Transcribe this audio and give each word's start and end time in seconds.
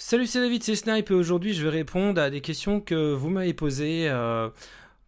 Salut, 0.00 0.28
c'est 0.28 0.40
David, 0.40 0.62
c'est 0.62 0.76
Snipe 0.76 1.10
et 1.10 1.14
aujourd'hui 1.14 1.54
je 1.54 1.64
vais 1.64 1.70
répondre 1.70 2.22
à 2.22 2.30
des 2.30 2.40
questions 2.40 2.80
que 2.80 3.12
vous 3.14 3.30
m'avez 3.30 3.52
posées 3.52 4.08
euh, 4.08 4.48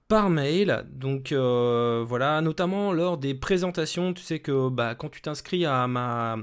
par 0.09 0.31
mail. 0.31 0.85
Donc 0.91 1.31
euh, 1.31 2.05
voilà, 2.05 2.41
notamment 2.41 2.93
lors 2.93 3.17
des 3.17 3.35
présentations, 3.35 4.13
tu 4.13 4.23
sais 4.25 4.41
que 4.41 4.69
bah, 4.69 4.97
quand 4.97 5.09
tu 5.09 5.21
t'inscris 5.23 5.65
à 5.65 5.87
ma, 5.87 6.39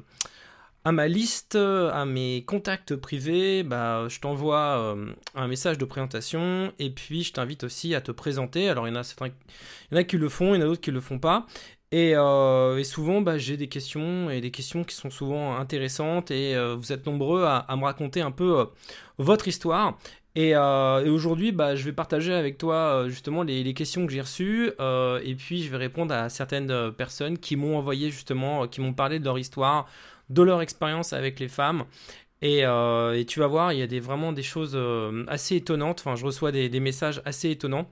à 0.86 0.92
ma 0.94 1.10
liste, 1.10 1.56
à 1.56 2.06
mes 2.06 2.46
contacts 2.46 2.96
privés, 2.96 3.64
bah, 3.64 4.08
je 4.08 4.22
t'envoie 4.22 4.78
euh, 4.80 5.14
un 5.36 5.48
message 5.50 5.78
de 5.78 5.84
présentation 5.84 6.72
et 6.80 6.90
puis 6.90 7.24
je 7.24 7.34
t'invite 7.34 7.66
aussi 7.66 7.96
à 7.96 8.00
te 8.00 8.14
présenter. 8.14 8.70
Alors 8.70 8.88
il 8.88 8.94
y 8.94 8.98
en 8.98 9.00
a 9.02 9.04
certains, 9.04 9.28
il 9.28 9.96
y 9.96 9.98
en 9.98 10.00
a 10.00 10.04
qui 10.06 10.18
le 10.18 10.30
font, 10.30 10.56
il 10.56 10.60
y 10.60 10.64
en 10.64 10.68
a 10.68 10.70
d'autres 10.70 10.80
qui 10.80 10.92
le 10.92 11.02
font 11.02 11.20
pas. 11.20 11.48
Euh, 11.94 12.78
et, 12.78 12.84
souvent, 12.84 13.22
bah, 13.22 13.38
j'ai 13.38 13.56
des 13.58 13.68
questions 13.70 14.30
et 14.30 14.42
des 14.42 14.52
questions 14.52 14.84
qui 14.84 14.96
sont 14.96 15.10
souvent 15.10 15.56
intéressantes 15.56 16.32
et 16.32 16.56
euh, 16.56 16.76
vous 16.76 16.92
êtes 16.92 17.06
nombreux 17.06 17.46
à, 17.46 17.66
me 17.78 17.84
raconter 17.86 18.22
un 18.22 18.32
peu 18.32 18.60
euh, 18.60 18.66
votre 19.18 19.48
histoire. 19.48 19.98
Et, 20.36 20.56
aujourd'hui, 20.56 21.52
bah, 21.52 21.76
je 21.76 21.86
vais 21.86 21.94
partager 21.94 22.34
avec 22.34 22.58
toi 22.58 23.06
justement 23.08 23.44
les, 23.44 23.74
questions 23.74 24.06
que 24.06 24.14
j'ai 24.14 24.22
reçues 24.22 24.68
et 24.70 25.36
puis 25.36 25.64
je 25.64 25.72
vais 25.72 25.78
répondre 25.78 26.14
à 26.14 26.30
certaines 26.30 26.92
personnes 26.92 27.40
qui 27.40 27.56
m'ont 27.56 27.78
envoyé 27.78 28.12
justement, 28.12 28.68
qui 28.68 28.82
m'ont 28.82 28.94
parlé 28.94 29.20
de 29.20 29.26
leur 29.26 29.40
histoire, 29.40 29.88
de 30.30 30.44
leur 30.44 30.62
expérience 30.62 31.14
avec 31.14 31.40
les 31.40 31.48
femmes. 31.48 31.86
Et, 32.44 32.60
tu 33.28 33.40
vas 33.40 33.48
voir, 33.48 33.74
il 33.74 33.80
y 33.80 33.98
a 33.98 34.00
vraiment 34.00 34.32
des 34.32 34.44
choses 34.44 34.78
assez 35.28 35.56
étonnantes. 35.56 36.02
Enfin, 36.02 36.16
je 36.16 36.26
reçois 36.26 36.52
des 36.52 36.80
messages 36.80 37.20
assez 37.26 37.50
étonnants. 37.50 37.90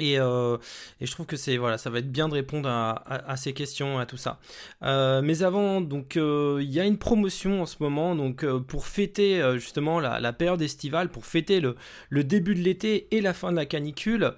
Euh, 0.00 0.58
et, 1.00 1.06
je 1.06 1.10
trouve 1.10 1.26
que 1.26 1.36
c'est 1.36 1.56
voilà, 1.56 1.78
ça 1.78 1.90
va 1.90 1.98
être 1.98 2.10
bien 2.10 2.28
de 2.28 2.34
répondre 2.34 2.68
à, 2.68 3.36
ces 3.36 3.52
questions, 3.52 3.98
à 3.98 4.06
tout 4.06 4.16
ça. 4.16 4.38
Euh, 4.82 5.22
mais 5.22 5.42
avant, 5.42 5.80
donc 5.80 6.16
euh, 6.16 6.58
il 6.62 6.70
y 6.70 6.80
a 6.80 6.84
une 6.84 6.98
promotion 6.98 7.62
en 7.62 7.66
ce 7.66 7.76
moment, 7.80 8.14
donc 8.14 8.44
pour 8.62 8.86
fêter 8.86 9.42
justement 9.54 10.00
la, 10.00 10.32
période 10.32 10.62
estivale, 10.62 11.08
pour 11.08 11.26
fêter 11.26 11.60
le, 11.60 11.76
le 12.10 12.24
début 12.24 12.54
de 12.54 12.60
l'été 12.60 13.08
et 13.10 13.20
la 13.20 13.32
fin 13.32 13.50
de 13.50 13.56
la 13.56 13.66
canicule. 13.66 14.32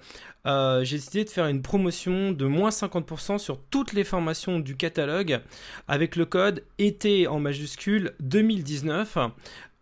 j'ai 0.45 0.95
décidé 0.97 1.23
de 1.25 1.29
faire 1.29 1.47
une 1.47 1.61
promotion 1.61 2.31
de 2.31 2.45
moins 2.45 2.69
50% 2.69 3.37
sur 3.37 3.59
toutes 3.69 3.93
les 3.93 4.03
formations 4.03 4.59
du 4.59 4.75
catalogue 4.75 5.41
avec 5.87 6.15
le 6.15 6.25
code 6.25 6.63
été 6.77 7.27
en 7.27 7.39
majuscule 7.39 8.13
2019. 8.19 9.17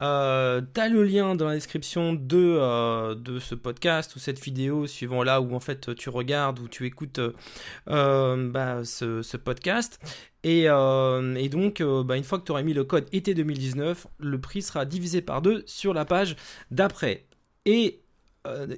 Euh, 0.01 0.61
t'as 0.73 0.89
le 0.89 1.03
lien 1.03 1.35
dans 1.35 1.47
la 1.47 1.55
description 1.55 2.13
de, 2.13 2.37
euh, 2.37 3.15
de 3.15 3.39
ce 3.39 3.55
podcast 3.55 4.15
ou 4.15 4.19
cette 4.19 4.39
vidéo, 4.43 4.85
suivant 4.87 5.23
là 5.23 5.41
où 5.41 5.55
en 5.55 5.59
fait 5.59 5.95
tu 5.95 6.09
regardes 6.09 6.59
ou 6.59 6.67
tu 6.67 6.85
écoutes 6.85 7.19
euh, 7.89 8.49
bah, 8.51 8.85
ce, 8.85 9.37
podcast. 9.37 9.99
Et, 10.43 10.63
et 10.63 11.49
donc, 11.49 11.81
bah, 11.81 12.15
une 12.15 12.23
fois 12.23 12.39
que 12.39 12.45
tu 12.45 12.51
auras 12.51 12.63
mis 12.63 12.73
le 12.73 12.83
code 12.83 13.07
été 13.11 13.33
2019, 13.33 14.07
le 14.19 14.39
prix 14.39 14.61
sera 14.61 14.85
divisé 14.85 15.21
par 15.21 15.41
deux 15.41 15.63
sur 15.65 15.93
la 15.93 16.05
page 16.05 16.35
d'après. 16.71 17.25
Et 17.65 18.01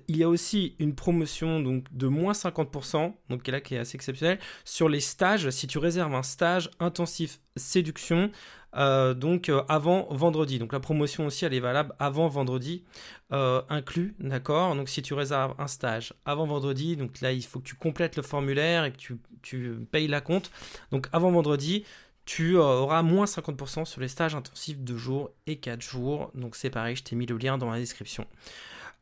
il 0.08 0.18
y 0.18 0.24
a 0.24 0.30
aussi 0.30 0.76
une 0.80 0.96
promotion 0.96 1.60
donc, 1.60 1.86
de 1.92 2.08
moins 2.08 2.34
50%, 2.34 3.14
donc 3.30 3.48
là 3.48 3.62
qui 3.62 3.76
est 3.76 3.80
assez 3.80 3.96
exceptionnelle, 3.96 4.40
sur 4.66 4.90
les 4.90 5.00
stages. 5.00 5.50
Si 5.50 5.68
tu 5.68 5.78
réserves 5.78 6.16
un 6.16 6.24
stage 6.24 6.70
intensif 6.80 7.40
séduction, 7.56 8.32
euh, 8.76 9.14
donc 9.16 9.50
euh, 9.50 9.64
avant 9.68 10.08
vendredi. 10.12 10.60
Donc 10.60 10.74
la 10.74 10.80
promotion 10.80 11.26
aussi 11.26 11.46
elle 11.46 11.54
est 11.54 11.60
valable 11.60 11.94
avant 12.00 12.28
vendredi 12.28 12.84
euh, 13.32 13.62
inclus, 13.70 14.16
d'accord? 14.20 14.76
Donc 14.76 14.90
si 14.90 15.02
tu 15.02 15.14
réserves 15.14 15.56
un 15.58 15.68
stage 15.68 16.14
avant 16.26 16.46
vendredi, 16.46 16.96
donc 16.96 17.22
là 17.22 17.32
il 17.32 17.44
faut 17.44 17.60
que 17.60 17.68
tu 17.68 17.76
complètes 17.76 18.16
le 18.16 18.24
formulaire 18.24 18.86
et 18.86 18.92
que 18.92 18.98
tu, 18.98 19.18
tu 19.42 19.76
payes 19.92 20.08
la 20.08 20.22
compte. 20.22 20.52
Donc 20.92 21.08
avant 21.12 21.32
vendredi, 21.32 21.84
tu 22.26 22.58
auras 22.58 23.02
moins 23.02 23.26
50% 23.26 23.86
sur 23.86 24.02
les 24.02 24.08
stages 24.08 24.36
intensifs 24.36 24.80
de 24.80 24.96
jour 24.96 25.32
et 25.48 25.58
4 25.58 25.82
jours. 25.82 26.32
Donc 26.36 26.56
c'est 26.56 26.70
pareil, 26.70 26.96
je 26.96 27.04
t'ai 27.04 27.16
mis 27.16 27.26
le 27.26 27.38
lien 27.38 27.58
dans 27.58 27.72
la 27.72 27.80
description. 27.80 28.28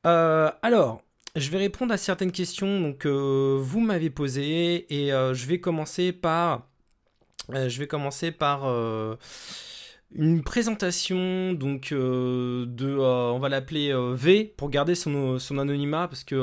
Alors, 0.04 1.02
je 1.36 1.50
vais 1.50 1.58
répondre 1.58 1.94
à 1.94 1.98
certaines 1.98 2.32
questions 2.32 2.82
donc, 2.82 3.00
que 3.00 3.58
vous 3.58 3.80
m'avez 3.80 4.10
posées 4.10 4.86
et 4.94 5.10
je 5.10 5.46
vais 5.46 5.60
commencer 5.60 6.12
par 6.12 6.68
euh, 7.54 7.70
je 7.70 7.80
vais 7.80 7.88
commencer 7.88 8.32
par 8.32 8.66
euh, 8.66 9.16
une 10.14 10.44
présentation 10.44 11.54
donc 11.54 11.92
euh, 11.92 12.66
de, 12.68 12.98
on 12.98 13.40
va 13.40 13.50
l'appeler 13.50 13.94
V 14.14 14.54
pour 14.58 14.70
garder 14.70 14.96
son, 14.96 15.40
son 15.40 15.58
anonymat 15.58 16.08
parce 16.08 16.24
que 16.24 16.36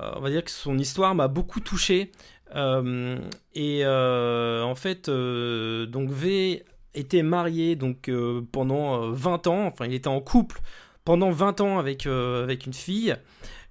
on 0.00 0.20
va 0.20 0.30
dire 0.30 0.44
que 0.44 0.50
son 0.50 0.78
histoire 0.78 1.14
m'a 1.14 1.28
beaucoup 1.28 1.60
touché. 1.60 2.12
et 2.54 3.84
en 3.86 4.74
fait, 4.76 5.10
donc 5.10 6.10
V 6.10 6.64
était 6.94 7.22
marié 7.22 7.76
donc 7.76 8.10
pendant 8.52 9.10
20 9.10 9.46
ans, 9.48 9.66
enfin 9.66 9.86
il 9.86 9.94
était 9.94 10.08
en 10.08 10.20
couple 10.20 10.60
pendant 11.08 11.30
20 11.30 11.62
ans 11.62 11.78
avec, 11.78 12.04
avec 12.06 12.66
une 12.66 12.74
fille. 12.74 13.16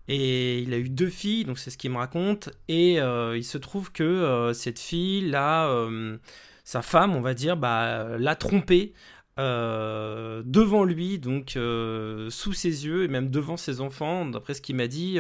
Et 0.08 0.58
il 0.58 0.74
a 0.74 0.80
eu 0.80 0.90
deux 0.90 1.10
filles, 1.10 1.46
donc 1.46 1.60
c'est 1.60 1.70
ce 1.70 1.78
qu'il 1.78 1.92
me 1.92 1.98
raconte. 1.98 2.50
Et 2.68 3.00
euh, 3.00 3.38
il 3.38 3.44
se 3.44 3.60
trouve 3.60 3.92
que 3.92 4.02
euh, 4.02 4.54
cette 4.54 4.80
fille, 4.80 5.30
là, 5.30 5.68
euh, 5.68 6.18
sa 6.64 6.82
femme, 6.82 7.16
on 7.16 7.22
va 7.22 7.36
dire, 7.36 7.56
bah, 7.56 8.18
l'a 8.18 8.36
trompé 8.36 8.94
devant 9.38 10.84
lui, 10.84 11.20
donc 11.20 11.52
sous 11.52 12.54
ses 12.54 12.88
yeux 12.88 13.04
et 13.04 13.08
même 13.08 13.30
devant 13.30 13.56
ses 13.56 13.82
enfants, 13.82 14.26
d'après 14.26 14.56
ce 14.56 14.62
qu'il 14.64 14.76
m'a 14.76 14.88
dit, 14.88 15.20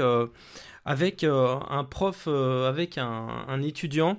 avec 0.86 1.24
un 1.24 1.84
prof, 1.84 2.28
avec 2.28 2.98
un, 2.98 3.28
un, 3.48 3.62
étudiant. 3.62 4.18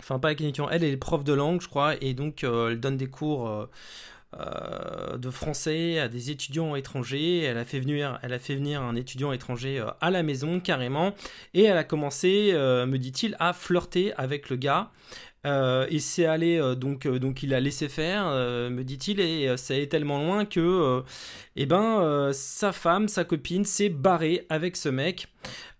Enfin, 0.00 0.18
pas 0.18 0.28
avec 0.28 0.40
un 0.40 0.46
étudiant, 0.46 0.68
elle 0.68 0.82
est 0.82 0.96
prof 0.96 1.22
de 1.22 1.32
langue, 1.32 1.60
je 1.60 1.68
crois, 1.68 1.94
et 2.02 2.12
donc 2.12 2.42
elle 2.42 2.80
donne 2.80 2.96
des 2.96 3.06
cours 3.06 3.68
euh, 4.40 5.16
de 5.16 5.30
français 5.30 5.98
à 5.98 6.08
des 6.08 6.30
étudiants 6.30 6.74
étrangers. 6.74 7.42
Elle 7.42 7.58
a 7.58 7.64
fait 7.64 7.78
venir, 7.78 8.18
elle 8.22 8.32
a 8.32 8.38
fait 8.38 8.56
venir 8.56 8.82
un 8.82 8.96
étudiant 8.96 9.32
étranger 9.32 9.78
euh, 9.78 9.86
à 10.00 10.10
la 10.10 10.22
maison 10.22 10.60
carrément, 10.60 11.14
et 11.52 11.64
elle 11.64 11.76
a 11.76 11.84
commencé, 11.84 12.50
euh, 12.52 12.86
me 12.86 12.98
dit-il, 12.98 13.36
à 13.38 13.52
flirter 13.52 14.12
avec 14.16 14.50
le 14.50 14.56
gars. 14.56 14.90
et 15.44 15.98
c'est 16.00 16.24
allé 16.24 16.58
donc 16.76 17.06
donc 17.06 17.42
il 17.42 17.52
a 17.54 17.60
laissé 17.60 17.88
faire, 17.88 18.24
me 18.70 18.82
dit-il, 18.82 19.20
et 19.20 19.56
ça 19.58 19.76
est 19.76 19.88
tellement 19.88 20.18
loin 20.24 20.46
que, 20.46 21.02
eh 21.56 21.66
ben, 21.66 22.30
sa 22.32 22.72
femme, 22.72 23.08
sa 23.08 23.24
copine, 23.24 23.64
s'est 23.64 23.90
barrée 23.90 24.46
avec 24.48 24.76
ce 24.76 24.88
mec. 24.88 25.28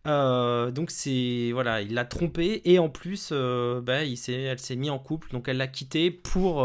donc 0.04 0.91
c'est 0.91 1.50
voilà, 1.53 1.81
il 1.81 1.94
l'a 1.94 2.04
trompé 2.04 2.60
et 2.66 2.78
en 2.78 2.91
plus, 2.91 3.32
il 3.32 4.16
s'est, 4.19 4.42
elle 4.42 4.59
s'est 4.59 4.76
mis 4.76 4.91
en 4.91 4.98
couple, 4.98 5.31
donc 5.32 5.48
elle 5.48 5.56
l'a 5.56 5.69
quitté 5.69 6.10
pour 6.10 6.62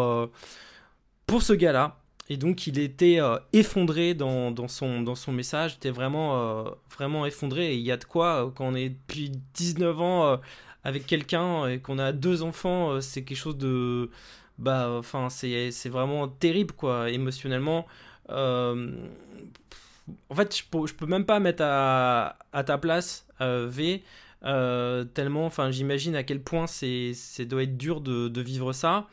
pour 1.30 1.44
ce 1.44 1.54
gars-là. 1.54 1.96
Et 2.28 2.38
donc 2.38 2.66
il 2.68 2.80
était 2.80 3.20
euh, 3.20 3.38
effondré 3.54 4.14
dans, 4.16 4.68
son, 4.68 5.02
dans 5.02 5.16
son 5.16 5.32
message, 5.32 5.74
il 5.74 5.76
était 5.78 5.92
vraiment, 5.92 6.38
euh, 6.38 6.70
vraiment 6.96 7.26
effondré. 7.26 7.74
Et 7.74 7.76
il 7.76 7.86
y 7.86 7.92
a 7.92 7.98
de 7.98 8.04
quoi, 8.04 8.46
euh, 8.46 8.50
quand 8.50 8.66
on 8.66 8.76
est 8.76 8.90
depuis 8.90 9.32
19 9.54 10.02
ans 10.02 10.40
avec 10.84 11.06
quelqu'un 11.06 11.68
et 11.68 11.80
qu'on 11.80 12.00
a 12.00 12.12
deux 12.12 12.42
enfants, 12.42 13.00
c'est 13.02 13.24
quelque 13.24 13.38
chose 13.38 13.58
de... 13.58 14.10
Bah, 14.58 14.90
enfin, 14.98 15.30
c'est 15.30 15.72
vraiment 15.90 16.28
terrible, 16.28 16.74
quoi, 16.74 17.10
émotionnellement. 17.10 17.86
en 18.30 18.76
fait, 20.36 20.58
je 20.58 20.64
peux, 20.70 20.88
je 20.88 20.94
peux 20.96 21.06
même 21.06 21.26
pas 21.26 21.40
mettre 21.40 21.64
à, 21.64 22.38
à 22.52 22.64
ta 22.64 22.78
place, 22.78 23.26
V, 23.40 24.04
tellement, 24.42 25.46
enfin, 25.46 25.72
j'imagine 25.72 26.16
à 26.16 26.24
quel 26.24 26.42
point 26.42 26.68
c'est 26.68 27.14
doit 27.46 27.64
être 27.64 27.78
dur 27.78 28.02
de, 28.02 28.42
vivre 28.42 28.74
ça. 28.74 29.08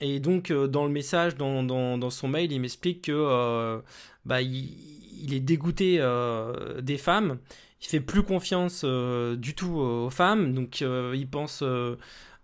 Et 0.00 0.18
donc, 0.18 0.50
euh, 0.50 0.66
dans 0.66 0.84
le 0.84 0.90
message, 0.90 1.36
dans, 1.36 1.62
dans, 1.62 2.10
son 2.10 2.28
mail, 2.28 2.52
il 2.52 2.60
m'explique 2.60 3.02
que 3.02 3.12
euh, 3.12 3.80
bah, 4.24 4.42
il, 4.42 5.32
est 5.32 5.40
dégoûté 5.40 5.98
euh, 6.00 6.80
des 6.80 6.98
femmes. 6.98 7.38
Il 7.80 7.86
fait 7.86 8.00
plus 8.00 8.22
confiance 8.22 8.84
du 8.84 9.54
tout 9.54 9.74
aux 9.74 10.10
femmes. 10.10 10.54
Donc, 10.54 10.80
il 10.82 11.28
pense. 11.28 11.64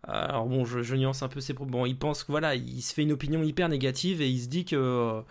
alors, 0.04 0.46
bon, 0.46 0.64
je, 0.64 0.82
je, 0.82 0.94
nuance 0.94 1.22
un 1.22 1.28
peu 1.28 1.40
ses 1.40 1.54
propos. 1.54 1.70
Bon, 1.70 1.86
il 1.86 1.96
pense 1.96 2.24
que 2.24 2.32
voilà, 2.32 2.54
il 2.54 2.82
se 2.82 2.94
fait 2.94 3.02
une 3.02 3.12
opinion 3.12 3.42
hyper 3.42 3.68
négative 3.68 4.20
et 4.22 4.28
il 4.28 4.40
se 4.40 4.48
dit 4.48 4.64
que. 4.64 5.22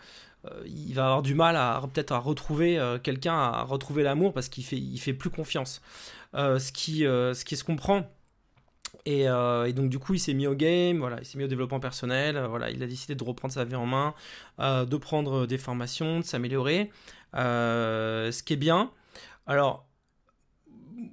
il 0.66 0.94
va 0.94 1.06
avoir 1.06 1.22
du 1.22 1.36
mal 1.36 1.56
à 1.58 1.82
peut-être 1.94 2.14
à 2.14 2.20
retrouver 2.20 2.80
quelqu'un, 3.04 3.36
à 3.38 3.64
retrouver 3.64 4.04
l'amour 4.04 4.34
parce 4.34 4.50
qu'il 4.50 4.64
fait, 4.64 4.78
il 4.78 4.98
fait 4.98 5.14
plus 5.14 5.30
confiance. 5.30 5.82
ce, 6.34 6.72
qui, 6.72 7.00
ce 7.00 7.44
qui 7.46 7.58
se 7.58 7.64
comprend 7.66 8.10
euh, 9.08 9.66
et, 9.66 9.74
donc 9.74 9.90
du 9.90 10.00
coup, 10.00 10.14
il 10.14 10.20
s'est 10.20 10.34
mis 10.34 10.48
au 10.48 10.56
game, 10.56 11.00
voilà, 11.00 11.18
il 11.20 11.26
s'est 11.26 11.38
mis 11.38 11.44
au 11.44 11.48
développement 11.48 11.80
personnel, 11.80 12.38
euh, 12.38 12.48
voilà, 12.48 12.70
il 12.70 12.82
a 12.84 12.88
décidé 12.88 13.16
de 13.16 13.24
reprendre 13.24 13.54
sa 13.54 13.64
vie 13.64 13.76
en 13.76 13.86
main, 13.86 14.14
euh, 14.60 14.86
de 14.86 14.98
prendre 14.98 15.46
des 15.46 15.58
formations, 15.58 16.20
de 16.20 16.26
s'améliorer, 16.26 16.92
ce 17.34 18.44
qui 18.44 18.54
est 18.54 18.58
bien. 18.58 18.92
Alors, 19.46 19.86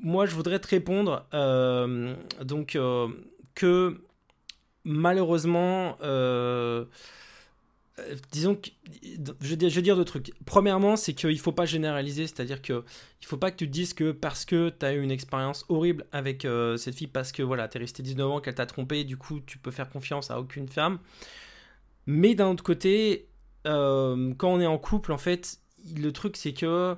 moi, 0.00 0.26
je 0.26 0.34
voudrais 0.34 0.58
te 0.58 0.68
répondre, 0.68 1.26
donc 2.42 2.78
que 3.54 4.00
malheureusement 4.84 5.96
euh, 8.00 8.16
disons 8.32 8.56
que 8.56 8.70
je 9.40 9.54
vais, 9.54 9.82
dire, 9.82 9.96
deux 9.96 10.04
trucs. 10.04 10.32
Premièrement, 10.46 10.96
c'est 10.96 11.14
qu'il 11.14 11.30
ne 11.30 11.36
faut 11.36 11.52
pas 11.52 11.66
généraliser, 11.66 12.26
c'est-à-dire 12.26 12.60
qu'il 12.60 12.74
ne 12.74 13.26
faut 13.26 13.36
pas 13.36 13.50
que 13.52 13.56
tu 13.56 13.66
te 13.66 13.72
dises 13.72 13.94
que 13.94 14.10
parce 14.10 14.44
que 14.44 14.70
tu 14.70 14.84
as 14.84 14.94
eu 14.94 15.02
une 15.02 15.12
expérience 15.12 15.64
horrible 15.68 16.04
avec 16.10 16.44
euh, 16.44 16.76
cette 16.76 16.96
fille, 16.96 17.06
parce 17.06 17.30
que 17.30 17.42
voilà, 17.42 17.68
tu 17.68 17.78
es 17.78 17.80
resté 17.80 18.02
19 18.02 18.30
ans, 18.30 18.40
qu'elle 18.40 18.56
t'a 18.56 18.66
trompé, 18.66 19.04
du 19.04 19.16
coup 19.16 19.40
tu 19.40 19.58
peux 19.58 19.70
faire 19.70 19.88
confiance 19.88 20.30
à 20.30 20.40
aucune 20.40 20.68
femme. 20.68 20.98
Mais 22.06 22.34
d'un 22.34 22.50
autre 22.50 22.64
côté, 22.64 23.28
quand 23.64 24.34
on 24.42 24.60
est 24.60 24.66
en 24.66 24.78
couple, 24.78 25.12
en 25.12 25.18
fait, 25.18 25.58
le 25.96 26.12
truc 26.12 26.36
c'est 26.36 26.52
que 26.52 26.96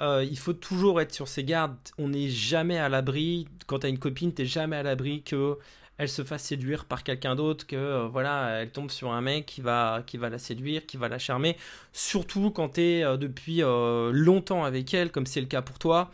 il 0.00 0.38
faut 0.38 0.52
toujours 0.52 1.00
être 1.00 1.12
sur 1.12 1.26
ses 1.26 1.42
gardes. 1.44 1.76
On 1.98 2.10
n'est 2.10 2.28
jamais 2.28 2.78
à 2.78 2.88
l'abri. 2.88 3.48
Quand 3.66 3.80
t'as 3.80 3.88
une 3.88 3.98
copine, 3.98 4.32
t'es 4.32 4.46
jamais 4.46 4.76
à 4.76 4.82
l'abri 4.82 5.22
que 5.22 5.58
elle 5.98 6.08
se 6.08 6.22
fasse 6.24 6.44
séduire 6.44 6.84
par 6.84 7.02
quelqu'un 7.02 7.34
d'autre, 7.34 7.66
que 7.66 7.76
euh, 7.76 8.08
voilà, 8.08 8.60
elle 8.60 8.70
tombe 8.70 8.90
sur 8.90 9.12
un 9.12 9.20
mec 9.20 9.46
qui 9.46 9.60
va, 9.60 10.02
qui 10.06 10.18
va 10.18 10.28
la 10.28 10.38
séduire, 10.38 10.84
qui 10.86 10.96
va 10.96 11.08
la 11.08 11.18
charmer. 11.18 11.56
Surtout 11.92 12.50
quand 12.50 12.74
tu 12.74 12.82
es 12.82 13.04
euh, 13.04 13.16
depuis 13.16 13.62
euh, 13.62 14.10
longtemps 14.12 14.64
avec 14.64 14.92
elle, 14.92 15.10
comme 15.10 15.26
c'est 15.26 15.40
le 15.40 15.46
cas 15.46 15.62
pour 15.62 15.78
toi. 15.78 16.10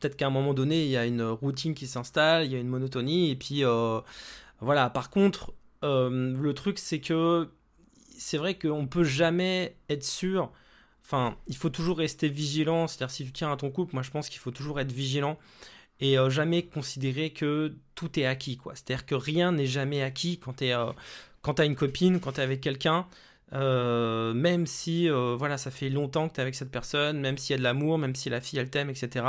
Peut-être 0.00 0.16
qu'à 0.16 0.26
un 0.26 0.30
moment 0.30 0.54
donné, 0.54 0.84
il 0.84 0.90
y 0.90 0.96
a 0.96 1.06
une 1.06 1.22
routine 1.22 1.74
qui 1.74 1.86
s'installe, 1.86 2.44
il 2.46 2.52
y 2.52 2.54
a 2.54 2.58
une 2.58 2.68
monotonie, 2.68 3.30
et 3.30 3.36
puis 3.36 3.62
voilà. 4.60 4.90
Par 4.90 5.08
contre, 5.08 5.54
le 5.82 6.52
truc, 6.52 6.78
c'est 6.78 7.00
que 7.00 7.48
c'est 8.18 8.36
vrai 8.36 8.58
qu'on 8.58 8.86
peut 8.86 9.04
jamais 9.04 9.74
être 9.88 10.04
sûr. 10.04 10.52
Enfin, 11.02 11.38
il 11.46 11.56
faut 11.56 11.70
toujours 11.70 11.96
rester 11.96 12.28
vigilant. 12.28 12.88
C'est-à-dire, 12.88 13.10
si 13.10 13.24
tu 13.24 13.32
tiens 13.32 13.50
à 13.50 13.56
ton 13.56 13.70
couple, 13.70 13.94
moi 13.94 14.02
je 14.02 14.10
pense 14.10 14.28
qu'il 14.28 14.38
faut 14.40 14.50
toujours 14.50 14.80
être 14.80 14.92
vigilant 14.92 15.38
et 16.00 16.18
euh, 16.18 16.30
jamais 16.30 16.62
considérer 16.62 17.30
que 17.30 17.74
tout 17.94 18.18
est 18.18 18.26
acquis. 18.26 18.58
C'est-à-dire 18.74 19.06
que 19.06 19.14
rien 19.14 19.52
n'est 19.52 19.66
jamais 19.66 20.02
acquis 20.02 20.38
quand 20.38 20.58
tu 20.58 20.72
euh, 20.72 20.92
as 21.44 21.64
une 21.64 21.76
copine, 21.76 22.20
quand 22.20 22.32
tu 22.32 22.40
es 22.40 22.44
avec 22.44 22.60
quelqu'un. 22.60 23.06
Euh, 23.52 24.34
même 24.34 24.66
si 24.66 25.08
voilà 25.08 25.56
ça 25.56 25.70
fait 25.70 25.88
longtemps 25.88 26.28
que 26.28 26.34
tu 26.34 26.40
es 26.40 26.42
avec 26.42 26.56
cette 26.56 26.70
personne, 26.70 27.20
même 27.20 27.38
s'il 27.38 27.52
y 27.52 27.54
a 27.54 27.58
de 27.58 27.62
l'amour, 27.62 27.96
même 27.96 28.16
si 28.16 28.28
la 28.28 28.40
fille 28.40 28.58
elle 28.58 28.70
t'aime, 28.70 28.90
etc. 28.90 29.24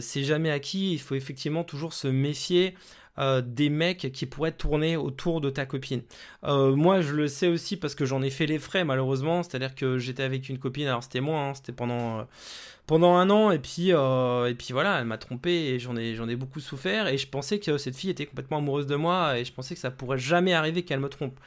c'est 0.00 0.24
jamais 0.24 0.50
acquis. 0.50 0.94
Il 0.94 1.00
faut 1.00 1.14
effectivement 1.14 1.62
toujours 1.62 1.92
se 1.92 2.08
méfier 2.08 2.74
des 3.18 3.70
mecs 3.70 4.12
qui 4.12 4.26
pourraient 4.26 4.52
tourner 4.52 4.96
autour 4.96 5.40
de 5.40 5.50
ta 5.50 5.66
copine. 5.66 6.02
moi, 6.42 7.00
je 7.00 7.12
le 7.12 7.28
sais 7.28 7.48
aussi 7.48 7.76
parce 7.76 7.94
que 7.94 8.04
j'en 8.04 8.22
ai 8.22 8.30
fait 8.30 8.46
les 8.46 8.58
frais, 8.58 8.84
malheureusement. 8.84 9.42
C'est-à-dire 9.42 9.74
que 9.74 9.98
j'étais 9.98 10.22
avec 10.22 10.48
une 10.48 10.58
copine, 10.58 10.86
alors 10.86 11.02
c'était 11.02 11.20
moi, 11.20 11.40
hein, 11.40 11.54
c'était 11.54 11.72
pendant 11.72 12.26
pendant 12.86 13.16
un 13.16 13.30
an 13.30 13.50
et 13.50 13.58
puis 13.58 13.92
euh, 13.92 14.46
et 14.46 14.54
puis 14.54 14.68
voilà 14.72 15.00
elle 15.00 15.06
m'a 15.06 15.18
trompé 15.18 15.50
et 15.50 15.78
j'en 15.78 15.96
ai 15.96 16.14
j'en 16.14 16.28
ai 16.28 16.36
beaucoup 16.36 16.60
souffert 16.60 17.08
et 17.08 17.18
je 17.18 17.26
pensais 17.28 17.58
que 17.58 17.78
cette 17.78 17.96
fille 17.96 18.10
était 18.10 18.26
complètement 18.26 18.58
amoureuse 18.58 18.86
de 18.86 18.94
moi 18.94 19.38
et 19.38 19.44
je 19.44 19.52
pensais 19.52 19.74
que 19.74 19.80
ça 19.80 19.90
pourrait 19.90 20.18
jamais 20.18 20.54
arriver 20.54 20.84
qu'elle 20.84 21.00
me 21.00 21.08
trompe 21.08 21.38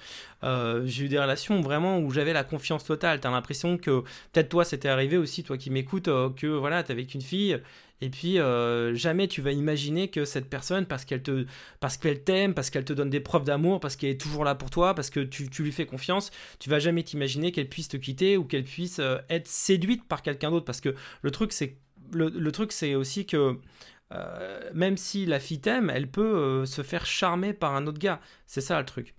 euh, 0.43 0.81
j'ai 0.85 1.05
eu 1.05 1.07
des 1.07 1.19
relations 1.19 1.61
vraiment 1.61 1.99
où 1.99 2.11
j'avais 2.11 2.33
la 2.33 2.43
confiance 2.43 2.83
totale 2.83 3.21
t'as 3.21 3.31
l'impression 3.31 3.77
que 3.77 4.01
peut-être 4.33 4.49
toi 4.49 4.65
c'était 4.65 4.89
arrivé 4.89 5.15
aussi 5.15 5.43
toi 5.43 5.57
qui 5.57 5.69
m'écoutes 5.69 6.09
euh, 6.09 6.29
que 6.29 6.47
voilà 6.47 6.83
t'es 6.83 6.91
avec 6.91 7.13
une 7.13 7.21
fille 7.21 7.57
et 8.01 8.09
puis 8.09 8.39
euh, 8.39 8.95
jamais 8.95 9.27
tu 9.27 9.41
vas 9.41 9.51
imaginer 9.51 10.09
que 10.09 10.23
cette 10.23 10.49
personne, 10.49 10.85
parce 10.85 11.03
qu'elle 11.03 11.21
te, 11.21 11.45
parce 11.79 11.97
qu'elle 11.97 12.23
t'aime, 12.23 12.53
parce 12.53 12.69
qu'elle 12.69 12.85
te 12.85 12.93
donne 12.93 13.09
des 13.09 13.19
preuves 13.19 13.43
d'amour, 13.43 13.79
parce 13.79 13.95
qu'elle 13.95 14.11
est 14.11 14.21
toujours 14.21 14.45
là 14.45 14.55
pour 14.55 14.69
toi, 14.69 14.93
parce 14.93 15.09
que 15.09 15.19
tu, 15.19 15.49
lui 15.61 15.71
fais 15.71 15.85
confiance, 15.85 16.31
tu 16.59 16.69
vas 16.69 16.79
jamais 16.79 17.03
t'imaginer 17.03 17.51
qu'elle 17.51 17.67
puisse 17.67 17.89
te 17.89 17.97
quitter 17.97 18.37
ou 18.37 18.45
qu'elle 18.45 18.63
puisse 18.63 18.99
euh, 18.99 19.17
être 19.29 19.47
séduite 19.47 20.07
par 20.07 20.21
quelqu'un 20.21 20.51
d'autre. 20.51 20.65
Parce 20.65 20.81
que 20.81 20.95
le 21.21 21.31
truc 21.31 21.51
c'est, 21.51 21.77
le, 22.13 22.95
aussi 22.95 23.25
que 23.25 23.59
euh, 24.11 24.71
même 24.73 24.95
si 24.97 25.25
la 25.25 25.39
fille 25.39 25.59
t'aime, 25.59 25.89
elle 25.89 26.09
peut 26.09 26.65
se 26.65 26.81
faire 26.83 27.05
charmer 27.05 27.53
par 27.53 27.75
un 27.75 27.85
autre 27.85 27.99
gars. 27.99 28.21
C'est 28.47 28.61
ça 28.61 28.79
le 28.79 28.85
truc. 28.85 29.13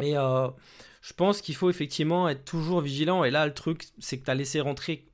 Et 0.00 0.12
je 0.12 1.12
pense 1.16 1.40
qu'il 1.40 1.54
faut 1.54 1.70
effectivement 1.70 2.28
être 2.28 2.44
toujours 2.44 2.80
vigilant. 2.80 3.24
Et 3.24 3.30
là, 3.30 3.46
le 3.46 3.54
truc, 3.54 3.84
c'est 3.98 4.18
que 4.18 4.24
tu 4.24 4.30
as 4.30 4.34
laissé 4.34 4.60
rentrer 4.60 5.06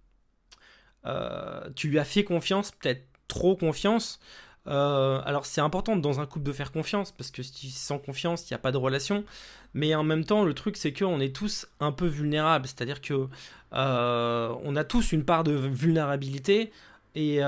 tu 1.74 1.88
lui 1.88 1.98
as 1.98 2.04
fait 2.04 2.24
confiance, 2.24 2.70
peut-être 2.72 3.04
trop 3.30 3.56
confiance. 3.56 4.20
Euh, 4.66 5.22
alors 5.24 5.46
c'est 5.46 5.62
important 5.62 5.96
dans 5.96 6.20
un 6.20 6.26
couple 6.26 6.44
de 6.44 6.52
faire 6.52 6.70
confiance 6.70 7.12
parce 7.12 7.30
que 7.30 7.42
sans 7.42 7.98
confiance 7.98 8.42
il 8.48 8.52
n'y 8.52 8.56
a 8.56 8.58
pas 8.58 8.72
de 8.72 8.76
relation. 8.76 9.24
Mais 9.72 9.94
en 9.94 10.02
même 10.02 10.24
temps 10.24 10.44
le 10.44 10.52
truc 10.52 10.76
c'est 10.76 10.92
qu'on 10.92 11.20
est 11.20 11.34
tous 11.34 11.66
un 11.80 11.92
peu 11.92 12.06
vulnérables, 12.06 12.66
c'est-à-dire 12.66 13.00
que 13.00 13.28
euh, 13.72 14.54
on 14.62 14.76
a 14.76 14.84
tous 14.84 15.12
une 15.12 15.24
part 15.24 15.44
de 15.44 15.52
vulnérabilité 15.52 16.72
et 17.14 17.40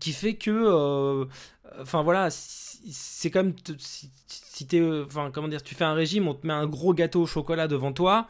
qui 0.00 0.12
fait 0.12 0.34
que 0.34 1.28
enfin 1.80 2.02
voilà 2.02 2.28
c'est 2.30 3.30
comme 3.30 3.54
si, 3.78 4.10
si 4.26 4.66
tu 4.66 5.74
fais 5.74 5.84
un 5.84 5.94
régime 5.94 6.26
on 6.26 6.34
te 6.34 6.46
met 6.46 6.52
un 6.52 6.66
gros 6.66 6.94
gâteau 6.94 7.22
au 7.22 7.26
chocolat 7.26 7.68
devant 7.68 7.92
toi 7.92 8.26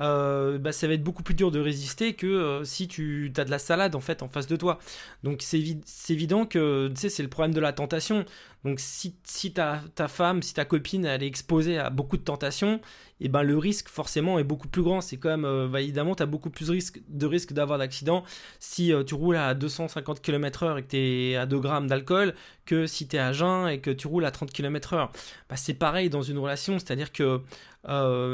euh, 0.00 0.58
bah, 0.58 0.72
ça 0.72 0.86
va 0.86 0.94
être 0.94 1.02
beaucoup 1.02 1.22
plus 1.22 1.34
dur 1.34 1.50
de 1.50 1.60
résister 1.60 2.14
que 2.14 2.26
euh, 2.26 2.64
si 2.64 2.88
tu 2.88 3.30
as 3.36 3.44
de 3.44 3.50
la 3.50 3.58
salade 3.58 3.94
en 3.94 4.00
fait 4.00 4.22
en 4.22 4.28
face 4.28 4.46
de 4.46 4.56
toi. 4.56 4.78
Donc 5.22 5.42
c'est 5.42 5.62
évident 6.08 6.46
que 6.46 6.90
c'est 6.96 7.22
le 7.22 7.28
problème 7.28 7.54
de 7.54 7.60
la 7.60 7.72
tentation. 7.72 8.24
Donc 8.64 8.80
si, 8.80 9.16
si 9.24 9.52
ta, 9.52 9.82
ta, 9.94 10.08
femme, 10.08 10.40
si 10.40 10.54
ta 10.54 10.64
copine 10.64 11.04
elle 11.04 11.22
est 11.22 11.26
exposée 11.26 11.78
à 11.78 11.90
beaucoup 11.90 12.16
de 12.16 12.22
tentations, 12.22 12.76
et 13.20 13.26
eh 13.26 13.28
ben 13.28 13.42
le 13.42 13.58
risque 13.58 13.88
forcément 13.88 14.38
est 14.38 14.44
beaucoup 14.44 14.68
plus 14.68 14.82
grand. 14.82 15.00
C'est 15.00 15.18
comme 15.18 15.44
euh, 15.44 15.68
bah, 15.68 15.80
évidemment 15.82 16.14
tu 16.14 16.22
as 16.22 16.26
beaucoup 16.26 16.50
plus 16.50 16.70
risque, 16.70 17.00
de 17.08 17.26
risque 17.26 17.52
d'avoir 17.52 17.78
d'accident 17.78 18.24
si 18.60 18.92
tu 19.06 19.14
roules 19.14 19.36
à 19.36 19.54
250 19.54 20.22
km/h 20.22 20.78
et 20.78 20.82
que 20.82 20.88
tu 20.88 20.96
es 20.96 21.36
à 21.36 21.44
2 21.44 21.58
grammes 21.58 21.86
d'alcool 21.86 22.34
que 22.64 22.86
si 22.86 23.08
tu 23.08 23.16
es 23.16 23.18
à 23.18 23.32
jeun 23.32 23.68
et 23.68 23.80
que 23.80 23.90
tu 23.90 24.06
roules 24.06 24.24
à 24.24 24.30
30 24.30 24.50
km/h. 24.52 25.10
Bah, 25.50 25.56
c'est 25.56 25.74
pareil 25.74 26.08
dans 26.08 26.22
une 26.22 26.38
relation, 26.38 26.78
c'est-à-dire 26.78 27.12
que 27.12 27.42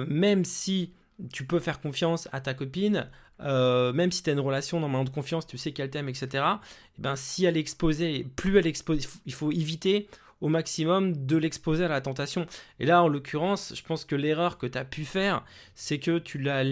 même 0.06 0.44
si 0.44 0.92
tu 1.32 1.44
peux 1.44 1.58
faire 1.58 1.80
confiance 1.80 2.28
à 2.32 2.40
ta 2.40 2.54
copine, 2.54 3.08
euh, 3.40 3.92
même 3.92 4.12
si 4.12 4.22
tu 4.22 4.30
as 4.30 4.32
une 4.32 4.40
relation 4.40 4.80
normalement 4.80 5.04
de 5.04 5.10
confiance, 5.10 5.46
tu 5.46 5.58
sais 5.58 5.72
qu'elle 5.72 5.90
t'aime, 5.90 6.08
etc. 6.08 6.26
Et 6.32 6.38
eh 6.98 7.02
ben, 7.02 7.16
si 7.16 7.44
elle 7.44 7.56
est 7.56 7.60
exposée, 7.60 8.26
plus 8.36 8.56
elle 8.58 8.66
est 8.66 8.70
exposée, 8.70 9.06
il 9.26 9.34
faut 9.34 9.50
éviter 9.52 10.08
au 10.40 10.48
maximum 10.48 11.26
de 11.26 11.36
l'exposer 11.36 11.84
à 11.84 11.88
la 11.88 12.00
tentation. 12.00 12.46
Et 12.78 12.86
là, 12.86 13.02
en 13.02 13.08
l'occurrence, 13.08 13.72
je 13.74 13.82
pense 13.82 14.04
que 14.04 14.14
l'erreur 14.14 14.56
que 14.56 14.66
tu 14.66 14.78
as 14.78 14.84
pu 14.84 15.04
faire, 15.04 15.44
c'est 15.74 15.98
que 15.98 16.18
tu 16.18 16.38
l'as, 16.38 16.64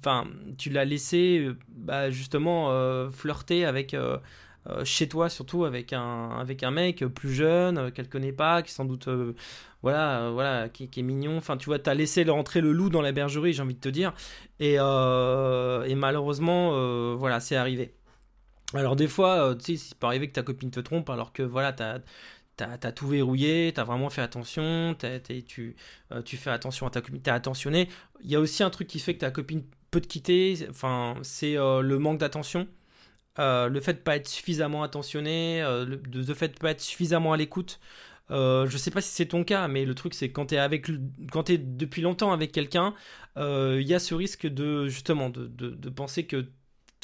enfin, 0.00 0.26
tu 0.56 0.70
l'as 0.70 0.86
laissé 0.86 1.40
euh, 1.40 1.58
bah, 1.68 2.10
justement 2.10 2.70
euh, 2.70 3.10
flirter 3.10 3.66
avec 3.66 3.94
chez 4.84 5.08
toi 5.08 5.28
surtout 5.28 5.64
avec 5.64 5.92
un, 5.92 6.30
avec 6.38 6.62
un 6.62 6.70
mec 6.70 7.04
plus 7.06 7.32
jeune 7.32 7.78
euh, 7.78 7.90
qu'elle 7.90 8.08
connaît 8.08 8.32
pas, 8.32 8.62
qui 8.62 8.72
sans 8.72 8.84
doute 8.84 9.08
euh, 9.08 9.34
voilà, 9.82 10.30
voilà, 10.30 10.68
qui, 10.68 10.84
est 10.84 11.02
mignon. 11.02 11.36
Enfin, 11.36 11.56
tu 11.56 11.66
vois, 11.66 11.78
t'as 11.80 11.94
laissé 11.94 12.22
rentrer 12.24 12.60
le 12.60 12.72
loup 12.72 12.88
dans 12.88 13.02
la 13.02 13.10
bergerie, 13.12 13.52
j'ai 13.52 13.62
envie 13.62 13.74
de 13.74 13.80
te 13.80 13.88
dire. 13.88 14.14
Et, 14.60 14.74
et 14.74 15.94
malheureusement, 15.96 17.16
voilà, 17.16 17.40
c'est 17.40 17.56
arrivé. 17.56 17.92
Alors 18.74 18.94
des 18.94 19.08
fois, 19.08 19.56
tu 19.56 19.76
sais, 19.76 19.88
il 19.90 19.94
peut 19.96 20.06
arriver 20.06 20.28
que 20.28 20.34
ta 20.34 20.44
copine 20.44 20.70
te 20.70 20.78
trompe, 20.78 21.10
alors 21.10 21.32
que 21.32 21.42
voilà, 21.42 21.72
t'as 21.72 21.98
as, 22.60 22.92
tout 22.92 23.08
verrouillé, 23.08 23.72
t'as 23.74 23.82
vraiment 23.82 24.08
fait 24.08 24.22
attention, 24.22 24.96
tu, 25.48 25.74
tu 26.24 26.36
fais 26.36 26.50
attention 26.50 26.86
à 26.86 26.90
ta 26.90 27.00
copine, 27.00 27.20
t'es 27.20 27.32
attentionné. 27.32 27.88
Il 28.22 28.30
y 28.30 28.36
a 28.36 28.40
aussi 28.40 28.62
un 28.62 28.70
truc 28.70 28.86
qui 28.86 29.00
fait 29.00 29.14
que 29.14 29.20
ta 29.20 29.32
copine 29.32 29.64
peut 29.90 30.00
te 30.00 30.06
quitter, 30.06 30.64
enfin, 30.70 31.16
c'est 31.22 31.54
le 31.54 31.98
manque 31.98 32.18
d'attention. 32.18 32.68
Euh, 33.38 33.68
le 33.68 33.80
fait 33.80 33.94
de 33.94 33.98
pas 33.98 34.16
être 34.16 34.28
suffisamment 34.28 34.82
attentionné, 34.82 35.62
euh, 35.62 35.86
le, 35.86 36.34
fait 36.34 36.48
de 36.48 36.58
pas 36.58 36.72
être 36.72 36.80
suffisamment 36.82 37.32
à 37.32 37.36
l'écoute. 37.36 37.80
Euh, 38.30 38.66
je 38.68 38.76
sais 38.76 38.90
pas 38.90 39.00
si 39.00 39.10
c'est 39.10 39.26
ton 39.26 39.42
cas, 39.44 39.68
mais 39.68 39.84
le 39.84 39.94
truc 39.94 40.14
c'est 40.14 40.30
quand 40.30 40.46
tu 40.46 40.54
es 40.54 40.58
avec, 40.58 40.86
quand 41.32 41.48
es 41.50 41.58
depuis 41.58 42.02
longtemps 42.02 42.32
avec 42.32 42.52
quelqu'un, 42.52 42.94
il 43.36 43.82
y 43.82 43.94
a 43.94 43.98
ce 43.98 44.14
risque 44.14 44.46
de 44.46 44.88
justement 44.88 45.30
de, 45.30 45.46
de, 45.46 45.90
penser 45.90 46.26
que 46.26 46.46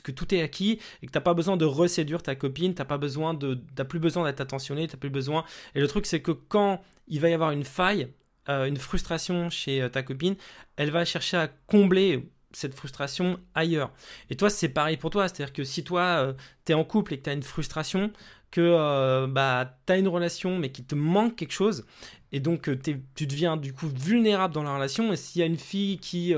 que 0.04 0.12
tout 0.12 0.32
est 0.35 0.42
acquis 0.42 0.78
et 1.02 1.06
que 1.06 1.12
t'as 1.12 1.20
pas 1.20 1.35
besoin 1.35 1.56
de 1.56 1.64
reséduire 1.64 2.23
ta 2.23 2.35
copine, 2.37 2.75
t'as 2.75 2.85
pas 2.85 2.99
besoin 2.99 3.35
de, 3.35 3.61
t'as 3.75 3.85
plus 3.85 3.99
besoin 3.99 4.25
d'être 4.25 4.40
attentionné, 4.40 4.87
t'as 4.87 4.97
plus 4.97 5.11
besoin. 5.11 5.44
Et 5.75 5.80
le 5.80 5.88
truc 5.88 6.06
c'est 6.06 6.20
que 6.23 6.32
quand 6.32 6.82
il 7.08 7.20
va 7.20 7.30
y 7.30 7.35
avoir 7.35 7.50
une 7.52 7.64
faille, 7.64 8.08
une 8.49 8.76
frustration 8.76 9.50
chez 9.50 9.88
ta 9.92 10.02
copine, 10.02 10.37
elle 10.76 10.90
va 10.90 11.04
chercher 11.04 11.37
à 11.37 11.49
combler 11.49 12.30
cette 12.52 12.74
frustration 12.74 13.38
ailleurs. 13.54 13.90
Et 14.30 14.36
toi, 14.36 14.50
c'est 14.50 14.68
pareil 14.68 14.96
pour 14.96 15.10
toi. 15.10 15.28
C'est-à-dire 15.28 15.52
que 15.52 15.64
si 15.64 15.84
toi, 15.84 16.02
euh, 16.02 16.32
tu 16.64 16.72
es 16.72 16.74
en 16.74 16.84
couple 16.84 17.14
et 17.14 17.18
que 17.18 17.24
tu 17.24 17.30
as 17.30 17.34
une 17.34 17.42
frustration, 17.42 18.12
que 18.50 18.60
euh, 18.62 19.26
bah, 19.26 19.76
tu 19.86 19.92
as 19.92 19.98
une 19.98 20.08
relation 20.08 20.58
mais 20.58 20.70
qu'il 20.70 20.86
te 20.86 20.94
manque 20.94 21.36
quelque 21.36 21.52
chose, 21.52 21.84
et 22.32 22.40
donc 22.40 22.68
euh, 22.68 22.78
tu 23.14 23.26
deviens 23.26 23.56
du 23.58 23.74
coup 23.74 23.88
vulnérable 23.88 24.54
dans 24.54 24.62
la 24.62 24.74
relation, 24.74 25.12
et 25.12 25.16
s'il 25.16 25.40
y 25.40 25.42
a 25.42 25.46
une 25.46 25.58
fille 25.58 25.98
qui 25.98 26.34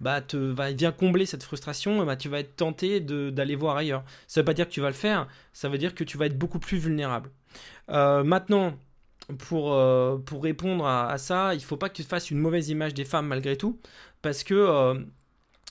bah, 0.00 0.20
te, 0.20 0.36
va, 0.36 0.72
vient 0.72 0.92
combler 0.92 1.26
cette 1.26 1.44
frustration, 1.44 2.04
bah, 2.04 2.16
tu 2.16 2.28
vas 2.28 2.40
être 2.40 2.56
tenté 2.56 3.00
d'aller 3.00 3.54
voir 3.54 3.76
ailleurs. 3.76 4.04
Ça 4.26 4.40
veut 4.40 4.44
pas 4.44 4.54
dire 4.54 4.66
que 4.66 4.72
tu 4.72 4.80
vas 4.80 4.88
le 4.88 4.94
faire, 4.94 5.28
ça 5.52 5.68
veut 5.68 5.78
dire 5.78 5.94
que 5.94 6.04
tu 6.04 6.18
vas 6.18 6.26
être 6.26 6.38
beaucoup 6.38 6.58
plus 6.58 6.78
vulnérable. 6.78 7.30
maintenant, 7.88 8.76
pour, 9.38 9.76
pour 10.24 10.42
répondre 10.42 10.84
à, 10.86 11.10
à, 11.10 11.18
ça, 11.18 11.54
il 11.54 11.62
faut 11.62 11.76
pas 11.76 11.88
que 11.88 11.94
tu 11.94 12.02
fasses 12.02 12.30
une 12.32 12.38
mauvaise 12.38 12.68
image 12.68 12.94
des 12.94 13.04
femmes 13.04 13.26
malgré 13.28 13.56
tout, 13.56 13.78
parce 14.22 14.42
que 14.42 15.06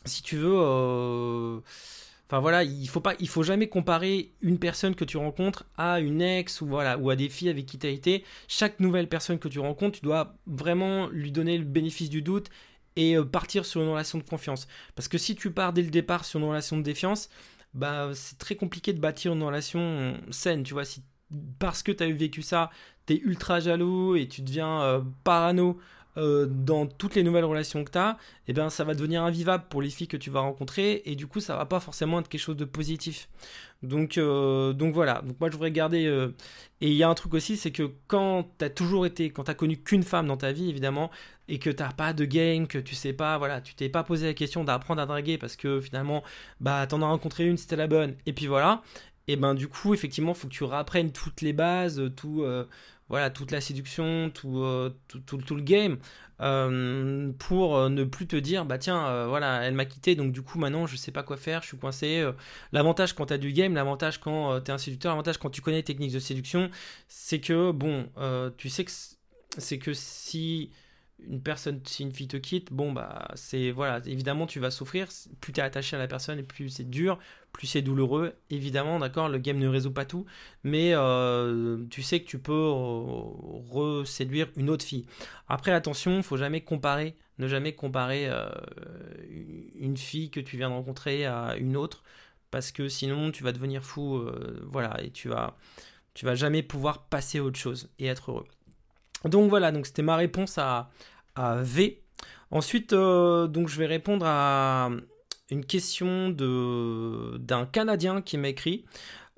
si 0.06 0.22
tu 0.24 0.38
veux, 0.38 0.56
euh, 0.56 1.60
voilà, 2.32 2.64
il 2.64 2.88
faut 2.88 3.02
pas, 3.02 3.14
il 3.20 3.28
faut 3.28 3.44
jamais 3.44 3.68
comparer 3.68 4.32
une 4.42 4.60
personne 4.60 4.96
que 4.96 5.06
tu 5.06 5.18
rencontres 5.18 5.66
à 5.78 6.00
une 6.00 6.22
ex 6.22 6.62
ou 6.62 6.68
voilà 6.68 6.98
ou 6.98 7.10
à 7.10 7.16
des 7.16 7.30
filles 7.30 7.50
avec 7.50 7.66
qui 7.66 7.78
tu 7.78 7.88
as 7.88 7.90
été. 7.90 8.24
Chaque 8.48 8.80
nouvelle 8.80 9.08
personne 9.08 9.40
que 9.40 9.48
tu 9.48 9.60
rencontres, 9.60 10.00
tu 10.00 10.06
dois 10.06 10.36
vraiment 10.48 11.08
lui 11.08 11.32
donner 11.32 11.58
le 11.58 11.66
bénéfice 11.66 12.10
du 12.10 12.22
doute 12.22 12.50
et 12.96 13.18
euh, 13.18 13.24
partir 13.24 13.66
sur 13.66 13.82
une 13.82 13.90
relation 13.90 14.18
de 14.18 14.24
confiance. 14.24 14.68
Parce 14.96 15.08
que 15.08 15.18
si 15.18 15.36
tu 15.36 15.52
pars 15.52 15.74
dès 15.74 15.82
le 15.82 15.90
départ 15.90 16.26
sur 16.26 16.40
une 16.40 16.48
relation 16.48 16.78
de 16.78 16.84
défiance, 16.84 17.30
bah 17.74 18.12
c'est 18.14 18.38
très 18.38 18.56
compliqué 18.56 18.94
de 18.94 19.00
bâtir 19.00 19.34
une 19.34 19.44
relation 19.44 20.18
saine. 20.32 20.64
Tu 20.64 20.74
vois, 20.74 20.86
si 20.86 21.04
parce 21.60 21.84
que 21.84 21.92
tu 21.92 22.04
as 22.04 22.12
vécu 22.12 22.42
ça, 22.42 22.70
tu 23.08 23.14
es 23.14 23.18
ultra 23.18 23.60
jaloux 23.60 24.16
et 24.16 24.28
tu 24.28 24.42
deviens 24.42 24.82
euh, 24.82 25.02
parano 25.24 25.80
euh, 26.18 26.46
dans 26.50 26.86
toutes 26.86 27.16
les 27.16 27.24
nouvelles 27.24 27.44
relations 27.44 27.84
que 27.84 27.92
tu 27.92 27.98
as, 27.98 28.18
eh 28.48 28.54
ben, 28.54 28.70
ça 28.70 28.84
va 28.84 28.94
devenir 28.94 29.24
invivable 29.24 29.66
pour 29.70 29.82
les 29.82 29.90
filles 29.90 30.08
que 30.08 30.18
tu 30.18 30.30
vas 30.30 30.40
rencontrer 30.40 31.02
et 31.06 31.16
du 31.16 31.28
coup, 31.28 31.42
ça 31.42 31.58
va 31.58 31.66
pas 31.66 31.80
forcément 31.80 32.20
être 32.20 32.30
quelque 32.30 32.42
chose 32.42 32.56
de 32.56 32.66
positif. 32.66 33.28
Donc, 33.84 34.18
euh, 34.18 34.74
donc 34.74 34.94
voilà. 34.94 35.22
Donc 35.22 35.40
moi, 35.40 35.50
je 35.50 35.56
voudrais 35.56 35.72
garder. 35.72 36.06
Euh, 36.06 36.34
et 36.82 36.90
il 36.90 36.96
y 36.96 37.04
a 37.04 37.10
un 37.10 37.14
truc 37.16 37.34
aussi, 37.34 37.58
c'est 37.58 37.72
que 37.72 37.92
quand 38.08 38.50
tu 38.58 38.66
as 38.66 38.70
toujours 38.70 39.06
été, 39.06 39.30
quand 39.30 39.44
tu 39.44 39.52
as 39.52 39.56
connu 39.56 39.78
qu'une 39.78 40.04
femme 40.04 40.28
dans 40.28 40.38
ta 40.38 40.52
vie, 40.52 40.70
évidemment, 40.70 41.12
et 41.48 41.60
que 41.60 41.70
tu 41.70 41.84
n'as 41.84 41.92
pas 41.92 42.14
de 42.14 42.26
game, 42.26 42.68
que 42.68 42.78
tu 42.78 42.96
sais 42.96 43.14
pas, 43.14 43.38
voilà, 43.38 43.62
tu 43.62 43.76
t'es 43.76 43.90
pas 43.90 44.04
posé 44.04 44.26
la 44.28 44.34
question 44.34 44.64
d'apprendre 44.64 45.02
à 45.02 45.06
draguer 45.06 45.38
parce 45.38 45.56
que 45.56 45.82
finalement, 45.82 46.24
bah, 46.62 46.88
en 46.92 47.02
as 47.02 47.06
rencontré 47.06 47.46
une, 47.46 47.58
c'était 47.58 47.76
la 47.76 47.88
bonne, 47.88 48.16
et 48.26 48.34
puis 48.34 48.48
voilà. 48.48 48.82
Et 49.28 49.38
ben 49.38 49.56
du 49.56 49.68
coup, 49.68 49.94
effectivement, 49.94 50.34
faut 50.34 50.48
que 50.48 50.54
tu 50.54 50.64
réapprennes 50.64 51.12
toutes 51.12 51.42
les 51.42 51.54
bases, 51.54 52.12
tout 52.16 52.46
voilà, 53.10 53.30
toute 53.30 53.52
la 53.52 53.62
séduction, 53.62 54.32
tout, 54.34 54.60
euh, 54.60 54.96
tout, 55.08 55.20
tout, 55.20 55.56
le 55.56 55.62
game, 55.62 55.98
euh, 56.42 57.32
pour 57.38 57.78
euh, 57.78 57.90
ne 57.90 58.04
plus 58.04 58.28
te 58.28 58.36
dire, 58.36 58.66
bah 58.66 58.78
tiens, 58.78 59.28
voilà, 59.28 59.64
elle 59.64 59.76
m'a 59.76 59.86
quitté, 59.86 60.16
donc 60.16 60.32
du 60.32 60.42
coup 60.42 60.58
maintenant 60.60 60.88
je 60.88 60.96
sais 60.96 61.12
pas 61.12 61.24
quoi 61.24 61.38
faire, 61.38 61.62
je 61.62 61.68
suis 61.68 61.78
coincé. 61.78 62.28
l'avantage 62.72 63.14
quand 63.14 63.28
tu 63.28 63.34
as 63.34 63.38
du 63.38 63.52
game, 63.52 63.76
l'avantage 63.76 64.20
quand 64.20 64.60
tu 64.62 64.72
es 64.72 64.74
un 64.74 64.78
séducteur, 64.78 65.12
l'avantage 65.12 65.38
quand 65.38 65.50
tu 65.50 65.62
connais 65.62 65.78
les 65.78 65.84
techniques 65.84 66.14
de 66.14 66.20
séduction, 66.20 66.70
c'est 67.08 67.40
que, 67.40 67.72
bon, 67.72 68.10
tu 68.58 68.70
sais 68.70 68.86
que 68.86 68.92
c'est 69.58 69.78
que 69.80 69.94
si 69.94 70.72
une 71.20 71.42
personne, 71.42 71.82
si 71.86 72.04
une 72.04 72.12
fille 72.12 72.28
te 72.28 72.38
quitte, 72.38 72.72
bon 72.74 72.92
bah 72.92 73.28
c'est 73.36 73.72
voilà, 73.72 74.02
évidemment 74.06 74.46
tu 74.46 74.60
vas 74.60 74.72
souffrir. 74.72 75.08
Plus 75.42 75.54
tu 75.54 75.60
es 75.60 75.64
attaché 75.64 75.96
à 75.96 76.00
la 76.00 76.08
personne 76.08 76.40
et 76.40 76.44
plus 76.44 76.70
c'est 76.70 76.90
dur, 76.90 77.20
plus 77.52 77.68
c'est 77.68 77.82
douloureux. 77.82 78.34
Évidemment, 78.50 79.00
d'accord, 79.00 79.30
le 79.30 79.38
game 79.38 79.58
ne 79.58 79.68
résout 79.68 79.92
pas 79.92 80.06
tout, 80.06 80.26
mais 80.64 80.92
euh, 80.94 81.86
tu 81.90 82.02
sais 82.04 82.20
que 82.20 82.28
tu 82.28 82.40
peux 82.40 82.68
reséduire 83.72 84.48
une 84.56 84.70
autre 84.70 84.86
fille. 84.86 85.06
Après, 85.48 85.72
attention, 85.72 86.22
faut 86.22 86.38
jamais 86.38 86.62
comparer, 86.62 87.16
ne 87.40 87.48
jamais 87.48 87.74
comparer 87.74 88.28
euh, 88.28 88.50
une 89.76 89.98
fille 89.98 90.30
que 90.30 90.40
tu 90.40 90.58
viens 90.58 90.70
de 90.70 90.76
rencontrer 90.76 91.26
à 91.26 91.56
une 91.58 91.78
autre, 91.78 92.04
parce 92.52 92.72
que 92.72 92.88
sinon 92.90 93.32
tu 93.32 93.44
vas 93.44 93.52
devenir 93.52 93.84
fou, 93.84 94.18
euh, 94.18 94.62
voilà, 94.66 95.02
et 95.04 95.12
tu 95.12 95.30
vas, 95.30 95.58
tu 96.14 96.26
vas 96.26 96.36
jamais 96.36 96.64
pouvoir 96.64 97.06
passer 97.06 97.40
à 97.40 97.44
autre 97.44 97.60
chose 97.60 97.90
et 98.00 98.08
être 98.08 98.32
heureux. 98.32 98.48
Donc 99.26 99.50
voilà, 99.50 99.72
donc 99.72 99.86
c'était 99.86 100.02
ma 100.02 100.16
réponse 100.16 100.58
à, 100.58 100.90
V. 101.38 102.02
Ensuite, 102.52 102.94
euh, 102.94 103.48
donc 103.48 103.68
je 103.68 103.78
vais 103.78 103.88
répondre 103.88 104.26
à 104.28 104.90
une 105.52 105.66
question 105.66 106.30
d'un 106.30 107.66
Canadien 107.66 108.22
qui 108.22 108.38
m'a 108.38 108.50
écrit. 108.50 108.86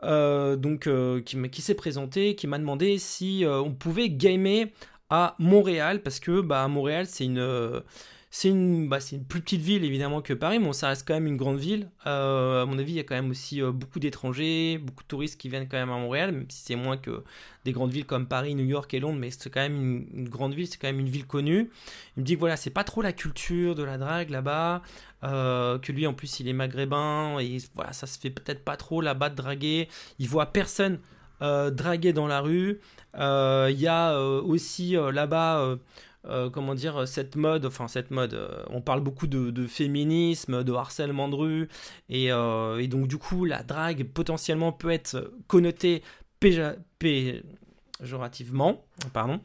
Euh, 0.03 0.56
donc 0.56 0.86
euh, 0.86 1.22
qui, 1.22 1.62
s'est 1.62 1.74
présenté, 1.74 2.36
qui 2.36 2.46
m'a 2.46 2.60
demandé 2.60 3.00
si 3.00 3.44
on 3.48 3.74
pouvait 3.74 4.10
gamer 4.10 4.67
à 5.10 5.36
Montréal 5.39 6.03
parce 6.03 6.20
que 6.20 6.41
bah, 6.41 6.67
Montréal 6.67 7.08
c'est 7.08 7.25
une 7.25 7.82
c'est 8.30 8.50
une, 8.50 8.90
bah, 8.90 9.00
une 9.12 9.24
plus 9.24 9.42
petite 9.42 9.62
ville 9.62 9.84
évidemment 9.86 10.22
que 10.22 10.34
Paris, 10.34 10.60
mais 10.60 10.74
ça 10.74 10.90
reste 10.90 11.08
quand 11.08 11.14
même 11.14 11.28
une 11.28 11.38
grande 11.38 11.60
ville. 11.60 11.90
à 12.06 12.66
mon 12.68 12.78
avis, 12.78 12.94
il 12.94 12.98
y 12.98 13.00
a 13.00 13.04
quand 13.04 13.16
même 13.16 13.30
aussi 13.30 13.62
beaucoup 13.62 14.00
d'étrangers, 14.00 14.78
beaucoup 14.78 15.04
de 15.04 15.08
touristes 15.08 15.40
qui 15.40 15.50
viennent 15.50 15.68
quand 15.68 15.78
même 15.78 15.90
à 15.90 15.98
Montréal, 15.98 16.32
même 16.32 16.50
si 16.50 16.64
c'est 16.66 16.76
moins 16.76 16.98
que 16.98 17.24
des 17.68 17.74
grandes 17.74 17.92
villes 17.92 18.06
comme 18.06 18.28
Paris, 18.28 18.56
New 18.56 18.64
York 18.64 18.94
et 18.94 19.02
Londres, 19.02 19.18
mais 19.20 19.30
c'est 19.30 19.50
quand 19.50 19.60
même 19.60 20.06
une, 20.14 20.30
grande 20.30 20.54
ville, 20.54 20.68
c'est 20.68 20.78
quand 20.78 20.88
même 20.88 21.02
une 21.02 21.10
ville 21.10 21.28
connue. 21.28 21.70
Il 22.16 22.22
me 22.22 22.26
dit 22.26 22.36
que 22.36 22.40
voilà, 22.40 22.56
c'est 22.56 22.70
pas 22.70 22.86
trop 22.86 23.02
la 23.02 23.12
culture 23.12 23.76
de 23.76 23.84
la 23.84 23.98
drague 23.98 24.30
là-bas, 24.30 24.82
euh, 25.26 25.78
que 25.78 25.92
lui 25.92 26.08
en 26.08 26.14
plus 26.14 26.40
il 26.40 26.48
est 26.48 26.54
maghrébin, 26.54 27.40
et 27.40 27.58
voilà, 27.76 27.92
ça 27.92 28.08
se 28.08 28.18
fait 28.18 28.30
peut-être 28.30 28.64
pas 28.64 28.78
trop 28.78 29.02
là-bas 29.02 29.30
de 29.30 29.36
draguer. 29.36 29.90
Il 30.18 30.30
voit 30.30 30.46
personne 30.46 31.00
euh, 31.42 31.70
draguer 31.70 32.14
dans 32.14 32.28
la 32.28 32.40
rue. 32.40 32.80
Euh, 33.20 33.68
il 33.70 33.82
y 33.82 33.88
a 33.88 34.18
aussi 34.18 34.96
là-bas. 34.96 35.78
Comment 36.52 36.76
dire, 36.76 37.08
cette 37.08 37.36
mode, 37.36 37.66
enfin 37.66 37.88
cette 37.88 38.12
mode, 38.12 38.40
on 38.70 38.82
parle 38.82 39.02
beaucoup 39.02 39.28
de, 39.28 39.68
féminisme, 39.68 40.64
de 40.64 40.74
harcèlement 40.74 41.30
de 41.30 41.36
rue, 41.36 41.68
et, 42.10 42.28
et, 42.28 42.88
donc 42.88 43.08
du 43.08 43.18
coup 43.18 43.46
la 43.46 43.64
drague 43.64 44.04
potentiellement 44.04 44.72
peut 44.72 44.92
être 44.92 45.32
connotée 45.48 46.04
péjorativement, 46.40 48.87
pardon. 49.13 49.39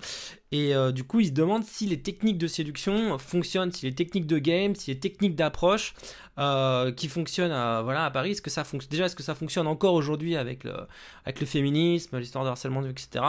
Et 0.53 0.75
euh, 0.75 0.93
du 0.93 1.03
coup, 1.03 1.21
il 1.21 1.29
se 1.29 1.33
demande 1.33 1.65
si 1.65 1.87
les 1.87 2.01
techniques 2.01 2.37
de 2.37 2.47
séduction 2.47 3.17
fonctionnent, 3.19 3.73
si 3.73 3.87
les 3.87 3.95
techniques 3.95 4.27
de 4.27 4.39
game, 4.39 4.75
si 4.75 4.91
les 4.91 4.99
techniques 4.99 5.35
d'approche 5.35 5.95
euh, 6.39 6.93
qui 6.93 7.09
fonctionnent 7.09 7.53
à, 7.53 7.81
voilà, 7.81 8.05
à 8.05 8.11
Paris, 8.11 8.33
est-ce 8.33 8.43
que 8.43 8.51
ça 8.51 8.63
fonctionne 8.63 8.91
déjà, 8.91 9.07
est-ce 9.07 9.17
que 9.17 9.23
ça 9.23 9.35
fonctionne 9.35 9.67
encore 9.67 9.95
aujourd'hui 9.95 10.37
avec 10.37 10.65
le, 10.65 11.47
féminisme, 11.47 12.19
l'histoire 12.19 12.45
de 12.45 12.51
harcèlement, 12.51 12.85
etc. 12.85 13.25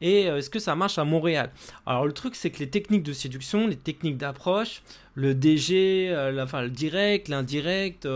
Et 0.00 0.28
euh, 0.28 0.38
est-ce 0.38 0.48
que 0.48 0.60
ça 0.60 0.76
marche 0.76 0.96
à 0.96 1.04
Montréal? 1.04 1.50
Alors 1.86 2.06
le 2.06 2.12
truc, 2.12 2.36
c'est 2.36 2.50
que 2.50 2.60
les 2.60 2.70
techniques 2.70 3.02
de 3.02 3.12
séduction, 3.12 3.66
les 3.66 3.76
techniques 3.76 4.16
d'approche, 4.16 4.82
le 5.14 5.34
DG, 5.34 6.14
enfin 6.40 6.62
le 6.62 6.70
direct, 6.70 7.26
l'indirect, 7.28 8.08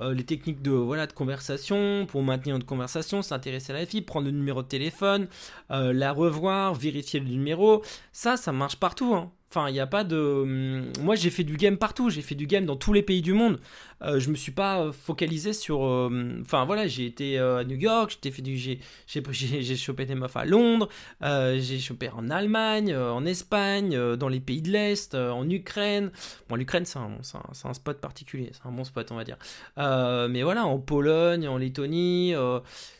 les 0.00 0.24
techniques 0.24 0.60
de 0.60 0.70
voilà 0.70 1.06
de 1.06 1.12
conversation 1.12 2.04
pour 2.06 2.22
maintenir 2.22 2.54
une 2.54 2.62
conversation, 2.64 3.22
s'intéresser 3.22 3.72
à 3.72 3.76
la 3.76 3.86
fille, 3.86 4.02
prendre 4.02 4.26
le 4.26 4.32
numéro 4.32 4.62
de 4.62 4.68
téléphone, 4.68 5.26
la 5.70 6.12
revoir, 6.12 6.74
le 6.94 7.20
numéro, 7.20 7.82
ça, 8.12 8.36
ça 8.36 8.52
marche 8.52 8.76
partout. 8.76 9.14
Hein. 9.14 9.30
Enfin, 9.50 9.68
il 9.68 9.72
n'y 9.72 9.80
a 9.80 9.86
pas 9.86 10.02
de. 10.04 10.16
Hum, 10.16 10.92
moi, 11.00 11.14
j'ai 11.14 11.30
fait 11.30 11.44
du 11.44 11.56
game 11.56 11.76
partout. 11.76 12.10
J'ai 12.10 12.22
fait 12.22 12.34
du 12.34 12.46
game 12.46 12.64
dans 12.64 12.76
tous 12.76 12.92
les 12.92 13.02
pays 13.02 13.22
du 13.22 13.32
monde. 13.32 13.60
Euh, 14.02 14.18
je 14.20 14.30
me 14.30 14.34
suis 14.34 14.52
pas 14.52 14.80
euh, 14.80 14.92
focalisé 14.92 15.52
sur. 15.52 15.84
Euh, 15.84 16.38
enfin, 16.40 16.64
voilà, 16.64 16.86
j'ai 16.86 17.06
été 17.06 17.38
à 17.38 17.64
New 17.64 17.76
York. 17.76 18.18
J'ai 18.22 18.30
fait 18.30 18.42
du. 18.42 18.56
J'ai 19.06 19.76
chopé 19.76 20.06
des 20.06 20.14
meufs 20.14 20.36
à 20.36 20.44
Londres. 20.44 20.88
j'ai 21.22 21.78
chopé 21.78 22.10
en 22.10 22.30
Allemagne, 22.30 22.94
en 22.94 23.24
Espagne, 23.24 24.16
dans 24.16 24.28
les 24.28 24.40
pays 24.40 24.62
de 24.62 24.70
l'Est, 24.70 25.14
en 25.14 25.48
Ukraine. 25.48 26.10
Bon, 26.48 26.56
l'Ukraine, 26.56 26.84
c'est 26.84 26.98
un, 26.98 27.10
un, 27.34 27.68
un, 27.68 27.74
spot 27.74 28.00
particulier. 28.00 28.50
C'est 28.52 28.66
un 28.66 28.72
bon 28.72 28.84
spot, 28.84 29.10
on 29.10 29.16
va 29.16 29.24
dire. 29.24 29.36
mais 29.76 30.42
voilà, 30.42 30.64
en 30.66 30.78
Pologne, 30.78 31.48
en 31.48 31.58
Lettonie. 31.58 32.34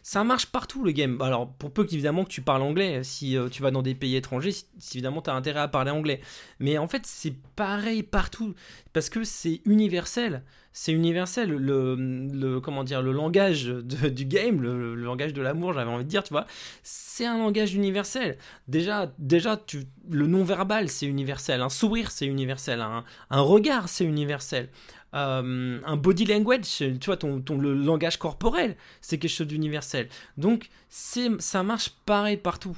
ça 0.03 0.25
marche 0.25 0.47
partout 0.47 0.85
le 0.85 0.93
game. 0.93 1.21
Alors, 1.21 1.53
pour 1.53 1.73
peu 1.73 1.85
qu'évidemment 1.85 2.25
que 2.25 2.31
tu 2.31 2.43
parles 2.43 2.63
anglais. 2.63 3.03
Si 3.05 3.37
tu 3.51 3.63
vas 3.63 3.71
dans 3.71 3.83
des 3.83 3.95
pays 3.95 4.17
étrangers, 4.17 4.53
si, 4.53 4.67
évidemment 4.95 5.23
tu 5.23 5.31
as 5.31 5.35
intérêt 5.35 5.61
à 5.61 5.69
parler 5.69 5.91
anglais. 5.91 6.21
Mais 6.59 6.79
en 6.79 6.89
fait, 6.89 7.03
c'est 7.07 7.35
pareil 7.57 8.03
partout 8.03 8.55
parce 8.93 9.09
que 9.11 9.25
c'est 9.25 9.61
universel. 9.65 10.43
C'est 10.77 10.93
universel. 10.93 11.51
Le, 11.51 11.95
le, 11.95 12.61
comment 12.61 12.83
dire, 12.83 13.01
le 13.01 13.13
langage 13.13 13.67
du 13.67 14.25
game, 14.25 14.61
le, 14.61 14.97
langage 14.97 15.33
de 15.33 15.41
l'amour, 15.41 15.73
j'avais 15.73 15.91
envie 15.91 16.05
de 16.05 16.09
dire, 16.09 16.25
tu 16.25 16.35
vois, 16.35 16.47
c'est 16.83 17.25
un 17.25 17.39
langage 17.39 17.75
universel. 17.75 18.37
Déjà, 18.69 19.11
déjà 19.19 19.59
le 20.11 20.27
non-verbal, 20.27 20.89
c'est 20.89 21.07
universel. 21.07 21.63
Un 21.63 21.69
sourire, 21.69 22.11
c'est 22.11 22.27
universel. 22.27 22.81
Un, 22.81 23.05
un 23.31 23.41
regard, 23.41 23.89
c'est 23.89 24.05
universel. 24.05 24.69
Euh, 25.15 25.79
un 25.85 25.97
body 25.97 26.25
language, 26.25 26.67
tu 26.79 27.07
vois, 27.07 27.17
ton, 27.17 27.41
ton, 27.41 27.57
le 27.57 27.73
langage 27.73 28.19
corporel, 28.19 28.77
c'est 29.01 29.19
quelque 29.19 29.31
chose 29.31 29.47
d'universel. 29.47 30.09
Donc, 30.37 30.71
ça 30.89 31.63
marche 31.63 31.91
pareil 32.05 32.37
partout. 32.37 32.77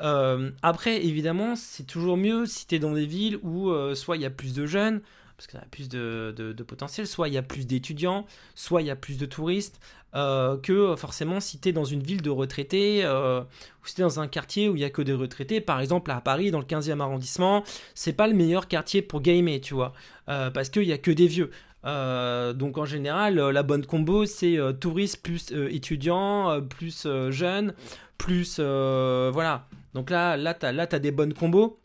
Euh, 0.00 0.50
après, 0.62 1.04
évidemment, 1.04 1.54
c'est 1.54 1.86
toujours 1.86 2.16
mieux 2.16 2.44
si 2.44 2.66
tu 2.66 2.74
es 2.74 2.78
dans 2.80 2.92
des 2.92 3.06
villes 3.06 3.38
où 3.42 3.70
euh, 3.70 3.94
soit 3.94 4.16
il 4.16 4.22
y 4.22 4.26
a 4.26 4.30
plus 4.30 4.52
de 4.52 4.66
jeunes, 4.66 5.00
parce 5.36 5.46
qu'il 5.46 5.58
y 5.58 5.62
a 5.62 5.66
plus 5.70 5.88
de, 5.88 6.64
potentiel, 6.66 7.06
soit 7.06 7.28
il 7.28 7.34
y 7.34 7.38
a 7.38 7.42
plus 7.42 7.66
d'étudiants, 7.66 8.26
soit 8.54 8.82
il 8.82 8.86
y 8.86 8.90
a 8.90 8.96
plus 8.96 9.18
de 9.18 9.26
touristes, 9.26 9.80
euh, 10.14 10.56
que 10.56 10.96
forcément 10.96 11.40
si 11.40 11.58
tu 11.58 11.68
es 11.68 11.72
dans 11.72 11.84
une 11.84 12.02
ville 12.02 12.22
de 12.22 12.30
retraités, 12.30 13.06
ou 13.06 13.86
si 13.86 13.94
tu 13.94 14.00
es 14.00 14.04
dans 14.04 14.20
un 14.20 14.28
quartier 14.28 14.68
où 14.68 14.76
il 14.76 14.78
n'y 14.78 14.84
a 14.84 14.90
que 14.90 15.02
des 15.02 15.12
retraités, 15.12 15.60
par 15.60 15.80
exemple 15.80 16.10
à 16.10 16.20
Paris, 16.20 16.50
dans 16.50 16.60
le 16.60 16.64
15e 16.64 17.00
arrondissement, 17.00 17.64
c'est 17.94 18.14
pas 18.14 18.26
le 18.26 18.34
meilleur 18.34 18.68
quartier 18.68 19.02
pour 19.02 19.20
gamer, 19.20 19.60
tu 19.60 19.74
vois, 19.74 19.92
parce 20.26 20.70
qu'il 20.70 20.86
n'y 20.86 20.92
a 20.92 20.98
que 20.98 21.10
des 21.10 21.26
vieux. 21.26 21.50
donc 21.84 22.78
en 22.78 22.86
général, 22.86 23.36
la 23.36 23.62
bonne 23.62 23.84
combo, 23.84 24.24
c'est 24.24 24.58
touristes 24.80 25.22
plus 25.22 25.52
étudiants, 25.52 26.62
plus 26.62 27.06
jeunes, 27.30 27.74
plus... 28.16 28.58
voilà. 28.58 29.66
Donc 29.96 30.10
là, 30.10 30.36
là, 30.36 30.52
tu 30.52 30.66
as, 30.66 30.98
des 30.98 31.10
bonnes 31.10 31.32
combos. 31.32 31.80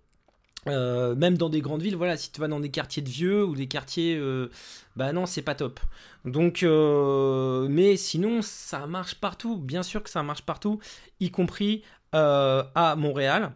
Euh, 0.67 1.15
même 1.15 1.37
dans 1.37 1.49
des 1.49 1.61
grandes 1.61 1.81
villes, 1.81 1.95
voilà, 1.95 2.17
si 2.17 2.31
tu 2.31 2.39
vas 2.39 2.47
dans 2.47 2.59
des 2.59 2.69
quartiers 2.69 3.01
de 3.01 3.09
vieux 3.09 3.43
ou 3.43 3.55
des 3.55 3.67
quartiers, 3.67 4.15
euh, 4.15 4.51
bah 4.95 5.11
non, 5.11 5.25
c'est 5.25 5.41
pas 5.41 5.55
top. 5.55 5.79
Donc, 6.25 6.61
euh, 6.63 7.67
mais 7.69 7.97
sinon, 7.97 8.41
ça 8.43 8.85
marche 8.85 9.15
partout. 9.15 9.57
Bien 9.57 9.81
sûr 9.83 10.03
que 10.03 10.09
ça 10.09 10.21
marche 10.23 10.43
partout, 10.43 10.79
y 11.19 11.31
compris 11.31 11.83
à 12.13 12.95
Montréal. 12.97 13.53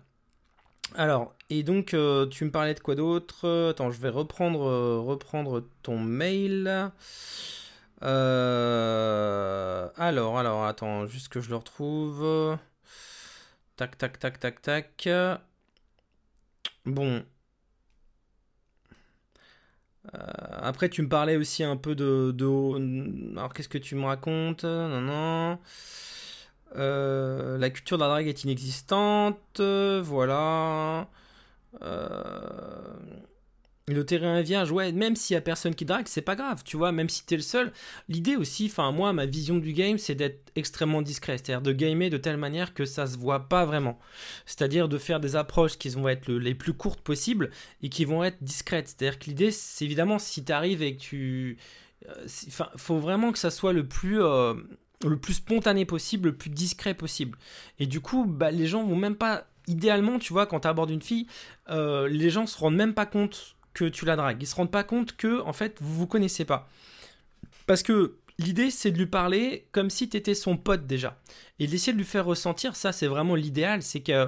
Alors, 0.96 1.36
et 1.50 1.64
donc, 1.64 1.96
tu 2.32 2.46
me 2.46 2.52
parlais 2.52 2.74
de 2.74 2.80
quoi 2.80 2.96
d'autre? 2.96 3.70
Attends, 3.72 3.92
je 3.92 4.00
vais 4.00 4.10
reprendre, 4.10 4.60
reprendre 5.00 5.64
ton 5.84 6.00
mail. 6.00 6.68
alors, 8.02 8.18
alors, 10.38 10.66
attends, 10.66 11.06
juste 11.06 11.30
que 11.30 11.42
je 11.42 11.50
le 11.50 11.58
retrouve. 11.58 12.58
Tac, 13.76 13.98
tac, 13.98 14.20
tac, 14.20 14.40
tac, 14.40 14.62
tac. 14.62 15.10
Bon. 16.86 17.26
Euh, 20.14 20.20
après, 20.62 20.90
tu 20.90 21.02
me 21.02 21.10
parlais 21.10 21.36
aussi 21.38 21.64
un 21.64 21.78
peu 21.78 21.96
de. 21.96 22.34
Alors, 23.38 23.54
qu'est-ce 23.54 23.70
que 23.70 23.78
tu 23.78 23.96
me 23.96 24.06
racontes? 24.06 24.64
Non, 24.64 25.02
non. 25.02 25.60
Euh, 26.76 27.58
la 27.58 27.70
culture 27.70 27.98
de 27.98 28.04
la 28.04 28.10
drague 28.10 28.28
est 28.28 28.44
inexistante. 28.44 29.60
Voilà. 29.60 31.08
Le 33.88 34.04
terrain 34.04 34.40
est 34.40 34.44
vierge, 34.44 34.74
même 34.74 35.16
s'il 35.16 35.36
y 35.36 35.38
a 35.38 35.42
personne 35.42 35.76
qui 35.76 35.86
drague, 35.86 36.08
c'est 36.08 36.22
pas 36.22 36.36
grave, 36.36 36.64
tu 36.66 36.76
vois, 36.76 36.92
même 36.92 37.08
si 37.08 37.24
t'es 37.24 37.36
le 37.36 37.44
seul. 37.44 37.72
L'idée 38.10 38.36
aussi, 38.36 38.66
enfin, 38.66 38.92
moi, 38.92 39.14
ma 39.14 39.28
vision 39.28 39.58
du 39.58 39.74
game, 39.74 40.00
c'est 40.00 40.16
d'être 40.16 40.52
extrêmement 40.56 41.04
discret, 41.04 41.38
c'est-à-dire 41.38 41.62
de 41.62 41.72
gamer 41.72 42.10
de 42.10 42.18
telle 42.18 42.38
manière 42.38 42.74
que 42.74 42.86
ça 42.86 43.06
se 43.06 43.18
voit 43.18 43.48
pas 43.48 43.64
vraiment. 43.64 44.00
C'est-à-dire 44.48 44.90
de 44.90 44.98
faire 44.98 45.20
des 45.20 45.36
approches 45.36 45.78
qui 45.78 45.90
vont 45.90 46.08
être 46.08 46.32
les 46.32 46.56
plus 46.56 46.74
courtes 46.74 47.02
possibles 47.02 47.52
et 47.84 47.90
qui 47.90 48.06
vont 48.06 48.24
être 48.24 48.42
discrètes. 48.42 48.88
C'est-à-dire 48.88 49.20
que 49.20 49.26
l'idée, 49.26 49.52
c'est 49.52 49.86
évidemment, 49.86 50.18
si 50.18 50.44
t'arrives 50.44 50.82
et 50.82 50.96
que 50.96 51.02
tu. 51.02 51.58
Euh, 52.10 52.26
enfin, 52.48 52.70
faut 52.78 52.98
vraiment 52.98 53.32
que 53.32 53.40
ça 53.40 53.52
soit 53.52 53.74
le 53.74 53.88
plus. 53.88 54.22
Euh, 54.22 54.56
le 55.04 55.18
plus 55.18 55.36
spontané 55.36 55.86
possible, 55.86 56.30
le 56.30 56.36
plus 56.36 56.50
discret 56.50 56.96
possible. 56.96 57.38
Et 57.80 57.86
du 57.86 58.00
coup, 58.00 58.26
bah, 58.26 58.50
les 58.50 58.66
gens 58.66 58.84
vont 58.84 58.96
même 58.96 59.18
pas 59.18 59.46
idéalement, 59.68 60.20
tu 60.20 60.34
vois, 60.34 60.46
quand 60.46 60.62
tu 60.62 60.68
abordes 60.68 60.90
une 60.90 61.02
fille, 61.02 61.28
euh, 61.70 62.08
les 62.08 62.30
gens 62.30 62.46
se 62.46 62.58
rendent 62.58 62.76
même 62.76 62.94
pas 62.94 63.06
compte 63.06 63.55
que 63.76 63.86
tu 63.86 64.06
la 64.06 64.16
dragues. 64.16 64.42
Ils 64.42 64.48
se 64.48 64.56
rendent 64.56 64.72
pas 64.72 64.84
compte 64.84 65.16
que, 65.16 65.42
en 65.42 65.54
fait, 65.54 65.78
vous 65.82 65.94
vous 65.94 66.08
connaissez 66.08 66.46
pas. 66.46 66.68
Parce 67.68 67.84
que 67.84 68.16
l'idée, 68.40 68.72
c'est 68.72 68.90
de 68.90 68.98
lui 68.98 69.06
parler 69.06 69.68
comme 69.72 69.92
si 69.92 70.10
tu 70.10 70.18
étais 70.18 70.34
son 70.34 70.58
pote 70.58 70.88
déjà. 70.88 71.20
Et 71.60 71.68
d'essayer 71.68 71.94
de 71.94 71.98
lui 72.00 72.06
faire 72.06 72.26
ressentir, 72.26 72.76
ça, 72.76 72.92
c'est 72.92 73.06
vraiment 73.06 73.36
l'idéal. 73.36 73.84
C'est 73.84 74.00
que 74.00 74.28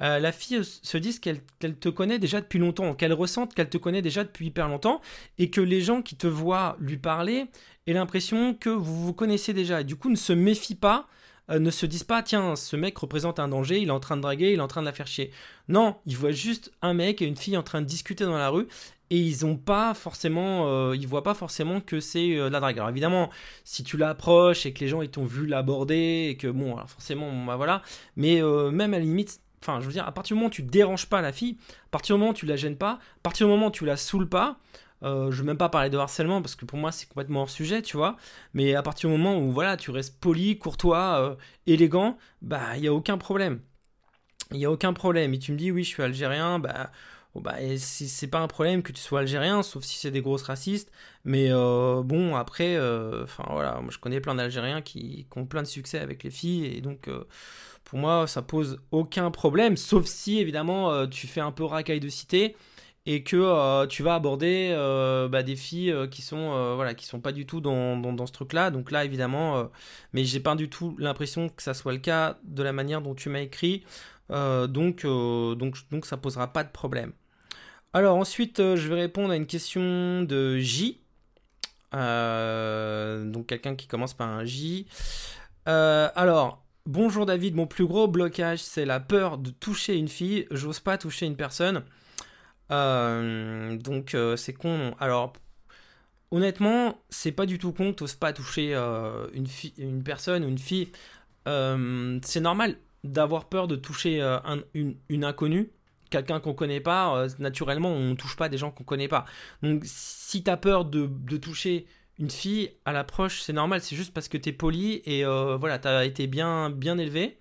euh, 0.00 0.18
la 0.18 0.32
fille 0.32 0.62
se 0.62 0.98
dise 0.98 1.20
qu'elle 1.20 1.40
te 1.58 1.88
connaît 1.88 2.18
déjà 2.18 2.40
depuis 2.40 2.58
longtemps, 2.58 2.94
qu'elle 2.94 3.12
ressente 3.12 3.54
qu'elle 3.54 3.70
te 3.70 3.78
connaît 3.78 4.02
déjà 4.02 4.24
depuis 4.24 4.46
hyper 4.46 4.68
longtemps, 4.68 5.00
et 5.38 5.48
que 5.48 5.60
les 5.60 5.80
gens 5.80 6.02
qui 6.02 6.16
te 6.16 6.26
voient 6.26 6.76
lui 6.80 6.98
parler 6.98 7.46
aient 7.86 7.94
l'impression 7.94 8.52
que 8.54 8.68
vous 8.68 9.06
vous 9.06 9.14
connaissez 9.14 9.52
déjà. 9.52 9.80
Et 9.80 9.84
du 9.84 9.96
coup, 9.96 10.10
ne 10.10 10.16
se 10.16 10.32
méfie 10.32 10.74
pas 10.74 11.08
euh, 11.50 11.58
ne 11.58 11.70
se 11.70 11.86
disent 11.86 12.04
pas 12.04 12.22
tiens 12.22 12.56
ce 12.56 12.76
mec 12.76 12.96
représente 12.98 13.38
un 13.38 13.48
danger, 13.48 13.80
il 13.80 13.88
est 13.88 13.92
en 13.92 14.00
train 14.00 14.16
de 14.16 14.22
draguer, 14.22 14.52
il 14.52 14.58
est 14.58 14.62
en 14.62 14.68
train 14.68 14.80
de 14.80 14.86
la 14.86 14.92
faire 14.92 15.06
chier. 15.06 15.30
Non, 15.68 15.96
ils 16.06 16.16
voient 16.16 16.32
juste 16.32 16.72
un 16.82 16.94
mec 16.94 17.22
et 17.22 17.26
une 17.26 17.36
fille 17.36 17.56
en 17.56 17.62
train 17.62 17.80
de 17.80 17.86
discuter 17.86 18.24
dans 18.24 18.36
la 18.36 18.48
rue 18.48 18.66
et 19.10 19.18
ils 19.18 19.46
ont 19.46 19.56
pas 19.56 19.94
forcément, 19.94 20.68
euh, 20.68 20.94
ils 20.96 21.08
voient 21.08 21.22
pas 21.22 21.34
forcément 21.34 21.80
que 21.80 22.00
c'est 22.00 22.36
euh, 22.36 22.50
la 22.50 22.60
drague. 22.60 22.82
Évidemment, 22.88 23.30
si 23.64 23.84
tu 23.84 23.96
l'approches 23.96 24.66
et 24.66 24.72
que 24.72 24.80
les 24.80 24.88
gens 24.88 25.02
ils 25.02 25.10
t'ont 25.10 25.24
vu 25.24 25.46
l'aborder 25.46 26.28
et 26.30 26.36
que 26.36 26.48
bon, 26.48 26.76
forcément, 26.86 27.32
bah 27.44 27.56
voilà. 27.56 27.82
Mais 28.16 28.40
même 28.42 28.94
à 28.94 28.98
la 28.98 29.04
limite, 29.04 29.40
enfin, 29.62 29.80
je 29.80 29.86
veux 29.86 29.92
dire, 29.92 30.06
à 30.06 30.12
partir 30.12 30.34
du 30.34 30.40
moment 30.40 30.48
où 30.48 30.52
tu 30.52 30.62
déranges 30.62 31.06
pas 31.06 31.20
la 31.20 31.32
fille, 31.32 31.56
à 31.86 31.90
partir 31.90 32.16
du 32.16 32.20
moment 32.20 32.32
où 32.32 32.34
tu 32.34 32.46
la 32.46 32.56
gênes 32.56 32.76
pas, 32.76 32.92
à 32.92 33.20
partir 33.22 33.46
du 33.46 33.52
moment 33.52 33.68
où 33.68 33.70
tu 33.70 33.84
la 33.84 33.96
saoules 33.96 34.28
pas, 34.28 34.58
euh, 35.02 35.30
je 35.30 35.38
veux 35.38 35.46
même 35.46 35.58
pas 35.58 35.68
parler 35.68 35.90
de 35.90 35.98
harcèlement 35.98 36.42
parce 36.42 36.56
que 36.56 36.64
pour 36.64 36.78
moi 36.78 36.92
c'est 36.92 37.06
complètement 37.06 37.42
hors 37.42 37.50
sujet, 37.50 37.82
tu 37.82 37.96
vois. 37.96 38.16
Mais 38.54 38.74
à 38.74 38.82
partir 38.82 39.10
du 39.10 39.16
moment 39.16 39.38
où 39.38 39.52
voilà, 39.52 39.76
tu 39.76 39.90
restes 39.90 40.18
poli, 40.20 40.58
courtois, 40.58 41.20
euh, 41.20 41.36
élégant, 41.66 42.18
bah 42.42 42.76
il 42.76 42.84
y 42.84 42.88
a 42.88 42.92
aucun 42.94 43.18
problème. 43.18 43.60
Il 44.52 44.58
y 44.58 44.64
a 44.64 44.70
aucun 44.70 44.92
problème. 44.92 45.34
Et 45.34 45.38
tu 45.38 45.52
me 45.52 45.58
dis 45.58 45.70
oui, 45.70 45.84
je 45.84 45.88
suis 45.90 46.02
algérien, 46.02 46.58
bah 46.58 46.90
oh, 47.34 47.40
bah 47.40 47.56
c'est 47.78 48.26
pas 48.28 48.40
un 48.40 48.48
problème 48.48 48.82
que 48.82 48.92
tu 48.92 49.00
sois 49.00 49.20
algérien, 49.20 49.62
sauf 49.62 49.84
si 49.84 49.98
c'est 49.98 50.10
des 50.10 50.22
grosses 50.22 50.42
racistes. 50.42 50.90
Mais 51.24 51.48
euh, 51.50 52.02
bon 52.02 52.34
après, 52.36 52.76
enfin 53.22 53.44
voilà, 53.50 53.80
moi 53.80 53.90
je 53.90 53.98
connais 53.98 54.20
plein 54.20 54.34
d'Algériens 54.34 54.82
qui, 54.82 55.26
qui, 55.30 55.38
ont 55.38 55.46
plein 55.46 55.62
de 55.62 55.68
succès 55.68 55.98
avec 55.98 56.22
les 56.24 56.30
filles 56.30 56.66
et 56.66 56.80
donc 56.80 57.08
pour 57.84 57.98
moi 57.98 58.26
ça 58.26 58.42
pose 58.42 58.80
aucun 58.90 59.30
problème, 59.30 59.76
sauf 59.76 60.06
si 60.06 60.38
évidemment 60.38 61.06
tu 61.06 61.26
fais 61.26 61.40
un 61.40 61.52
peu 61.52 61.64
racaille 61.64 62.00
de 62.00 62.08
cité 62.08 62.56
et 63.10 63.22
que 63.22 63.36
euh, 63.36 63.86
tu 63.86 64.02
vas 64.02 64.16
aborder 64.16 64.68
euh, 64.70 65.28
bah, 65.28 65.42
des 65.42 65.56
filles 65.56 65.90
euh, 65.90 66.06
qui 66.06 66.20
sont 66.20 66.74
voilà 66.76 66.92
qui 66.92 67.06
sont 67.06 67.20
pas 67.20 67.32
du 67.32 67.46
tout 67.46 67.62
dans, 67.62 67.96
dans, 67.96 68.26
ce 68.26 68.32
truc 68.32 68.52
là 68.52 68.70
donc 68.70 68.90
là 68.90 69.02
évidemment 69.02 69.70
mais 70.12 70.24
j'ai 70.24 70.40
pas 70.40 70.54
du 70.54 70.68
tout 70.68 70.94
l'impression 70.98 71.48
que 71.48 71.62
ça 71.62 71.72
soit 71.72 71.94
le 71.94 72.00
cas 72.00 72.38
de 72.44 72.62
la 72.62 72.74
manière 72.74 73.00
dont 73.00 73.14
tu 73.14 73.30
m'as 73.30 73.40
écrit. 73.40 73.84
Donc 74.30 75.06
donc 75.06 75.76
donc 75.90 76.04
ça 76.04 76.18
posera 76.18 76.52
pas 76.52 76.64
de 76.64 76.70
problème. 76.70 77.12
Alors 77.94 78.18
ensuite 78.18 78.58
je 78.58 78.88
vais 78.88 79.00
répondre 79.00 79.30
à 79.30 79.36
une 79.36 79.46
question 79.46 80.22
de 80.22 80.58
J. 80.58 81.00
Donc 81.92 83.46
quelqu'un 83.46 83.74
qui 83.74 83.86
commence 83.86 84.12
par 84.12 84.28
un 84.28 84.44
J. 84.44 84.86
Alors 85.64 86.62
Bonjour 86.84 87.26
David, 87.26 87.54
mon 87.54 87.66
plus 87.66 87.86
gros 87.86 88.08
blocage, 88.08 88.60
c'est 88.60 88.86
la 88.86 88.98
peur 88.98 89.36
de 89.36 89.50
toucher 89.50 89.98
une 89.98 90.08
fille. 90.08 90.46
J'ose 90.50 90.80
pas 90.80 90.96
toucher 90.96 91.26
une 91.26 91.36
personne. 91.36 91.82
Euh, 92.70 93.76
donc 93.76 94.14
euh, 94.14 94.36
c'est 94.36 94.52
con. 94.52 94.94
Alors 95.00 95.32
honnêtement, 96.30 97.00
c'est 97.08 97.32
pas 97.32 97.46
du 97.46 97.58
tout 97.58 97.72
con 97.72 97.92
que 97.92 98.04
pas 98.18 98.32
toucher 98.32 98.74
euh, 98.74 99.26
une, 99.32 99.46
une 99.78 100.02
personne 100.02 100.44
ou 100.44 100.48
une 100.48 100.58
fille. 100.58 100.90
c'est 101.46 102.40
normal 102.40 102.76
d'avoir 103.04 103.48
peur 103.48 103.68
de 103.68 103.76
toucher 103.76 104.20
une, 104.74 105.24
inconnue, 105.24 105.70
quelqu'un 106.10 106.40
qu'on 106.40 106.54
connaît 106.54 106.80
pas. 106.80 107.26
naturellement, 107.38 107.92
on 107.92 108.16
touche 108.16 108.36
pas 108.36 108.48
des 108.48 108.58
gens 108.58 108.70
qu'on 108.70 108.84
connaît 108.84 109.08
pas. 109.08 109.24
Donc 109.62 109.82
si 109.84 110.42
t'as 110.42 110.56
peur 110.56 110.84
de, 110.84 111.06
de, 111.06 111.36
toucher 111.38 111.86
une 112.18 112.30
fille 112.30 112.72
à 112.84 112.92
l'approche, 112.92 113.40
c'est 113.42 113.52
normal. 113.52 113.80
C'est 113.80 113.96
juste 113.96 114.12
parce 114.12 114.28
que 114.28 114.36
t'es 114.36 114.52
poli 114.52 115.02
et 115.06 115.24
voilà, 115.24 115.78
t'as 115.78 116.04
été 116.04 116.26
bien, 116.26 116.70
bien 116.70 116.98
élevé. 116.98 117.38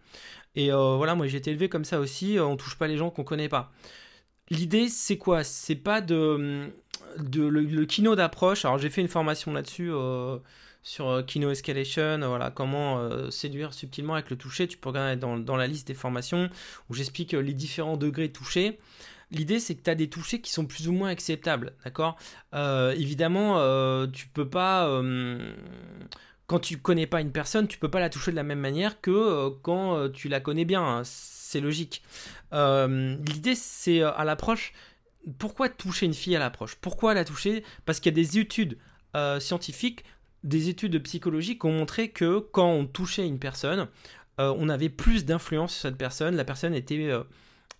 Et 0.55 0.71
voilà, 0.71 1.15
moi 1.15 1.27
j'ai 1.27 1.37
été 1.37 1.51
élevé 1.51 1.67
comme 1.69 1.85
ça 1.85 1.99
aussi. 1.99 2.37
on 2.39 2.55
touche 2.55 2.77
pas 2.77 2.87
les 2.87 2.97
gens 2.97 3.09
qu'on 3.09 3.25
connaît 3.25 3.49
pas. 3.49 3.73
L'idée, 4.49 4.87
c'est 4.89 5.17
quoi? 5.17 5.43
C'est 5.43 5.75
pas 5.75 6.01
de, 6.01 6.71
le, 7.17 7.85
kino 7.85 8.15
d'approche. 8.15 8.65
Alors, 8.65 8.77
j'ai 8.77 8.89
fait 8.89 9.01
une 9.01 9.07
formation 9.07 9.51
là-dessus 9.53 9.91
euh, 9.91 10.37
sur 10.83 11.09
euh, 11.09 11.21
Kino 11.21 11.51
Escalation, 11.51 12.19
voilà, 12.19 12.49
comment 12.49 12.99
euh, 12.99 13.29
séduire 13.29 13.73
subtilement 13.73 14.13
avec 14.13 14.29
le 14.29 14.37
toucher. 14.37 14.67
Tu 14.67 14.77
peux 14.77 14.89
regarder 14.89 15.17
dans, 15.17 15.37
dans 15.37 15.57
la 15.57 15.67
liste 15.67 15.87
des 15.87 15.93
formations 15.93 16.49
où 16.89 16.93
j'explique 16.93 17.33
les 17.33 17.53
différents 17.53 17.97
degrés 17.97 18.29
de 18.29 18.33
toucher. 18.33 18.77
L'idée, 19.31 19.59
c'est 19.59 19.75
que 19.75 19.83
tu 19.83 19.89
as 19.89 19.95
des 19.95 20.09
touchés 20.09 20.39
qui 20.39 20.51
sont 20.51 20.65
plus 20.65 20.87
ou 20.87 20.93
moins 20.93 21.09
acceptables, 21.09 21.73
d'accord? 21.83 22.17
Évidemment, 22.53 24.07
tu 24.07 24.27
peux 24.29 24.47
pas 24.47 24.89
quand 26.45 26.59
tu 26.59 26.77
connais 26.77 27.07
pas 27.07 27.19
une 27.19 27.33
personne, 27.33 27.67
tu 27.67 27.77
peux 27.77 27.89
pas 27.89 27.99
la 27.99 28.09
toucher 28.09 28.31
de 28.31 28.37
la 28.37 28.43
même 28.43 28.61
manière 28.61 29.01
que 29.01 29.49
quand 29.63 30.07
tu 30.13 30.29
la 30.29 30.39
connais 30.39 30.63
bien. 30.63 30.81
Hein 30.81 31.03
c'est 31.47 31.61
logique. 31.61 32.03
Euh, 32.53 33.17
l'idée, 33.25 33.55
c'est 33.55 34.01
euh, 34.01 34.11
à 34.13 34.23
l'approche. 34.23 34.73
Pourquoi 35.39 35.69
toucher 35.69 36.05
une 36.05 36.13
fille 36.13 36.35
à 36.35 36.39
l'approche? 36.39 36.75
Pourquoi 36.75 37.13
la 37.13 37.25
toucher? 37.25 37.63
Parce 37.85 37.99
qu'il 37.99 38.11
y 38.11 38.15
a 38.15 38.23
des 38.23 38.39
études 38.39 38.77
euh, 39.15 39.39
scientifiques, 39.39 40.03
des 40.43 40.69
études 40.69 41.01
psychologiques 41.03 41.61
qui 41.61 41.67
ont 41.67 41.73
montré 41.73 42.09
que 42.09 42.39
quand 42.39 42.69
on 42.69 42.85
touchait 42.85 43.27
une 43.27 43.39
personne, 43.39 43.87
on 44.39 44.69
avait 44.69 44.89
plus 44.89 45.25
d'influence 45.25 45.73
sur 45.73 45.81
cette 45.81 45.97
personne. 45.97 46.35
La 46.35 46.45
personne 46.45 46.75
était, 46.75 47.09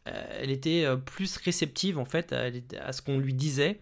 elle 0.05 0.49
était 0.49 0.87
plus 1.05 1.37
réceptive 1.37 1.99
en 1.99 2.05
fait 2.05 2.33
à, 2.33 2.91
ce 2.91 3.03
qu'on 3.03 3.19
lui 3.19 3.35
disait, 3.35 3.79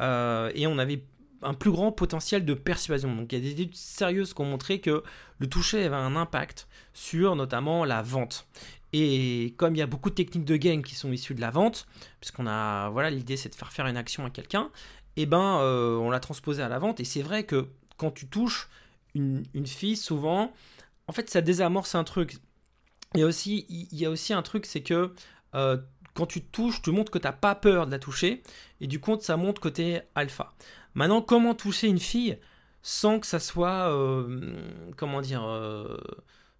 et 0.00 0.66
on 0.66 0.76
avait 0.76 1.04
un 1.42 1.54
plus 1.54 1.70
grand 1.70 1.92
potentiel 1.92 2.44
de 2.44 2.54
persuasion. 2.54 3.14
Donc 3.14 3.32
il 3.32 3.38
y 3.38 3.40
a 3.40 3.44
des 3.44 3.52
études 3.52 3.76
sérieuses 3.76 4.34
qui 4.34 4.40
ont 4.40 4.46
montré 4.46 4.80
que 4.80 5.04
le 5.38 5.46
toucher 5.46 5.84
avait 5.84 5.94
un 5.94 6.16
impact 6.16 6.66
sur 6.92 7.36
notamment 7.36 7.84
la 7.84 8.02
vente. 8.02 8.48
Et 8.92 9.54
comme 9.56 9.74
il 9.74 9.78
y 9.78 9.82
a 9.82 9.86
beaucoup 9.86 10.10
de 10.10 10.14
techniques 10.14 10.44
de 10.44 10.56
game 10.56 10.82
qui 10.82 10.94
sont 10.94 11.12
issues 11.12 11.34
de 11.34 11.40
la 11.40 11.50
vente, 11.50 11.86
puisqu'on 12.20 12.46
a, 12.46 12.88
voilà, 12.90 13.10
l'idée 13.10 13.36
c'est 13.36 13.48
de 13.48 13.54
faire 13.54 13.72
faire 13.72 13.86
une 13.86 13.96
action 13.96 14.24
à 14.24 14.30
quelqu'un, 14.30 14.70
et 15.16 15.22
eh 15.22 15.26
ben 15.26 15.58
euh, 15.60 15.96
on 15.96 16.10
l'a 16.10 16.20
transposé 16.20 16.62
à 16.62 16.68
la 16.68 16.78
vente. 16.78 17.00
Et 17.00 17.04
c'est 17.04 17.22
vrai 17.22 17.44
que 17.44 17.66
quand 17.96 18.10
tu 18.10 18.28
touches 18.28 18.68
une, 19.14 19.66
fille, 19.66 19.96
souvent, 19.96 20.52
en 21.08 21.12
fait, 21.12 21.30
ça 21.30 21.40
désamorce 21.40 21.94
un 21.94 22.04
truc. 22.04 22.36
Il 23.14 23.20
y 23.20 23.22
a 23.22 23.26
aussi, 23.26 23.64
il 23.70 23.98
y 23.98 24.04
a 24.04 24.10
aussi 24.10 24.34
un 24.34 24.42
truc, 24.42 24.66
c'est 24.66 24.82
que 24.82 25.14
euh, 25.54 25.78
quand 26.12 26.26
tu 26.26 26.42
touches, 26.42 26.82
tu 26.82 26.90
montres 26.90 27.10
que 27.10 27.18
tu 27.18 27.26
n'as 27.26 27.32
pas 27.32 27.54
peur 27.54 27.86
de 27.86 27.90
la 27.90 27.98
toucher, 27.98 28.42
et 28.80 28.86
du 28.86 29.00
coup, 29.00 29.16
ça 29.20 29.38
montre 29.38 29.60
que 29.60 29.70
tu 29.70 29.82
es 29.82 30.06
alpha. 30.14 30.52
Maintenant, 30.94 31.22
comment 31.22 31.54
toucher 31.54 31.88
une 31.88 31.98
fille 31.98 32.38
sans 32.82 33.18
que 33.18 33.26
ça 33.26 33.40
soit, 33.40 33.90
euh, 33.90 34.54
comment 34.96 35.20
dire, 35.20 35.42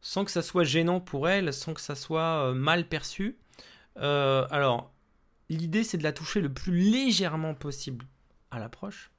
sans 0.06 0.24
que 0.24 0.30
ça 0.30 0.40
soit 0.40 0.62
gênant 0.62 1.00
pour 1.00 1.28
elle, 1.28 1.52
sans 1.52 1.74
que 1.74 1.80
ça 1.80 1.96
soit 1.96 2.46
euh, 2.46 2.54
mal 2.54 2.88
perçu. 2.88 3.36
Euh, 3.96 4.46
alors, 4.52 4.92
l'idée 5.48 5.82
c'est 5.82 5.98
de 5.98 6.04
la 6.04 6.12
toucher 6.12 6.40
le 6.40 6.48
plus 6.48 6.78
légèrement 6.78 7.54
possible 7.54 8.06
à 8.52 8.60
l'approche 8.60 9.10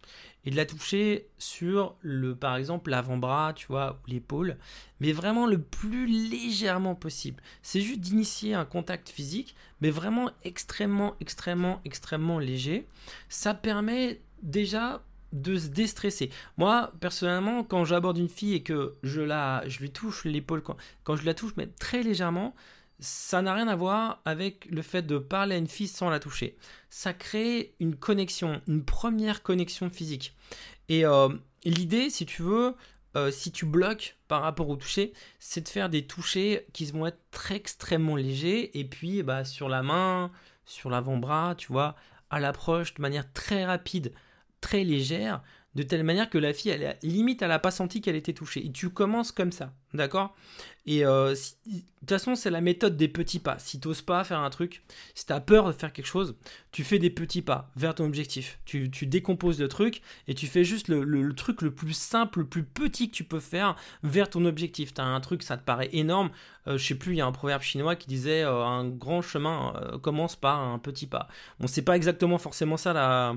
et 0.45 0.50
de 0.50 0.56
la 0.56 0.65
toucher 0.65 1.28
sur 1.38 1.97
le 2.00 2.38
par 2.38 2.56
exemple 2.56 2.89
l'avant-bras, 2.89 3.52
tu 3.54 3.67
vois, 3.67 4.00
ou 4.02 4.10
l'épaule, 4.10 4.56
mais 5.02 5.12
vraiment 5.12 5.45
le 5.45 5.62
plus 5.62 6.08
légèrement 6.08 6.95
possible. 6.95 7.43
C'est 7.62 7.82
juste 7.82 8.00
d'initier 8.00 8.54
un 8.54 8.63
contact 8.63 9.10
physique, 9.10 9.58
mais 9.82 9.89
vraiment 9.89 10.32
extrêmement 10.45 11.17
extrêmement 11.19 11.82
extrêmement 11.84 12.39
léger. 12.39 12.88
Ça 13.28 13.54
permet 13.54 14.21
déjà 14.41 15.04
de 15.34 15.58
se 15.58 15.68
déstresser. 15.68 16.30
Moi, 16.58 16.92
personnellement, 17.00 17.63
quand 17.63 17.86
j'aborde 17.86 18.18
une 18.18 18.30
fille 18.30 18.54
et 18.54 18.63
que 18.63 18.96
je 19.04 19.22
la, 19.22 19.63
je 19.68 19.80
lui 19.80 19.92
touche 19.92 20.26
l'épaule, 20.26 20.62
quand, 20.62 20.78
quand 21.04 21.16
je 21.16 21.26
la 21.26 21.34
touche, 21.34 21.54
mais 21.58 21.68
très 21.68 22.04
légèrement, 22.04 22.56
ça 23.00 23.42
n'a 23.42 23.54
rien 23.54 23.68
à 23.68 23.76
voir 23.76 24.22
avec 24.26 24.66
le 24.66 24.82
fait 24.82 25.04
de 25.04 25.18
parler 25.18 25.56
à 25.56 25.58
une 25.58 25.68
fille 25.68 25.88
sans 25.88 26.10
la 26.10 26.20
toucher. 26.20 26.58
Ça 26.90 27.13
crée 27.13 27.76
une 27.80 27.96
connexion, 27.96 28.62
une 28.68 28.84
première 28.84 29.44
connexion 29.44 29.90
physique. 29.90 30.36
Et 30.90 31.06
euh, 31.06 31.30
l'idée, 31.63 32.10
si 32.10 32.26
tu 32.26 32.42
veux, 32.42 32.76
euh, 33.16 33.32
si 33.32 33.52
tu 33.52 33.66
bloques 33.66 34.18
par 34.28 34.42
rapport 34.42 34.70
au 34.70 34.76
toucher, 34.76 35.13
c'est 35.40 35.62
de 35.62 35.70
faire 35.70 35.90
des 35.90 36.08
touchés 36.08 36.66
qui 36.74 36.86
vont 36.86 37.06
être 37.06 37.22
très 37.32 37.56
extrêmement 37.56 38.16
légers. 38.16 38.78
Et 38.80 38.86
puis, 38.86 39.22
bah, 39.22 39.46
sur 39.46 39.70
la 39.70 39.84
main, 39.84 40.32
sur 40.66 40.90
l'avant-bras, 40.90 41.56
tu 41.56 41.72
vois, 41.72 41.96
à 42.30 42.40
l'approche, 42.40 42.94
de 42.96 43.02
manière 43.02 43.32
très 43.32 43.66
rapide, 43.66 44.12
très 44.67 44.84
légère, 44.84 45.41
de 45.75 45.84
telle 45.84 46.03
manière 46.03 46.30
que 46.30 46.38
la 46.38 46.51
fille, 46.51 46.71
elle 46.71 46.97
limite, 47.01 47.41
elle 47.41 47.47
n'a 47.47 47.60
pas 47.60 47.71
senti 47.71 48.01
qu'elle 48.01 48.17
était 48.17 48.34
touchée. 48.34 48.65
Et 48.65 48.71
tu 48.71 48.89
commences 48.89 49.32
comme 49.32 49.53
ça, 49.53 49.73
d'accord? 49.93 50.36
Et 50.86 51.06
euh, 51.06 51.36
de 51.65 51.80
toute 52.00 52.10
façon, 52.10 52.36
c'est 52.36 52.50
la 52.50 52.62
méthode 52.62 52.95
des 52.95 53.10
petits 53.10 53.39
pas. 53.39 53.60
Si 53.60 53.78
tu 53.78 53.89
n'oses 53.89 54.02
pas 54.02 54.23
faire 54.23 54.39
un 54.39 54.50
truc, 54.50 54.82
si 55.15 55.26
tu 55.26 55.34
as 55.34 55.41
peur 55.41 55.67
de 55.67 55.73
faire 55.73 55.91
quelque 55.91 56.06
chose, 56.06 56.36
tu 56.71 56.86
fais 56.86 56.97
des 56.97 57.10
petits 57.10 57.41
pas 57.41 57.69
vers 57.76 57.93
ton 57.93 58.06
objectif. 58.06 58.58
Tu, 58.63 58.88
décomposes 58.88 59.60
le 59.60 59.67
truc 59.67 60.02
et 60.30 60.34
tu 60.34 60.47
fais 60.47 60.63
juste 60.63 60.88
le, 60.88 61.34
truc 61.34 61.62
le 61.62 61.71
plus 61.71 61.91
simple, 61.91 62.39
le 62.39 62.45
plus 62.45 62.63
petit 62.63 63.10
que 63.10 63.15
tu 63.15 63.26
peux 63.26 63.41
faire 63.41 63.76
vers 64.02 64.30
ton 64.30 64.45
objectif. 64.45 64.93
Tu 64.93 65.02
as 65.02 65.06
un 65.06 65.19
truc, 65.19 65.43
ça 65.43 65.58
te 65.58 65.63
paraît 65.63 65.89
énorme. 65.91 66.30
Euh, 66.67 66.78
je 66.78 66.88
sais 66.88 66.95
plus, 66.95 67.13
il 67.13 67.17
y 67.17 67.21
a 67.21 67.26
un 67.26 67.34
proverbe 67.34 67.62
chinois 67.62 67.97
qui 67.97 68.08
disait 68.08 68.43
euh, 68.43 68.63
un 68.63 68.88
grand 68.88 69.21
chemin 69.21 69.73
commence 70.02 70.38
par 70.38 70.62
un 70.62 70.80
petit 70.80 71.08
pas. 71.08 71.28
Bon, 71.60 71.67
c'est 71.67 71.82
pas 71.82 71.97
exactement 71.97 72.38
forcément 72.38 72.78
ça 72.78 72.93
la, 72.93 73.36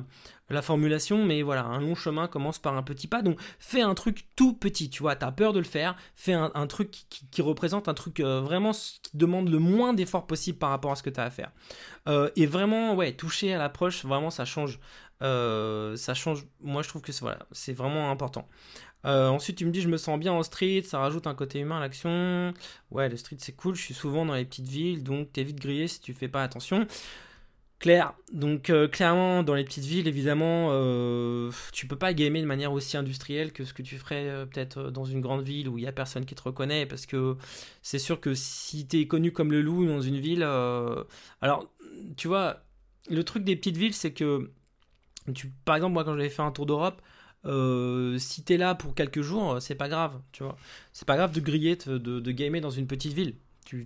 la 0.51 0.63
formulation, 0.63 1.25
mais 1.25 1.43
voilà, 1.43 1.65
un 1.65 1.81
long 1.81 1.95
chemin 1.95 2.27
commence 2.27 2.59
par 2.59 2.77
un 2.77 2.83
petit 2.83 3.07
pas. 3.07 3.23
Donc 3.23 3.41
fais 3.59 3.83
un 3.83 3.95
truc 3.95 4.27
tout 4.37 4.53
petit, 4.53 4.91
tu 4.91 5.03
vois, 5.03 5.17
tu 5.17 5.25
as 5.25 5.33
peur 5.33 5.53
de 5.53 5.59
le 5.59 5.65
faire, 5.65 5.97
fais 6.17 6.33
un, 6.33 6.40
truc 6.67 6.91
qui, 7.31 7.43
représente 7.43 7.89
un 7.89 7.95
truc 7.95 8.21
euh, 8.21 8.41
vraiment 8.41 8.73
qui 8.73 9.17
demande 9.17 9.49
le 9.49 9.59
moins 9.59 9.93
d'efforts 9.93 10.27
possible 10.27 10.59
par 10.59 10.71
rapport 10.71 10.93
à 10.93 10.97
ce 10.97 11.03
que 11.03 11.11
tu 11.11 11.21
as 11.21 11.25
à 11.25 11.31
faire. 11.31 11.51
Euh, 12.09 12.31
et 12.37 12.47
vraiment, 12.47 12.95
ouais, 12.95 13.13
toucher 13.13 13.55
à 13.55 13.59
l'approche, 13.59 14.05
vraiment 14.05 14.31
ça 14.31 14.45
change. 14.45 14.81
Euh, 15.23 15.97
ça 15.97 16.15
change, 16.15 16.47
moi 16.61 16.83
je 16.83 16.89
trouve 16.89 17.03
que 17.03 17.13
c'est 17.53 17.73
vraiment 17.73 18.11
important. 18.11 18.49
ensuite, 19.05 19.59
tu 19.59 19.67
me 19.67 19.71
dis, 19.71 19.83
je 19.83 19.89
me 19.89 19.99
sens 19.99 20.19
bien 20.19 20.33
en 20.33 20.43
street, 20.43 20.83
ça 20.83 20.99
rajoute 20.99 21.27
un 21.27 21.35
côté 21.35 21.61
humain 21.61 21.79
à 21.79 21.81
l'action. 21.81 22.53
Ouais, 22.91 23.09
le 23.09 23.17
street 23.17 23.37
c'est 23.39 23.53
cool, 23.53 23.75
je 23.75 23.83
suis 23.83 23.95
souvent 23.95 24.25
dans 24.25 24.35
les 24.35 24.45
petites 24.45 24.69
villes, 24.69 25.03
donc 25.03 25.33
t'es 25.33 25.43
vite 25.43 25.61
grillé 25.61 25.89
si 25.89 26.01
tu 26.01 26.15
fais 26.15 26.29
pas 26.29 26.43
attention. 26.43 26.87
Claire, 27.81 28.13
donc 28.31 28.69
euh, 28.69 28.89
clairement 28.89 29.43
dans 29.43 29.55
les 29.55 29.65
petites 29.65 29.87
villes 29.87 30.07
évidemment 30.07 30.69
euh, 30.71 31.51
tu 31.73 31.87
peux 31.87 31.97
pas 31.97 32.13
gamer 32.13 32.43
de 32.43 32.47
manière 32.47 32.73
aussi 32.73 32.99
industrielle 32.99 33.55
que 33.55 33.65
ce 33.65 33.73
que 33.73 33.81
tu 33.81 33.97
ferais 33.97 34.29
euh, 34.29 34.45
peut-être 34.45 34.91
dans 34.91 35.07
une 35.07 35.23
grande 35.23 35.41
ville 35.41 35.67
où 35.67 35.79
il 35.79 35.85
y 35.85 35.87
a 35.87 35.93
personne 35.93 36.27
qui 36.27 36.35
te 36.35 36.43
reconnaît 36.43 36.85
parce 36.85 37.07
que 37.07 37.39
c'est 37.81 37.99
sûr 37.99 38.21
que 38.21 38.35
si 38.35 38.87
tu 38.87 39.01
es 39.01 39.07
connu 39.07 39.33
comme 39.33 39.51
le 39.51 39.63
loup 39.63 39.87
dans 39.87 40.03
une 40.03 40.19
ville 40.19 40.43
alors 40.43 41.73
tu 42.19 42.29
vois 42.29 42.65
le 43.09 43.25
truc 43.25 43.45
des 43.45 43.57
petites 43.57 43.79
villes 43.79 43.95
c'est 43.95 44.13
que 44.13 44.51
tu 45.35 45.51
par 45.65 45.77
exemple 45.77 45.95
moi 45.95 46.05
quand 46.05 46.15
j'avais 46.15 46.29
fait 46.29 46.43
un 46.43 46.53
tour 46.53 46.67
d'Europe 46.67 47.01
si 48.19 48.45
tu 48.45 48.53
es 48.53 48.57
là 48.59 48.75
pour 48.75 48.95
quelques 48.95 49.23
jours 49.23 49.57
c'est 49.63 49.75
pas 49.75 49.89
grave 49.89 50.21
tu 50.33 50.43
vois. 50.43 50.59
C'est 50.93 51.09
pas 51.09 51.17
grave 51.17 51.33
de 51.33 51.41
griller 51.41 51.77
de, 51.77 51.97
de 51.97 52.31
gamer 52.31 52.61
dans 52.61 52.69
une 52.69 52.87
petite 52.87 53.15
ville 53.15 53.37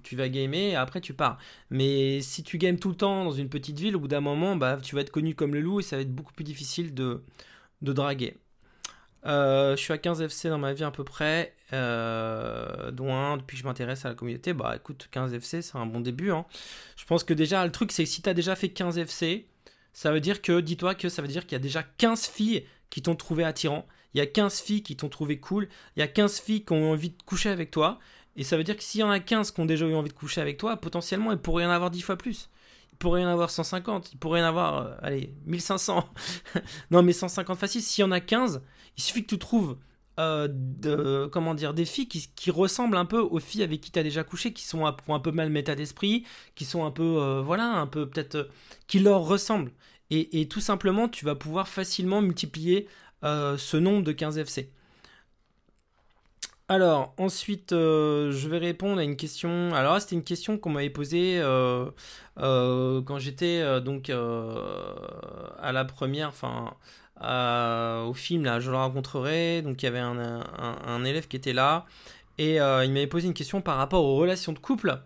tu, 0.03 0.17
vas 0.17 0.29
gamer 0.29 0.73
et 0.73 0.77
après 0.77 1.01
tu 1.01 1.15
pars. 1.15 1.39
Mais 1.71 2.21
si 2.21 2.43
tu 2.43 2.59
games 2.59 2.79
tout 2.79 2.89
le 2.89 2.97
temps 2.97 3.25
dans 3.25 3.33
une 3.33 3.49
petite 3.49 3.79
ville, 3.79 3.97
au 3.97 4.01
bout 4.01 4.09
d'un 4.09 4.21
moment, 4.21 4.57
bah, 4.57 4.79
tu 4.83 4.95
vas 4.95 5.03
être 5.03 5.11
connu 5.11 5.35
comme 5.35 5.55
le 5.55 5.61
loup 5.61 5.81
et 5.81 5.83
ça 5.83 5.97
va 5.97 6.03
être 6.03 6.15
beaucoup 6.15 6.33
plus 6.33 6.45
difficile 6.45 6.95
de, 6.95 7.23
de 7.83 7.93
draguer. 7.93 8.37
Euh, 9.27 9.75
je 9.77 9.81
suis 9.81 9.93
à 9.93 9.99
15 9.99 10.21
FC 10.21 10.49
dans 10.51 10.59
ma 10.59 10.75
vie 10.75 10.85
à 10.85 10.91
peu 10.91 11.05
près, 11.05 11.55
euh, 11.73 12.91
dont 12.91 13.37
depuis 13.37 13.57
que 13.57 13.63
je 13.63 13.67
m'intéresse 13.67 14.05
à 14.05 14.11
la 14.11 14.15
communauté. 14.15 14.53
Bah 14.53 14.77
écoute, 14.77 15.09
15 15.11 15.33
FC 15.33 15.63
c'est 15.63 15.77
un 15.77 15.87
bon 15.87 16.01
début. 16.01 16.31
Hein. 16.31 16.45
Je 16.97 17.05
pense 17.07 17.25
que 17.25 17.33
déjà, 17.33 17.65
le 17.65 17.73
truc 17.73 17.93
c'est 17.93 18.05
que 18.05 18.11
si 18.11 18.21
tu 18.23 18.35
déjà 18.35 18.55
fait 18.55 18.69
15 18.69 18.99
FC, 18.99 19.47
ça 19.93 20.13
veut 20.13 20.21
dire 20.21 20.43
que, 20.43 20.61
dis-toi 20.61 20.95
que 20.95 21.09
ça 21.09 21.23
veut 21.23 21.29
dire 21.29 21.47
qu'il 21.47 21.53
y 21.53 21.57
a 21.57 21.61
déjà 21.61 21.83
15 21.83 22.27
filles 22.27 22.67
qui 22.91 23.01
t'ont 23.01 23.17
trouvé 23.17 23.45
attirant. 23.45 23.87
Il 24.13 24.19
y 24.19 24.21
a 24.21 24.27
15 24.27 24.61
filles 24.61 24.83
qui 24.83 24.97
t'ont 24.97 25.09
trouvé 25.09 25.39
cool. 25.39 25.69
Il 25.97 26.01
y 26.01 26.03
a 26.03 26.09
15 26.09 26.41
filles 26.41 26.65
qui 26.65 26.73
ont 26.73 26.93
envie 26.93 27.11
de 27.11 27.23
coucher 27.25 27.49
avec 27.49 27.71
toi. 27.71 27.99
Et 28.37 28.45
ça 28.45 28.57
veut 28.57 28.65
dire 28.65 28.77
que 28.77 28.83
s'il 28.83 29.01
y 29.01 29.05
en 29.05 29.11
a 29.11 29.21
15 29.21 29.53
qui 29.53 29.61
ont 29.61 29.67
déjà 29.67 29.87
eu 29.87 29.95
envie 29.95 30.09
de 30.09 30.15
coucher 30.15 30.41
avec 30.41 30.59
toi, 30.59 30.77
potentiellement, 30.77 31.33
il 31.33 31.39
pourrait 31.39 31.65
en 31.65 31.71
avoir 31.71 31.91
10 31.91 32.03
fois 32.03 32.17
plus. 32.17 32.51
Il 32.93 32.99
pourrait 32.99 33.23
y 33.23 33.25
en 33.25 33.29
avoir 33.29 33.51
150, 33.51 34.13
il 34.13 34.19
pourrait 34.19 34.41
y 34.41 34.43
en 34.43 34.47
avoir, 34.47 34.79
euh, 34.79 34.95
allez, 35.03 35.35
1500. 35.47 36.09
non, 36.91 37.03
mais 37.03 37.13
150 37.13 37.59
facile. 37.59 37.83
S'il 37.83 38.03
y 38.03 38.05
en 38.05 38.13
a 38.13 38.21
15, 38.21 38.63
il 38.97 39.03
suffit 39.03 39.23
que 39.23 39.29
tu 39.29 39.39
trouves 39.39 39.77
euh, 40.21 41.29
comment 41.29 41.55
des 41.55 41.85
filles 41.85 42.09
qui, 42.09 42.51
ressemblent 42.51 42.97
un 42.97 43.05
peu 43.05 43.19
aux 43.19 43.41
filles 43.41 43.65
avec 43.65 43.81
qui 43.81 43.91
tu 43.91 43.99
as 43.99 44.05
déjà 44.05 44.23
couché, 44.25 44.53
qui 44.53 44.65
sont 44.65 44.87
un, 44.87 44.93
peu 44.93 45.31
mal 45.33 45.51
méta 45.51 45.75
d'esprit, 45.75 46.25
qui 46.55 46.65
sont 46.65 46.85
un 46.85 46.91
peu, 46.91 47.03
euh, 47.03 47.43
voilà, 47.43 47.65
un 47.65 47.87
peu 47.87 48.09
peut-être, 48.09 48.49
qui 48.87 49.01
leur 49.01 49.23
ressemblent. 49.23 49.73
Et, 50.11 50.47
tout 50.49 50.61
simplement, 50.61 51.09
tu 51.09 51.25
vas 51.25 51.35
pouvoir 51.35 51.67
facilement 51.67 52.23
multiplier 52.23 52.87
ce 53.23 53.77
nombre 53.77 54.05
de 54.05 54.13
15 54.13 54.39
FC. 54.39 54.71
Alors, 56.69 57.15
ensuite, 57.19 57.73
euh, 57.73 58.33
je 58.33 58.49
vais 58.49 58.57
répondre 58.57 58.99
à 58.99 59.05
une 59.05 59.17
question. 59.17 59.75
Alors, 59.75 60.01
c'était 60.01 60.15
une 60.15 60.25
question 60.25 60.57
qu'on 60.57 60.71
m'avait 60.71 60.89
posée 60.89 61.39
euh, 61.39 61.91
euh, 62.39 63.03
quand 63.03 63.19
j'étais 63.19 63.81
donc 63.83 64.09
à 64.09 65.73
la 65.73 65.85
première, 65.85 66.29
enfin, 66.29 66.75
au 68.07 68.15
film, 68.15 68.45
là, 68.45 68.61
je 68.61 68.71
le 68.71 68.79
rencontrerai. 68.79 69.61
Donc, 69.63 69.83
il 69.83 69.87
y 69.87 69.89
avait 69.89 69.99
un, 69.99 71.05
élève 71.05 71.29
qui 71.29 71.37
était 71.37 71.53
là 71.53 71.85
et 72.39 72.55
il 72.57 72.93
m'avait 72.93 73.07
posé 73.07 73.27
une 73.27 73.35
question 73.35 73.61
par 73.61 73.77
rapport 73.77 74.05
aux 74.05 74.17
relations 74.17 74.53
de 74.53 74.59
couple. 74.59 74.99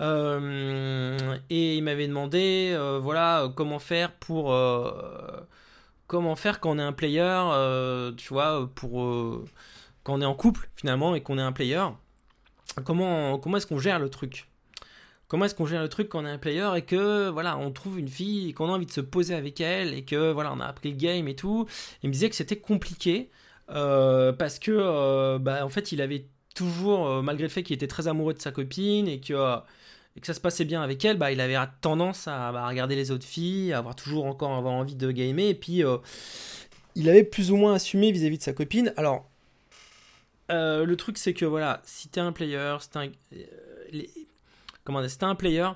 et 0.00 1.76
il 1.76 1.82
m'avait 1.82 2.08
demandé, 2.08 2.76
voilà, 3.00 3.48
comment 3.54 3.78
faire 3.78 4.12
pour. 4.12 4.52
comment 6.08 6.36
faire 6.36 6.60
quand 6.60 6.70
on 6.70 6.78
est 6.78 6.82
un 6.82 6.92
player, 6.92 7.42
tu 8.16 8.28
vois, 8.34 8.68
pour 8.74 9.46
quand 10.06 10.14
on 10.14 10.20
est 10.20 10.26
en 10.26 10.36
couple 10.36 10.70
finalement 10.76 11.16
et 11.16 11.20
qu'on 11.20 11.36
est 11.36 11.42
un 11.42 11.50
player, 11.50 11.82
comment, 12.84 13.40
comment 13.40 13.56
est-ce 13.56 13.66
qu'on 13.66 13.80
gère 13.80 13.98
le 13.98 14.08
truc? 14.08 14.48
Comment 15.26 15.46
est-ce 15.46 15.56
qu'on 15.56 15.66
gère 15.66 15.82
le 15.82 15.88
truc 15.88 16.08
quand 16.08 16.22
on 16.22 16.26
est 16.26 16.30
un 16.30 16.38
player 16.38 16.70
et 16.76 16.82
que 16.82 17.28
voilà, 17.28 17.58
on 17.58 17.72
trouve 17.72 17.98
une 17.98 18.06
fille 18.06 18.48
et 18.48 18.52
qu'on 18.52 18.68
a 18.68 18.72
envie 18.72 18.86
de 18.86 18.92
se 18.92 19.00
poser 19.00 19.34
avec 19.34 19.60
elle 19.60 19.94
et 19.94 20.04
que 20.04 20.30
voilà, 20.30 20.52
on 20.52 20.60
a 20.60 20.64
appris 20.64 20.92
le 20.92 20.96
game 20.96 21.26
et 21.26 21.34
tout. 21.34 21.66
Il 22.04 22.10
me 22.10 22.12
disait 22.12 22.30
que 22.30 22.36
c'était 22.36 22.54
compliqué 22.54 23.30
euh, 23.70 24.32
parce 24.32 24.60
que 24.60 24.70
euh, 24.70 25.40
bah, 25.40 25.66
en 25.66 25.68
fait, 25.70 25.90
il 25.90 26.00
avait 26.00 26.26
toujours, 26.54 27.08
euh, 27.08 27.22
malgré 27.22 27.42
le 27.42 27.52
fait 27.52 27.64
qu'il 27.64 27.74
était 27.74 27.88
très 27.88 28.06
amoureux 28.06 28.34
de 28.34 28.40
sa 28.40 28.52
copine 28.52 29.08
et 29.08 29.18
que 29.18 29.34
ça 30.22 30.34
se 30.34 30.40
passait 30.40 30.64
bien 30.64 30.82
avec 30.82 31.04
elle, 31.04 31.18
bah, 31.18 31.32
il 31.32 31.40
avait 31.40 31.56
tendance 31.80 32.28
à, 32.28 32.52
bah, 32.52 32.68
regarder 32.68 32.94
les 32.94 33.10
autres 33.10 33.26
filles, 33.26 33.72
à 33.72 33.78
avoir 33.78 33.96
toujours 33.96 34.26
encore 34.26 34.54
avoir 34.54 34.74
envie 34.74 34.94
de 34.94 35.10
gamer, 35.10 35.48
et 35.48 35.54
puis 35.56 35.82
il 36.94 37.08
avait 37.08 37.24
plus 37.24 37.50
ou 37.50 37.56
moins 37.56 37.74
assumé 37.74 38.12
vis 38.12 38.24
à 38.24 38.28
-vis 38.28 38.38
de 38.38 38.42
sa 38.44 38.52
copine. 38.52 38.94
Alors, 38.96 39.28
euh, 40.50 40.84
le 40.84 40.96
truc, 40.96 41.18
c'est 41.18 41.34
que 41.34 41.44
voilà, 41.44 41.80
si 41.84 42.08
t'es 42.08 42.20
un 42.20 42.32
player, 42.32 42.76
si 42.80 42.88
un, 42.98 43.10
euh, 43.32 44.02
comment 44.84 45.00
dire, 45.00 45.10
si 45.10 45.18
un 45.22 45.34
player 45.34 45.68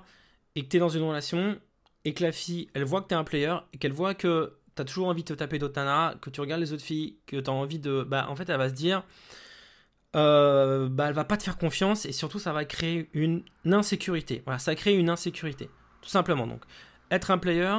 et 0.55 0.63
que 0.63 0.69
t'es 0.69 0.79
dans 0.79 0.89
une 0.89 1.03
relation 1.03 1.59
et 2.05 2.15
que 2.15 2.23
la 2.23 2.33
fille, 2.33 2.69
elle 2.75 2.85
voit 2.85 3.03
que 3.03 3.09
t'es 3.09 3.15
un 3.15 3.25
player 3.25 3.57
et 3.73 3.79
qu'elle 3.79 3.93
voit 3.93 4.15
que 4.15 4.55
t'as 4.75 4.85
toujours 4.85 5.09
envie 5.09 5.23
de 5.23 5.29
te 5.29 5.35
taper 5.35 5.59
d'autres 5.59 5.79
nanas, 5.79 6.15
que 6.21 6.31
tu 6.31 6.41
regardes 6.41 6.61
les 6.61 6.73
autres 6.73 6.83
filles, 6.83 7.17
que 7.27 7.37
t'as 7.39 7.53
envie 7.53 7.79
de, 7.79 8.03
bah 8.03 8.27
en 8.29 8.37
fait, 8.37 8.49
elle 8.49 8.59
va 8.59 8.69
se 8.69 8.75
dire, 8.75 9.03
euh, 10.17 10.89
bah 10.89 11.07
elle 11.09 11.15
va 11.15 11.25
pas 11.25 11.37
te 11.37 11.43
faire 11.43 11.59
confiance 11.59 12.07
et 12.07 12.13
surtout 12.13 12.39
ça 12.39 12.53
va 12.53 12.65
créer 12.65 13.11
une 13.13 13.43
insécurité. 13.67 14.43
Voilà, 14.45 14.59
ça 14.59 14.75
crée 14.75 14.95
une 14.95 15.11
insécurité, 15.11 15.69
tout 16.01 16.09
simplement. 16.09 16.47
Donc, 16.47 16.63
être 17.11 17.31
un 17.31 17.39
player, 17.39 17.75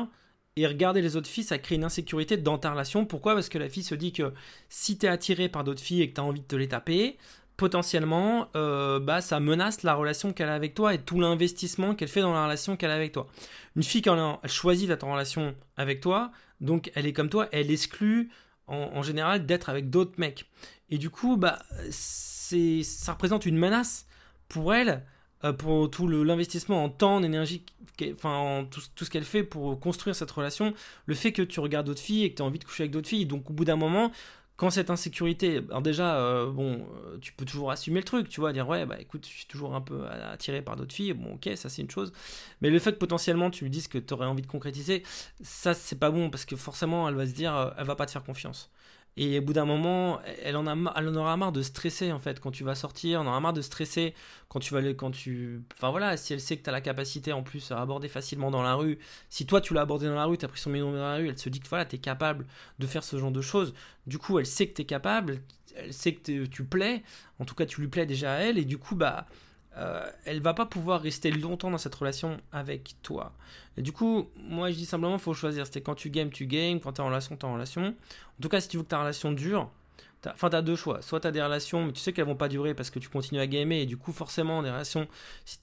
et 0.58 0.68
regarder 0.68 1.02
les 1.02 1.16
autres 1.16 1.30
filles, 1.30 1.44
ça 1.44 1.58
crée 1.58 1.76
une 1.76 1.84
insécurité 1.84 2.38
dans 2.38 2.58
ta 2.58 2.72
relation. 2.72 3.06
Pourquoi? 3.06 3.34
Parce 3.34 3.50
que 3.50 3.58
la 3.58 3.70
fille 3.70 3.84
se 3.84 3.96
dit 3.96 4.12
que 4.12 4.34
si 4.70 4.98
tu 4.98 5.06
es 5.06 5.10
attiré 5.10 5.48
par 5.48 5.64
d'autres 5.64 5.82
filles 5.82 6.02
et 6.02 6.10
que 6.10 6.16
tu 6.16 6.22
as 6.22 6.24
envie 6.24 6.42
de 6.42 6.46
te 6.46 6.56
les 6.56 6.68
taper, 6.68 7.18
potentiellement, 7.56 8.50
euh, 8.56 9.00
bah, 9.00 9.22
ça 9.22 9.40
menace 9.40 9.84
la 9.84 9.94
relation 9.94 10.34
qu'elle 10.34 10.50
a 10.50 10.56
avec 10.56 10.74
toi 10.74 10.94
et 10.94 10.98
tout 11.00 11.20
l'investissement 11.20 11.96
qu'elle 11.96 12.08
fait 12.08 12.22
dans 12.22 12.34
la 12.34 12.44
relation 12.44 12.76
qu'elle 12.76 12.92
a 12.92 12.96
avec 12.96 13.12
toi. 13.12 13.28
Une 13.76 13.84
fille, 13.84 14.02
quand 14.02 14.40
elle 14.44 14.50
choisit 14.50 14.88
d'être 14.88 15.04
en 15.04 15.14
relation 15.14 15.56
avec 15.78 16.02
toi, 16.02 16.32
donc 16.60 16.92
elle 16.96 17.06
est 17.06 17.14
comme 17.14 17.30
toi, 17.30 17.48
elle 17.52 17.72
exclut 17.72 18.30
en, 18.68 19.04
général 19.04 19.46
d'être 19.46 19.70
avec 19.70 19.90
d'autres 19.90 20.14
mecs. 20.18 20.50
Et 20.90 20.98
du 20.98 21.10
coup, 21.10 21.38
bah, 21.38 21.60
ça 21.92 23.14
représente 23.14 23.46
une 23.46 23.58
menace 23.58 24.06
pour 24.50 24.74
elle 24.74 25.06
pour 25.58 25.90
tout 25.90 26.08
l'investissement 26.08 26.84
en 26.84 26.90
temps, 26.90 27.16
en 27.16 27.24
énergie, 27.24 27.64
enfin 28.14 28.68
tout, 28.70 29.06
ce 29.06 29.10
qu'elle 29.10 29.24
fait 29.24 29.44
pour 29.44 29.80
construire 29.80 30.16
cette 30.16 30.32
relation, 30.32 30.74
le 31.06 31.16
fait 31.16 31.32
que 31.32 31.42
tu 31.42 31.60
regardes 31.60 31.88
d'autres 31.88 32.02
filles 32.02 32.26
et 32.26 32.32
que 32.32 32.38
tu 32.38 32.42
as 32.42 32.46
envie 32.46 32.60
de 32.60 32.64
coucher 32.64 32.84
avec 32.84 32.92
d'autres 32.92 33.10
filles, 33.10 33.26
donc 33.26 33.50
au 33.50 33.54
bout 33.54 33.66
d'un 33.66 33.76
moment, 33.76 34.12
quand 34.56 34.70
cette 34.70 34.92
insécurité, 34.92 35.58
alors 35.70 35.82
déjà, 35.82 36.18
euh, 36.18 36.52
bon, 36.52 36.86
euh, 37.06 37.18
tu 37.20 37.34
peux 37.34 37.46
toujours 37.46 37.72
assumer 37.72 38.00
le 38.00 38.06
truc, 38.06 38.30
tu 38.30 38.40
vois, 38.40 38.54
dire 38.54 38.68
ouais, 38.70 38.86
bah 38.86 38.98
écoute, 39.00 39.26
je 39.28 39.38
suis 39.38 39.48
toujours 39.48 39.74
un 39.74 39.82
peu 39.82 40.06
attiré 40.08 40.62
par 40.62 40.76
d'autres 40.76 40.94
filles, 40.94 41.14
bon, 41.14 41.34
ok, 41.34 41.50
ça 41.56 41.70
c'est 41.70 41.82
une 41.82 41.90
chose, 41.90 42.14
mais 42.62 42.70
le 42.70 42.78
fait 42.78 42.94
que 42.94 43.00
potentiellement 43.00 43.50
tu 43.50 43.64
lui 43.64 43.72
dises 43.72 43.88
que 43.88 43.98
tu 43.98 44.14
aurais 44.14 44.28
envie 44.28 44.44
de 44.44 44.48
concrétiser, 44.48 45.04
ça 45.42 45.74
c'est 45.74 45.98
pas 45.98 46.12
bon 46.12 46.30
parce 46.30 46.46
que 46.46 46.56
forcément 46.56 47.10
elle 47.10 47.16
va 47.16 47.26
se 47.26 47.34
dire, 47.34 47.74
elle 47.78 47.86
va 47.86 47.96
pas 47.96 48.06
te 48.06 48.12
faire 48.12 48.24
confiance. 48.24 48.70
Et 49.17 49.39
au 49.39 49.41
bout 49.41 49.52
d'un 49.54 49.65
moment, 49.65 50.21
elle 50.43 50.56
en, 50.56 50.67
a, 50.67 50.93
elle 50.97 51.10
en 51.10 51.15
aura 51.15 51.36
marre 51.36 51.52
de 51.52 51.62
stresser 51.62 52.12
en 52.13 52.19
fait. 52.19 52.39
Quand 52.39 52.52
tu 52.52 52.63
vas 52.63 52.76
sortir, 52.76 53.19
elle 53.19 53.28
en 53.28 53.30
aura 53.30 53.39
marre 53.41 53.54
de 53.54 53.62
stresser. 53.62 54.13
Quand 54.47 54.60
tu 54.60 54.74
vas 54.74 54.80
aller, 54.80 54.95
quand 54.95 55.12
tu, 55.12 55.62
enfin 55.74 55.91
voilà, 55.91 56.15
si 56.15 56.34
elle 56.34 56.39
sait 56.39 56.56
que 56.58 56.63
tu 56.63 56.69
as 56.69 56.74
la 56.74 56.82
capacité 56.82 57.34
en 57.34 57.43
plus 57.43 57.71
à 57.71 57.82
aborder 57.82 58.08
facilement 58.08 58.52
dans 58.52 58.62
la 58.62 58.76
rue, 58.76 59.00
si 59.30 59.45
toi 59.45 59.60
tu 59.60 59.74
l'as 59.74 59.82
abordé 59.82 60.08
dans 60.08 60.15
la 60.15 60.26
rue, 60.26 60.38
tu 60.38 60.45
as 60.45 60.47
pris 60.47 60.62
son 60.62 60.69
numéro 60.69 60.91
dans 60.91 60.97
la 60.97 61.15
rue, 61.15 61.28
elle 61.28 61.38
se 61.38 61.50
dit 61.50 61.60
que 61.60 61.67
voilà, 61.67 61.86
tu 61.86 61.97
es 61.97 62.00
capable 62.00 62.45
de 62.80 62.88
faire 62.88 63.04
ce 63.04 63.17
genre 63.17 63.32
de 63.32 63.41
choses. 63.41 63.74
Du 64.08 64.17
coup, 64.17 64.39
elle 64.39 64.45
sait 64.45 64.67
que 64.67 64.76
tu 64.76 64.82
es 64.84 64.86
capable, 64.86 65.41
elle 65.76 65.93
sait 65.93 66.13
que 66.13 66.45
tu 66.45 66.63
plais, 66.63 67.04
en 67.39 67.45
tout 67.45 67.56
cas 67.56 67.65
tu 67.65 67.82
lui 67.82 67.89
plais 67.89 68.06
déjà 68.06 68.34
à 68.34 68.38
elle. 68.38 68.58
Et 68.58 68.65
du 68.65 68.78
coup 68.78 68.95
bah 68.95 69.26
euh, 69.78 70.10
elle 70.26 70.42
va 70.42 70.54
pas 70.54 70.66
pouvoir 70.66 71.02
rester 71.02 71.32
longtemps 71.32 71.72
dans 71.72 71.78
cette 71.78 71.96
relation 71.96 72.38
avec 72.52 72.96
toi. 73.04 73.34
Du 73.78 73.92
coup, 73.92 74.30
moi 74.36 74.72
je 74.72 74.76
dis 74.76 74.86
simplement, 74.86 75.18
faut 75.18 75.34
choisir. 75.34 75.66
C'était 75.66 75.82
quand 75.82 75.96
tu 75.96 76.10
games, 76.10 76.30
tu 76.30 76.46
games, 76.46 76.80
quand 76.80 76.94
tu 76.94 77.02
es 77.02 77.04
en 77.04 77.08
relation, 77.08 77.38
tu 77.38 77.46
es 77.46 77.50
en 77.50 77.54
relation. 77.54 77.88
En 77.88 78.42
tout 78.42 78.50
cas, 78.50 78.62
si 78.62 78.68
tu 78.68 78.78
veux 78.78 78.84
que 78.84 78.90
ta 78.90 79.00
relation 79.00 79.32
dure, 79.32 79.72
Enfin, 80.28 80.50
tu 80.50 80.56
as 80.56 80.62
deux 80.62 80.76
choix. 80.76 81.02
Soit 81.02 81.22
tu 81.22 81.28
as 81.28 81.32
des 81.32 81.42
relations, 81.42 81.86
mais 81.86 81.94
tu 81.94 82.00
sais 82.00 82.14
qu'elles 82.14 82.26
vont 82.26 82.36
pas 82.36 82.48
durer 82.48 82.74
parce 82.74 82.90
que 82.92 83.00
tu 83.00 83.10
continues 83.10 83.40
à 83.40 83.48
gamer. 83.48 83.82
Et 83.82 83.86
du 83.86 83.98
coup, 83.98 84.12
forcément, 84.12 84.62
des 84.62 84.70
relations. 84.70 85.08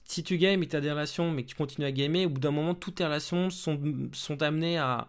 Si, 0.03 0.23
tu 0.23 0.37
games 0.37 0.61
et 0.61 0.67
tu 0.67 0.75
as 0.75 0.81
des 0.81 0.91
relations, 0.91 1.31
mais 1.31 1.43
que 1.43 1.49
tu 1.49 1.55
continues 1.55 1.87
à 1.87 1.91
gamer, 1.91 2.25
au 2.25 2.29
bout 2.29 2.41
d'un 2.41 2.51
moment, 2.51 2.75
toutes 2.75 2.95
tes 2.95 3.05
relations 3.05 3.49
sont, 3.49 3.79
sont 4.11 4.41
amenées 4.41 4.77
à, 4.77 5.07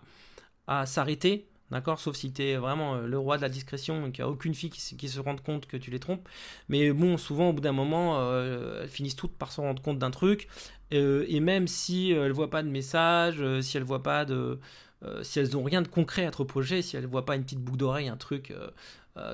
à 0.66 0.86
s'arrêter 0.86 1.49
D'accord 1.70 2.00
Sauf 2.00 2.16
si 2.16 2.32
tu 2.32 2.42
es 2.42 2.56
vraiment 2.56 2.96
euh, 2.96 3.06
le 3.06 3.18
roi 3.18 3.36
de 3.36 3.42
la 3.42 3.48
discrétion 3.48 4.06
et 4.06 4.10
qu'il 4.10 4.24
n'y 4.24 4.28
a 4.28 4.32
aucune 4.32 4.54
fille 4.54 4.70
qui, 4.70 5.08
se 5.08 5.20
rende 5.20 5.40
compte 5.40 5.66
que 5.66 5.76
tu 5.76 5.90
les 5.90 6.00
trompes. 6.00 6.28
Mais 6.68 6.92
bon, 6.92 7.16
souvent, 7.16 7.50
au 7.50 7.52
bout 7.52 7.60
d'un 7.60 7.72
moment, 7.72 8.18
euh, 8.18 8.82
elles 8.82 8.88
finissent 8.88 9.16
toutes 9.16 9.36
par 9.36 9.52
se 9.52 9.60
rendre 9.60 9.80
compte 9.80 9.98
d'un 9.98 10.10
truc. 10.10 10.48
Euh, 10.92 11.24
et 11.28 11.38
même 11.40 11.68
si 11.68 12.10
elles 12.10 12.28
ne 12.28 12.32
voient 12.32 12.50
pas 12.50 12.62
de 12.62 12.68
message, 12.68 13.42
si 13.62 13.76
elles 13.76 13.84
voient 13.84 14.02
pas 14.02 14.24
de. 14.24 14.58
si 15.22 15.38
elles 15.38 15.52
n'ont 15.52 15.62
rien 15.62 15.82
de 15.82 15.88
concret 15.88 16.26
à 16.26 16.30
te 16.30 16.38
reprocher, 16.38 16.82
si 16.82 16.96
elles 16.96 17.04
ne 17.04 17.08
voient 17.08 17.24
pas 17.24 17.36
une 17.36 17.44
petite 17.44 17.60
boucle 17.60 17.78
d'oreille, 17.78 18.08
un 18.08 18.16
truc, 18.16 18.52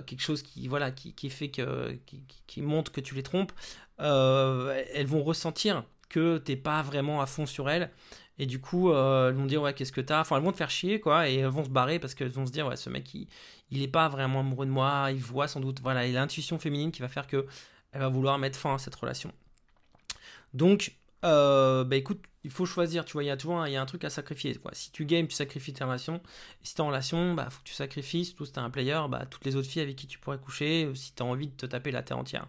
quelque 0.07 0.20
chose 0.20 0.42
qui, 0.42 0.68
voilà, 0.68 0.90
qui, 0.90 1.31
fait 1.31 1.49
que. 1.49 1.92
Qui, 2.07 2.22
qui, 2.46 2.61
montre 2.61 2.92
que 2.92 3.01
tu 3.01 3.14
les 3.14 3.22
trompes, 3.22 3.53
elles 3.99 5.07
vont 5.07 5.22
ressentir 5.22 5.85
que 6.11 6.38
tu 6.38 6.53
n'es 6.53 6.57
pas 6.57 6.83
vraiment 6.83 7.20
à 7.22 7.27
fond 7.27 7.46
sur 7.46 7.70
elles 7.70 7.90
et 8.38 8.46
du 8.46 8.61
coup, 8.61 8.90
euh, 8.90 9.31
elles 9.31 9.35
vont 9.35 9.46
dire, 9.46 9.62
ouais, 9.62 9.72
qu'est-ce 9.72 9.92
que 9.92 10.01
t'as? 10.01 10.20
Enfin, 10.20 10.37
elles 10.37 10.42
vont 10.42 10.53
te 10.53 10.57
faire 10.57 10.70
chier, 10.70 11.01
quoi, 11.01 11.29
et 11.29 11.37
elles 11.37 11.46
vont 11.46 11.64
se 11.64 11.70
barrer 11.70 11.99
parce 11.99 12.14
qu'elles 12.14 12.29
vont 12.29 12.46
se 12.46 12.53
dire, 12.53 12.66
ouais, 12.66 12.77
ce 12.77 12.90
mec, 12.90 13.14
il, 13.14 13.29
il 13.70 13.83
est 13.83 13.88
pas 13.88 14.09
vraiment 14.09 14.40
amoureux 14.40 14.66
de 14.66 14.70
moi, 14.70 15.09
il 15.11 15.20
voit 15.20 15.49
sans 15.49 15.61
doute, 15.61 15.81
voilà, 15.81 16.07
il 16.07 16.16
a 16.16 16.20
l'intuition 16.20 16.59
féminine 16.59 16.92
qui 16.92 17.01
va 17.01 17.09
faire 17.09 17.27
que 17.27 17.46
elle 17.92 18.01
va 18.01 18.09
vouloir 18.09 18.38
mettre 18.38 18.59
fin 18.59 18.75
à 18.75 18.79
cette 18.79 18.94
relation. 18.94 19.33
Donc, 20.53 20.92
euh, 21.25 21.85
bah 21.85 21.96
écoute, 21.96 22.22
il 22.44 22.51
faut 22.51 22.66
choisir, 22.66 23.05
tu 23.05 23.14
vois, 23.14 23.25
il 23.25 23.27
y 23.27 23.31
a 23.31 23.37
toujours 23.37 23.59
un, 23.61 23.87
truc 23.87 24.05
à 24.05 24.11
sacrifier. 24.11 24.57
Si 24.72 24.92
tu 24.92 25.05
games, 25.07 25.27
tu 25.27 25.35
sacrifies 25.35 25.72
ta 25.72 25.87
relation. 25.87 26.20
Si 26.62 26.75
t'es 26.75 26.81
en 26.83 26.88
relation, 26.88 27.35
bah 27.35 27.49
faut 27.51 27.61
que 27.61 27.68
tu 27.68 27.75
sacrifies, 27.75 28.27
surtout 28.27 28.44
si 28.46 28.53
t'es 28.53 28.61
un 28.61 28.70
player, 28.70 29.01
bah 29.09 29.25
toutes 29.29 29.44
les 29.44 29.57
autres 29.57 29.68
filles 29.68 29.83
avec 29.83 29.96
qui 29.96 30.07
tu 30.07 30.18
pourrais 30.18 30.38
coucher, 30.38 30.90
si 30.94 31.12
t'as 31.12 31.25
envie 31.25 31.49
de 31.49 31.55
te 31.57 31.66
taper 31.66 31.90
la 31.90 32.03
terre 32.03 32.18
entière. 32.18 32.46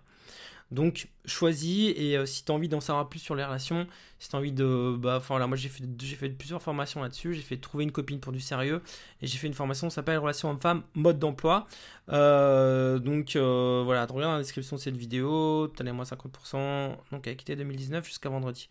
Donc 0.69 1.07
choisis 1.25 1.93
et 1.95 2.17
euh, 2.17 2.25
si 2.25 2.43
tu 2.43 2.51
as 2.51 2.55
envie 2.55 2.67
d'en 2.67 2.81
savoir 2.81 3.07
plus 3.07 3.19
sur 3.19 3.35
les 3.35 3.43
relations, 3.43 3.87
si 4.19 4.29
tu 4.29 4.35
envie 4.35 4.51
de... 4.51 4.97
Bah, 4.99 5.15
enfin 5.17 5.39
là, 5.39 5.47
moi 5.47 5.55
j'ai 5.55 5.69
fait, 5.69 6.29
plusieurs 6.29 6.61
formations 6.61 7.01
là-dessus, 7.01 7.33
j'ai 7.33 7.41
fait 7.41 7.57
trouver 7.57 7.85
une 7.85 7.91
copine 7.91 8.19
pour 8.19 8.33
du 8.33 8.41
sérieux 8.41 8.81
et 9.21 9.27
j'ai 9.27 9.37
fait 9.37 9.47
une 9.47 9.53
formation 9.53 9.87
qui 9.87 9.93
s'appelle 9.93 10.17
Relations 10.17 10.49
hommes-femmes, 10.49 10.83
mode 10.93 11.19
d'emploi. 11.19 11.67
Euh, 12.09 12.99
donc 12.99 13.37
euh, 13.37 13.81
voilà, 13.85 14.07
tu 14.07 14.13
dans 14.13 14.33
la 14.33 14.39
description 14.39 14.75
de 14.75 14.81
cette 14.81 14.97
vidéo, 14.97 15.71
tu 15.75 15.87
as 15.87 15.93
moins 15.93 16.03
50%, 16.03 16.97
donc 17.11 17.27
avec 17.27 17.41
été 17.41 17.55
2019 17.55 18.05
jusqu'à 18.05 18.29
vendredi. 18.29 18.67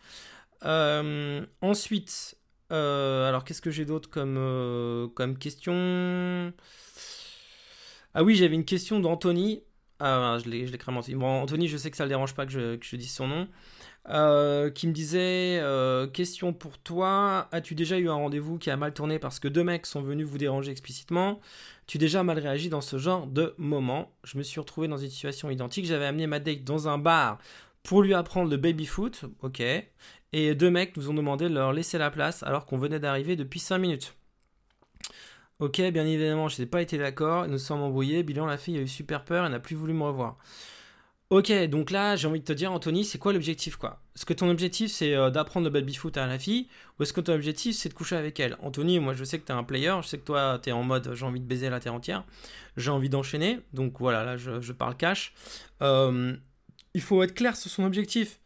ensuite, 0.62 2.36
alors 2.68 3.44
qu'est-ce 3.44 3.62
que 3.62 3.70
j'ai 3.70 3.86
d'autre 3.86 4.10
comme, 4.10 5.10
comme 5.14 5.38
question? 5.38 6.52
Ah 8.12 8.22
oui, 8.22 8.34
j'avais 8.34 8.54
une 8.54 8.64
question 8.64 9.00
d'Anthony. 9.00 9.62
Ah, 9.98 10.38
je 10.44 10.50
l'ai, 10.50 10.66
je 10.66 10.72
l'ai 10.72 11.14
Bon, 11.14 11.42
Anthony, 11.42 11.68
je 11.68 11.76
sais 11.76 11.90
que 11.90 11.96
ça 11.96 12.04
le 12.04 12.10
dérange 12.10 12.34
pas 12.34 12.44
que 12.44 12.52
je, 12.52 12.76
que 12.76 12.84
je 12.84 12.96
dise 12.96 13.12
son 13.12 13.28
nom. 13.28 13.48
Euh, 14.08 14.70
qui 14.70 14.86
me 14.86 14.92
disait 14.92 15.58
euh, 15.60 16.06
Question 16.06 16.52
pour 16.52 16.78
toi, 16.78 17.48
as-tu 17.50 17.74
déjà 17.74 17.98
eu 17.98 18.08
un 18.08 18.14
rendez-vous 18.14 18.58
qui 18.58 18.70
a 18.70 18.76
mal 18.76 18.92
tourné 18.92 19.18
parce 19.18 19.40
que 19.40 19.48
deux 19.48 19.64
mecs 19.64 19.84
sont 19.86 20.02
venus 20.02 20.26
vous 20.26 20.38
déranger 20.38 20.70
explicitement? 20.70 21.40
Tu 21.86 21.98
déjà 21.98 22.22
mal 22.22 22.38
réagi 22.38 22.68
dans 22.68 22.80
ce 22.80 22.98
genre 22.98 23.26
de 23.26 23.54
moment 23.58 24.12
Je 24.22 24.38
me 24.38 24.42
suis 24.42 24.60
retrouvé 24.60 24.86
dans 24.86 24.98
une 24.98 25.10
situation 25.10 25.50
identique. 25.50 25.86
J'avais 25.86 26.06
amené 26.06 26.26
ma 26.26 26.40
date 26.40 26.62
dans 26.62 26.88
un 26.88 26.98
bar 26.98 27.38
pour 27.82 28.02
lui 28.02 28.14
apprendre 28.14 28.50
le 28.50 28.56
baby-foot, 28.56 29.24
ok. 29.42 29.62
Et 30.32 30.54
deux 30.54 30.70
mecs 30.70 30.96
nous 30.96 31.08
ont 31.08 31.14
demandé 31.14 31.48
de 31.48 31.54
leur 31.54 31.72
laisser 31.72 31.98
la 31.98 32.10
place 32.10 32.42
alors 32.42 32.66
qu'on 32.66 32.78
venait 32.78 32.98
d'arriver 33.00 33.36
depuis 33.36 33.60
5 33.60 33.78
minutes. 33.78 34.14
Ok, 35.58 35.80
bien 35.80 36.06
évidemment, 36.06 36.48
je 36.48 36.60
n'ai 36.60 36.66
pas 36.66 36.82
été 36.82 36.98
d'accord, 36.98 37.48
nous 37.48 37.56
sommes 37.56 37.80
embrouillés, 37.80 38.22
bilan, 38.22 38.44
la 38.44 38.58
fille 38.58 38.76
a 38.76 38.80
eu 38.82 38.88
super 38.88 39.24
peur 39.24 39.46
et 39.46 39.48
n'a 39.48 39.58
plus 39.58 39.74
voulu 39.74 39.94
me 39.94 40.02
revoir. 40.02 40.36
Ok, 41.30 41.50
donc 41.68 41.90
là, 41.90 42.14
j'ai 42.14 42.28
envie 42.28 42.40
de 42.40 42.44
te 42.44 42.52
dire, 42.52 42.70
Anthony, 42.70 43.04
c'est 43.04 43.18
quoi 43.18 43.32
l'objectif, 43.32 43.76
quoi? 43.76 44.00
Est-ce 44.14 44.26
que 44.26 44.34
ton 44.34 44.50
objectif, 44.50 44.92
c'est 44.92 45.14
euh, 45.14 45.30
d'apprendre 45.30 45.64
le 45.64 45.70
baby-foot 45.70 46.16
à 46.18 46.26
la 46.26 46.38
fille, 46.38 46.68
ou 46.98 47.02
est-ce 47.02 47.14
que 47.14 47.22
ton 47.22 47.32
objectif, 47.32 47.74
c'est 47.74 47.88
de 47.88 47.94
coucher 47.94 48.16
avec 48.16 48.38
elle? 48.38 48.56
Anthony, 48.62 49.00
moi, 49.00 49.14
je 49.14 49.24
sais 49.24 49.38
que 49.40 49.46
tu 49.46 49.50
es 49.50 49.54
un 49.54 49.64
player, 49.64 49.94
je 50.02 50.08
sais 50.08 50.18
que 50.18 50.24
toi, 50.24 50.60
tu 50.62 50.68
es 50.68 50.72
en 50.72 50.82
mode, 50.82 51.14
j'ai 51.14 51.24
envie 51.24 51.40
de 51.40 51.46
baiser 51.46 51.70
la 51.70 51.80
terre 51.80 51.94
entière, 51.94 52.24
j'ai 52.76 52.90
envie 52.90 53.08
d'enchaîner, 53.08 53.58
donc 53.72 53.98
voilà, 53.98 54.24
là, 54.24 54.36
je, 54.36 54.72
parle 54.72 54.94
cash. 54.94 55.32
Euh, 55.82 56.36
il 56.92 57.00
faut 57.00 57.22
être 57.22 57.34
clair 57.34 57.56
sur 57.56 57.70
son 57.70 57.84
objectif. 57.84 58.40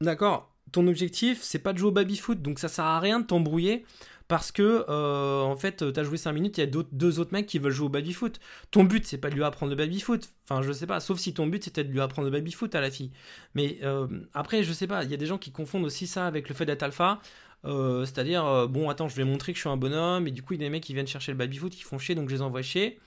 D'accord? 0.00 0.50
Ton 0.72 0.88
objectif, 0.88 1.42
c'est 1.42 1.58
pas 1.58 1.74
de 1.74 1.78
jouer 1.78 1.88
au 1.88 1.92
baby-foot, 1.92 2.40
donc 2.40 2.58
ça 2.58 2.68
sert 2.68 2.86
à 2.86 2.98
rien 2.98 3.20
de 3.20 3.26
t'embrouiller 3.26 3.84
parce 4.28 4.52
que 4.52 4.84
euh, 4.88 5.40
en 5.42 5.56
fait 5.56 5.92
tu 5.92 6.00
as 6.00 6.04
joué 6.04 6.16
5 6.16 6.32
minutes, 6.32 6.58
il 6.58 6.60
y 6.60 6.64
a 6.64 6.82
deux 6.92 7.20
autres 7.20 7.32
mecs 7.32 7.46
qui 7.46 7.58
veulent 7.58 7.72
jouer 7.72 7.86
au 7.86 7.90
baby-foot. 7.90 8.40
Ton 8.70 8.84
but 8.84 9.06
c'est 9.06 9.18
pas 9.18 9.30
de 9.30 9.34
lui 9.34 9.44
apprendre 9.44 9.70
le 9.70 9.76
baby-foot, 9.76 10.30
enfin 10.48 10.62
je 10.62 10.72
sais 10.72 10.86
pas, 10.86 11.00
sauf 11.00 11.18
si 11.18 11.34
ton 11.34 11.46
but 11.46 11.64
c'était 11.64 11.84
de 11.84 11.90
lui 11.90 12.00
apprendre 12.00 12.26
le 12.26 12.32
baby-foot 12.32 12.74
à 12.74 12.80
la 12.80 12.90
fille. 12.90 13.10
Mais 13.54 13.78
euh, 13.82 14.06
après 14.34 14.62
je 14.62 14.72
sais 14.72 14.86
pas, 14.86 15.04
il 15.04 15.10
y 15.10 15.14
a 15.14 15.16
des 15.16 15.26
gens 15.26 15.38
qui 15.38 15.52
confondent 15.52 15.84
aussi 15.84 16.06
ça 16.06 16.26
avec 16.26 16.48
le 16.48 16.54
fait 16.54 16.66
d'être 16.66 16.82
alpha. 16.82 17.20
Euh, 17.64 18.04
c'est-à-dire, 18.04 18.68
bon, 18.68 18.90
attends, 18.90 19.08
je 19.08 19.14
vais 19.14 19.22
montrer 19.22 19.52
que 19.52 19.56
je 19.56 19.60
suis 19.60 19.68
un 19.70 19.76
bonhomme, 19.76 20.26
et 20.26 20.32
du 20.32 20.42
coup, 20.42 20.54
il 20.54 20.60
y 20.60 20.64
a 20.64 20.66
des 20.66 20.70
mecs 20.70 20.82
qui 20.82 20.94
viennent 20.94 21.06
chercher 21.06 21.30
le 21.30 21.38
baby-foot, 21.38 21.70
qui 21.72 21.84
font 21.84 21.96
chier, 21.96 22.16
donc 22.16 22.28
je 22.28 22.34
les 22.34 22.42
envoie 22.42 22.60
chier. 22.60 22.98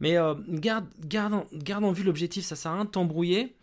Mais 0.00 0.16
garde, 0.50 0.86
garde, 1.00 1.32
en, 1.32 1.46
garde 1.54 1.84
en 1.84 1.92
vue 1.92 2.04
l'objectif, 2.04 2.44
ça 2.44 2.54
sert 2.54 2.70
à 2.70 2.74
rien 2.74 2.84
de 2.84 2.90
t'embrouiller. 2.90 3.56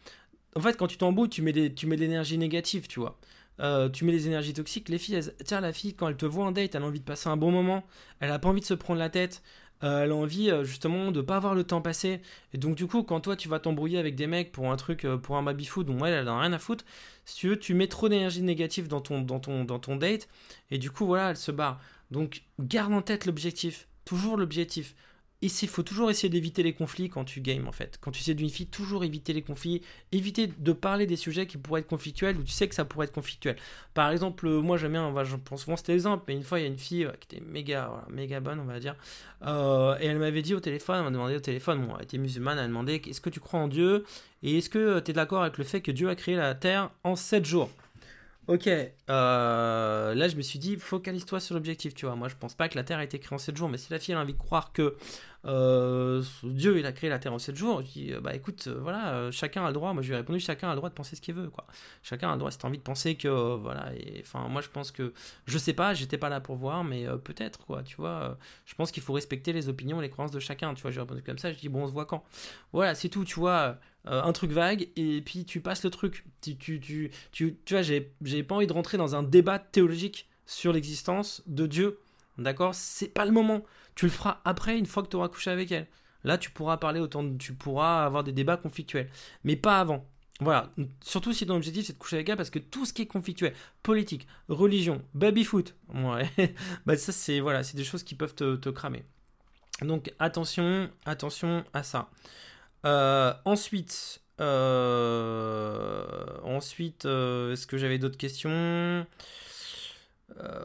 En 0.55 0.61
fait, 0.61 0.77
quand 0.77 0.87
tu 0.87 0.97
t'embrouilles, 0.97 1.29
tu 1.29 1.41
mets, 1.41 1.73
tu 1.73 1.85
mets 1.85 1.95
de 1.95 2.01
l'énergie 2.01 2.37
négative, 2.37 2.87
tu 2.87 2.99
vois. 2.99 3.19
Euh, 3.59 3.89
tu 3.89 4.05
mets 4.05 4.11
les 4.11 4.27
énergies 4.27 4.53
toxiques, 4.53 4.89
les 4.89 4.97
filles, 4.97 5.21
tiens, 5.45 5.61
la 5.61 5.73
fille, 5.73 5.93
quand 5.93 6.07
elle 6.07 6.17
te 6.17 6.25
voit 6.25 6.45
en 6.45 6.51
date, 6.51 6.75
elle 6.75 6.83
a 6.83 6.85
envie 6.85 6.99
de 6.99 7.05
passer 7.05 7.29
un 7.29 7.37
bon 7.37 7.51
moment, 7.51 7.83
elle 8.19 8.31
a 8.31 8.39
pas 8.39 8.49
envie 8.49 8.61
de 8.61 8.65
se 8.65 8.73
prendre 8.73 8.99
la 8.99 9.09
tête, 9.09 9.41
euh, 9.83 10.03
elle 10.03 10.11
a 10.11 10.15
envie 10.15 10.49
euh, 10.49 10.63
justement 10.63 11.11
de 11.11 11.21
pas 11.21 11.39
voir 11.39 11.55
le 11.55 11.63
temps 11.63 11.81
passer. 11.81 12.21
Et 12.53 12.57
donc, 12.57 12.75
du 12.75 12.87
coup, 12.87 13.03
quand 13.03 13.21
toi 13.21 13.35
tu 13.35 13.47
vas 13.47 13.59
t'embrouiller 13.59 13.97
avec 13.97 14.15
des 14.15 14.27
mecs 14.27 14.51
pour 14.51 14.71
un 14.71 14.75
truc, 14.75 15.07
pour 15.23 15.37
un 15.37 15.43
baby 15.43 15.65
food, 15.65 15.87
dont 15.87 16.05
elle, 16.05 16.13
elle 16.13 16.27
a 16.27 16.39
rien 16.39 16.53
à 16.53 16.59
foutre, 16.59 16.85
si 17.25 17.37
tu 17.37 17.49
veux, 17.49 17.59
tu 17.59 17.73
mets 17.73 17.87
trop 17.87 18.09
d'énergie 18.09 18.41
négative 18.41 18.87
dans 18.87 19.01
ton, 19.01 19.21
dans, 19.21 19.39
ton, 19.39 19.63
dans 19.63 19.79
ton 19.79 19.95
date, 19.95 20.27
et 20.71 20.77
du 20.77 20.91
coup, 20.91 21.05
voilà, 21.05 21.29
elle 21.31 21.37
se 21.37 21.51
barre. 21.51 21.79
Donc, 22.11 22.43
garde 22.59 22.93
en 22.93 23.01
tête 23.01 23.25
l'objectif, 23.25 23.87
toujours 24.03 24.37
l'objectif 24.37 24.95
il 25.45 25.67
faut 25.67 25.83
toujours 25.83 26.09
essayer 26.09 26.29
d'éviter 26.29 26.63
les 26.63 26.73
conflits 26.73 27.09
quand 27.09 27.23
tu 27.23 27.41
games 27.41 27.67
en 27.67 27.71
fait. 27.71 27.97
Quand 28.01 28.11
tu 28.11 28.21
sais 28.21 28.33
d'une 28.33 28.49
fille, 28.49 28.67
toujours 28.67 29.03
éviter 29.03 29.33
les 29.33 29.41
conflits, 29.41 29.81
éviter 30.11 30.47
de 30.47 30.71
parler 30.73 31.05
des 31.05 31.15
sujets 31.15 31.47
qui 31.47 31.57
pourraient 31.57 31.81
être 31.81 31.87
conflictuels 31.87 32.37
ou 32.37 32.43
tu 32.43 32.51
sais 32.51 32.67
que 32.67 32.75
ça 32.75 32.85
pourrait 32.85 33.05
être 33.05 33.13
conflictuel. 33.13 33.55
Par 33.93 34.11
exemple, 34.11 34.47
euh, 34.47 34.61
moi 34.61 34.77
j'aime 34.77 34.93
bien, 34.93 35.23
je 35.23 35.35
pense 35.35 35.63
souvent 35.63 35.77
cet 35.77 35.89
exemple, 35.89 36.25
mais 36.27 36.35
une 36.35 36.43
fois 36.43 36.59
il 36.59 36.63
y 36.63 36.65
a 36.65 36.69
une 36.69 36.77
fille 36.77 37.07
qui 37.19 37.35
était 37.35 37.45
méga, 37.45 38.05
méga 38.09 38.39
bonne, 38.39 38.59
on 38.59 38.65
va 38.65 38.79
dire, 38.79 38.95
euh, 39.45 39.97
et 39.99 40.05
elle 40.05 40.19
m'avait 40.19 40.41
dit 40.41 40.53
au 40.53 40.59
téléphone, 40.59 40.97
elle 40.97 41.03
m'a 41.03 41.11
demandé 41.11 41.35
au 41.35 41.39
téléphone, 41.39 41.87
elle 41.97 42.03
était 42.03 42.17
musulmane, 42.17 42.57
elle 42.57 42.65
m'a 42.65 42.67
demandé 42.69 43.01
est-ce 43.07 43.21
que 43.21 43.29
tu 43.29 43.39
crois 43.39 43.59
en 43.59 43.67
Dieu? 43.67 44.05
Et 44.43 44.57
est-ce 44.57 44.69
que 44.69 44.99
tu 44.99 45.11
es 45.11 45.13
d'accord 45.13 45.41
avec 45.41 45.57
le 45.57 45.63
fait 45.63 45.81
que 45.81 45.91
Dieu 45.91 46.09
a 46.09 46.15
créé 46.15 46.35
la 46.35 46.55
terre 46.55 46.91
en 47.03 47.15
7 47.15 47.45
jours? 47.45 47.69
Ok, 48.47 48.67
euh, 48.67 50.13
là 50.13 50.27
je 50.27 50.35
me 50.35 50.43
suis 50.43 50.59
dit, 50.59 50.75
focalise-toi 50.75 51.39
sur 51.39 51.55
l'objectif, 51.55 51.95
tu 51.95 52.05
vois. 52.05 52.15
Moi 52.15 52.27
je 52.27 52.35
pense 52.35 52.53
pas 52.53 52.69
que 52.69 52.75
la 52.75 52.83
Terre 52.83 52.99
a 52.99 53.03
été 53.03 53.17
créée 53.17 53.33
en 53.33 53.39
7 53.39 53.57
jours, 53.57 53.69
mais 53.69 53.79
si 53.79 53.91
la 53.91 53.97
fille 53.97 54.13
a 54.13 54.19
envie 54.19 54.33
de 54.33 54.37
croire 54.37 54.71
que 54.71 54.95
euh, 55.45 56.23
Dieu 56.43 56.79
il 56.79 56.85
a 56.85 56.91
créé 56.91 57.09
la 57.09 57.19
Terre 57.19 57.33
en 57.33 57.39
7 57.39 57.55
jours, 57.55 57.81
je 57.81 57.91
dis, 57.91 58.13
euh, 58.13 58.19
bah 58.19 58.35
écoute, 58.35 58.67
voilà, 58.67 59.29
chacun 59.31 59.63
a 59.63 59.67
le 59.67 59.73
droit, 59.73 59.93
moi 59.93 60.01
je 60.01 60.07
lui 60.07 60.13
ai 60.13 60.17
répondu, 60.17 60.39
chacun 60.39 60.69
a 60.69 60.71
le 60.71 60.77
droit 60.77 60.89
de 60.89 60.95
penser 60.95 61.15
ce 61.15 61.21
qu'il 61.21 61.35
veut, 61.35 61.49
quoi. 61.49 61.65
Chacun 62.03 62.29
a 62.29 62.33
le 62.33 62.39
droit, 62.39 62.51
si 62.51 62.57
t'as 62.57 62.67
envie 62.67 62.77
de 62.77 62.83
penser 62.83 63.15
que, 63.15 63.55
voilà, 63.55 63.91
enfin 64.21 64.47
moi 64.47 64.61
je 64.61 64.69
pense 64.69 64.91
que, 64.91 65.13
je 65.45 65.57
sais 65.57 65.73
pas, 65.73 65.93
j'étais 65.93 66.17
pas 66.17 66.29
là 66.29 66.39
pour 66.39 66.55
voir, 66.55 66.83
mais 66.83 67.05
peut-être, 67.23 67.65
quoi, 67.65 67.83
tu 67.83 67.95
vois. 67.97 68.37
je 68.65 68.75
pense 68.75 68.91
qu'il 68.91 69.03
faut 69.03 69.13
respecter 69.13 69.53
les 69.53 69.69
opinions 69.69 69.99
et 69.99 70.03
les 70.03 70.09
croyances 70.09 70.31
de 70.31 70.39
chacun, 70.39 70.73
tu 70.73 70.81
vois. 70.81 70.91
J'ai 70.91 70.99
répondu 70.99 71.21
comme 71.23 71.37
ça, 71.37 71.51
je 71.51 71.57
dis, 71.57 71.69
bon, 71.69 71.83
on 71.83 71.87
se 71.87 71.93
voit 71.93 72.05
quand? 72.05 72.23
Voilà, 72.73 72.95
c'est 72.95 73.09
tout, 73.09 73.25
tu 73.25 73.39
vois. 73.39 73.77
Euh, 74.07 74.21
un 74.21 74.33
truc 74.33 74.51
vague 74.51 74.87
et 74.95 75.21
puis 75.21 75.45
tu 75.45 75.61
passes 75.61 75.83
le 75.83 75.89
truc. 75.89 76.25
Tu, 76.41 76.57
tu, 76.57 76.79
tu, 76.79 77.11
tu, 77.31 77.57
tu 77.65 77.73
vois, 77.73 77.81
j'ai 77.81 78.43
pas 78.43 78.55
envie 78.55 78.67
de 78.67 78.73
rentrer 78.73 78.97
dans 78.97 79.15
un 79.15 79.23
débat 79.23 79.57
théologique 79.57 80.29
sur 80.45 80.73
l'existence 80.73 81.41
de 81.47 81.65
Dieu. 81.65 81.99
D'accord? 82.37 82.75
C'est 82.75 83.07
pas 83.07 83.25
le 83.25 83.31
moment. 83.31 83.63
Tu 83.95 84.05
le 84.05 84.11
feras 84.11 84.41
après, 84.45 84.77
une 84.77 84.85
fois 84.85 85.03
que 85.03 85.09
tu 85.09 85.15
auras 85.15 85.29
couché 85.29 85.51
avec 85.51 85.71
elle. 85.71 85.87
Là, 86.23 86.37
tu 86.37 86.49
pourras 86.49 86.77
parler 86.77 86.99
autant, 86.99 87.37
tu 87.37 87.53
pourras 87.53 88.05
avoir 88.05 88.23
des 88.23 88.31
débats 88.31 88.57
conflictuels. 88.57 89.09
Mais 89.43 89.55
pas 89.55 89.79
avant. 89.79 90.05
Voilà. 90.41 90.69
Surtout 91.01 91.31
si 91.31 91.45
ton 91.45 91.55
objectif 91.55 91.85
c'est 91.85 91.93
de 91.93 91.97
coucher 91.97 92.17
avec 92.17 92.27
elle 92.27 92.35
parce 92.35 92.49
que 92.49 92.59
tout 92.59 92.85
ce 92.85 92.91
qui 92.91 93.03
est 93.03 93.07
conflictuel, 93.07 93.53
politique, 93.83 94.27
religion, 94.49 95.01
baby-foot, 95.13 95.75
bah 96.85 96.97
ça 96.97 97.11
c'est 97.13 97.39
voilà, 97.39 97.61
des 97.61 97.83
choses 97.85 98.03
qui 98.03 98.15
peuvent 98.15 98.35
te, 98.35 98.55
te 98.55 98.69
cramer. 98.69 99.05
Donc 99.81 100.13
attention, 100.19 100.89
attention 101.05 101.63
à 101.73 101.83
ça. 101.83 102.09
Euh, 102.85 103.33
ensuite, 103.45 104.21
euh, 104.41 106.05
ensuite, 106.43 107.05
euh, 107.05 107.53
est-ce 107.53 107.67
que 107.67 107.77
j'avais 107.77 107.97
d'autres 107.97 108.17
questions? 108.17 109.05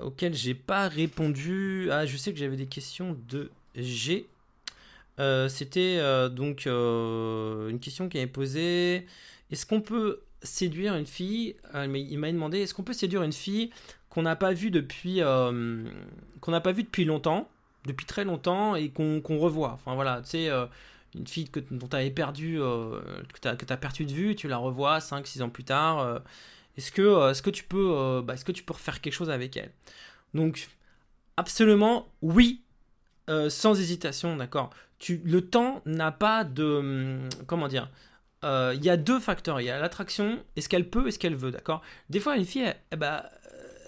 Auxquelles 0.03 0.35
j'ai 0.35 0.55
pas 0.55 0.89
répondu 0.89 1.89
Ah, 1.91 2.07
je 2.07 2.17
sais 2.17 2.33
que 2.33 2.39
j'avais 2.39 2.57
des 2.57 2.67
questions 2.67 3.17
de 3.29 3.51
G. 3.77 4.27
C'était 5.49 6.01
donc 6.31 6.67
une 6.67 7.79
question 7.81 8.09
qui 8.09 8.19
avait 8.19 8.27
posée. 8.27 9.07
Est-ce 9.51 9.67
qu'on 9.67 9.81
peut 9.81 10.21
séduire 10.43 10.95
une 10.97 11.07
fille? 11.07 11.57
Il 11.75 12.19
m'a 12.19 12.33
demandé 12.33 12.61
est-ce 12.61 12.75
qu'on 12.75 12.83
peut 12.83 12.95
séduire 12.95 13.23
une 13.23 13.33
fille 13.33 13.71
qu'on 14.09 14.23
n'a 14.23 14.37
pas 14.37 14.53
vue 14.53 14.71
depuis 14.71 15.21
qu'on 15.21 16.51
n'a 16.51 16.61
pas 16.61 16.73
vu 16.73 16.83
depuis 16.83 17.05
longtemps, 17.05 17.49
depuis 17.87 18.07
très 18.07 18.25
longtemps 18.25 18.75
et 18.75 18.89
qu'on 18.89 19.39
revoit? 19.39 19.73
Enfin 19.73 19.95
voilà, 19.95 20.23
tu 20.23 20.31
sais 20.31 20.51
une 21.15 21.27
fille 21.27 21.49
que, 21.49 21.61
dont 21.71 21.89
tu 21.89 22.11
perdu, 22.13 22.59
que 22.59 23.41
tu 23.41 23.73
as, 23.73 23.77
perdu 23.77 24.07
de 24.07 24.13
vue, 24.13 24.35
tu 24.37 24.49
la 24.49 24.57
revois 24.57 24.99
5-6 24.99 25.43
ans 25.43 25.51
plus 25.51 25.65
tard. 25.65 26.23
Est-ce 26.81 26.93
que, 26.93 27.31
est-ce 27.31 27.43
que 27.43 27.51
tu 27.51 27.65
peux, 27.65 28.23
bah, 28.25 28.35
est-ce 28.35 28.45
que 28.45 28.53
tu 28.53 28.63
peux 28.63 28.75
refaire 28.75 29.01
quelque 29.01 29.13
chose 29.13 29.31
avec 29.31 29.57
elle? 29.57 29.71
Donc, 30.35 30.69
absolument, 31.37 32.09
oui, 32.23 32.63
sans 33.49 33.79
hésitation, 33.79 34.37
d'accord? 34.37 34.71
le 35.09 35.41
temps 35.41 35.83
n'a 35.87 36.13
pas 36.13 36.45
de, 36.45 36.65
hum, 36.65 37.29
comment 37.47 37.69
dire, 37.69 37.91
euh, 38.45 38.73
il 38.77 38.85
y 38.85 38.91
a 38.91 38.97
deux 38.97 39.21
facteurs. 39.21 39.61
Il 39.61 39.65
y 39.65 39.71
a 39.71 39.79
l'attraction, 39.79 40.39
est-ce 40.57 40.69
qu'elle 40.69 40.89
peut, 40.89 41.07
est-ce 41.09 41.19
qu'elle 41.19 41.37
veut, 41.37 41.51
d'accord? 41.51 41.83
Des 42.09 42.21
fois, 42.21 42.37
une 42.37 42.45
fille, 42.45 42.63
elle, 42.63 42.77
eh 42.93 42.97
ben, 42.97 43.23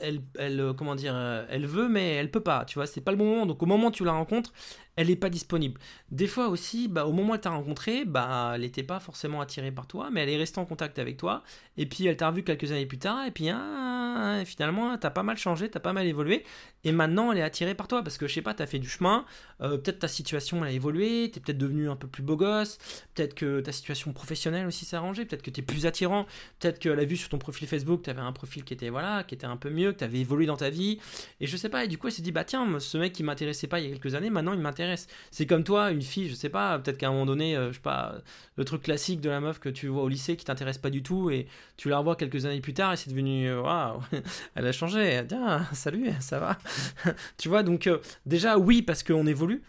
elle, 0.00 0.20
elle, 0.38 0.60
euh, 0.60 0.72
comment 0.72 0.94
dire, 0.94 1.14
euh, 1.14 1.44
elle 1.48 1.66
veut, 1.66 1.88
mais 1.88 2.14
elle 2.14 2.30
peut 2.30 2.40
pas, 2.40 2.64
tu 2.64 2.74
vois, 2.74 2.86
c'est 2.86 3.00
pas 3.00 3.12
le 3.12 3.16
bon 3.16 3.26
moment. 3.26 3.46
Donc, 3.46 3.62
au 3.62 3.66
moment 3.66 3.88
où 3.88 3.90
tu 3.90 4.04
la 4.04 4.12
rencontres, 4.12 4.52
elle 4.96 5.08
n'est 5.08 5.16
pas 5.16 5.30
disponible. 5.30 5.80
Des 6.10 6.26
fois 6.26 6.48
aussi, 6.48 6.88
bah, 6.88 7.06
au 7.06 7.12
moment 7.12 7.32
où 7.32 7.34
elle 7.34 7.40
t'a 7.40 7.50
rencontré, 7.50 8.04
bah, 8.04 8.52
elle 8.54 8.60
n'était 8.60 8.82
pas 8.82 9.00
forcément 9.00 9.40
attirée 9.40 9.72
par 9.72 9.86
toi, 9.86 10.10
mais 10.12 10.22
elle 10.22 10.28
est 10.28 10.36
restée 10.36 10.60
en 10.60 10.66
contact 10.66 10.98
avec 10.98 11.16
toi. 11.16 11.42
Et 11.78 11.86
puis 11.86 12.06
elle 12.06 12.16
t'a 12.16 12.28
revu 12.28 12.42
quelques 12.42 12.70
années 12.72 12.86
plus 12.86 12.98
tard, 12.98 13.24
et 13.26 13.30
puis 13.30 13.48
hein, 13.48 14.42
finalement, 14.44 14.96
t'as 14.98 15.10
pas 15.10 15.22
mal 15.22 15.38
changé, 15.38 15.70
t'as 15.70 15.80
pas 15.80 15.94
mal 15.94 16.06
évolué. 16.06 16.44
Et 16.84 16.92
maintenant, 16.92 17.32
elle 17.32 17.38
est 17.38 17.42
attirée 17.42 17.74
par 17.74 17.88
toi, 17.88 18.02
parce 18.02 18.18
que 18.18 18.26
je 18.26 18.34
sais 18.34 18.42
pas, 18.42 18.52
t'as 18.52 18.66
fait 18.66 18.78
du 18.78 18.88
chemin, 18.88 19.24
euh, 19.62 19.78
peut-être 19.78 20.00
ta 20.00 20.08
situation 20.08 20.62
elle 20.62 20.70
a 20.70 20.72
évolué, 20.72 21.30
t'es 21.32 21.40
peut-être 21.40 21.58
devenu 21.58 21.88
un 21.88 21.96
peu 21.96 22.08
plus 22.08 22.22
beau 22.22 22.36
gosse, 22.36 22.78
peut-être 23.14 23.34
que 23.34 23.60
ta 23.60 23.72
situation 23.72 24.12
professionnelle 24.12 24.66
aussi 24.66 24.84
s'est 24.84 24.96
arrangée, 24.96 25.24
peut-être 25.24 25.42
que 25.42 25.50
t'es 25.50 25.62
plus 25.62 25.86
attirant, 25.86 26.26
peut-être 26.58 26.78
qu'elle 26.78 26.98
a 26.98 27.04
vu 27.04 27.16
sur 27.16 27.30
ton 27.30 27.38
profil 27.38 27.66
Facebook, 27.66 28.02
t'avais 28.02 28.20
un 28.20 28.32
profil 28.32 28.64
qui 28.64 28.74
était, 28.74 28.90
voilà, 28.90 29.24
qui 29.24 29.34
était 29.34 29.46
un 29.46 29.56
peu 29.56 29.70
mieux, 29.70 29.92
que 29.92 29.98
t'avais 29.98 30.18
évolué 30.18 30.44
dans 30.44 30.56
ta 30.56 30.68
vie. 30.68 30.98
Et 31.40 31.46
je 31.46 31.56
sais 31.56 31.68
pas, 31.68 31.84
et 31.84 31.88
du 31.88 31.96
coup, 31.96 32.08
elle 32.08 32.12
s'est 32.12 32.22
dit, 32.22 32.32
bah 32.32 32.44
tiens, 32.44 32.80
ce 32.80 32.98
mec 32.98 33.12
qui 33.12 33.22
m'intéressait 33.22 33.68
pas 33.68 33.80
il 33.80 33.88
y 33.88 33.88
a 33.88 33.94
quelques 33.96 34.14
années, 34.14 34.30
maintenant 34.30 34.52
il 34.52 34.60
m'intéresse 34.60 34.81
c'est 35.30 35.46
comme 35.46 35.64
toi, 35.64 35.90
une 35.90 36.02
fille, 36.02 36.28
je 36.28 36.34
sais 36.34 36.48
pas, 36.48 36.78
peut-être 36.78 36.98
qu'à 36.98 37.08
un 37.08 37.12
moment 37.12 37.26
donné, 37.26 37.56
euh, 37.56 37.68
je 37.68 37.74
sais 37.74 37.80
pas, 37.80 38.16
le 38.56 38.64
truc 38.64 38.82
classique 38.82 39.20
de 39.20 39.30
la 39.30 39.40
meuf 39.40 39.58
que 39.58 39.68
tu 39.68 39.88
vois 39.88 40.02
au 40.02 40.08
lycée 40.08 40.36
qui 40.36 40.44
t'intéresse 40.44 40.78
pas 40.78 40.90
du 40.90 41.02
tout 41.02 41.30
et 41.30 41.46
tu 41.76 41.88
la 41.88 41.98
revois 41.98 42.16
quelques 42.16 42.46
années 42.46 42.60
plus 42.60 42.74
tard 42.74 42.92
et 42.92 42.96
c'est 42.96 43.10
devenu, 43.10 43.48
euh, 43.48 43.62
waouh, 43.62 44.00
elle 44.54 44.66
a 44.66 44.72
changé. 44.72 45.24
Tiens, 45.28 45.66
salut, 45.72 46.10
ça 46.20 46.38
va? 46.38 46.58
tu 47.38 47.48
vois, 47.48 47.62
donc 47.62 47.86
euh, 47.86 47.98
déjà, 48.26 48.58
oui, 48.58 48.82
parce 48.82 49.02
qu'on 49.02 49.26
évolue, 49.26 49.62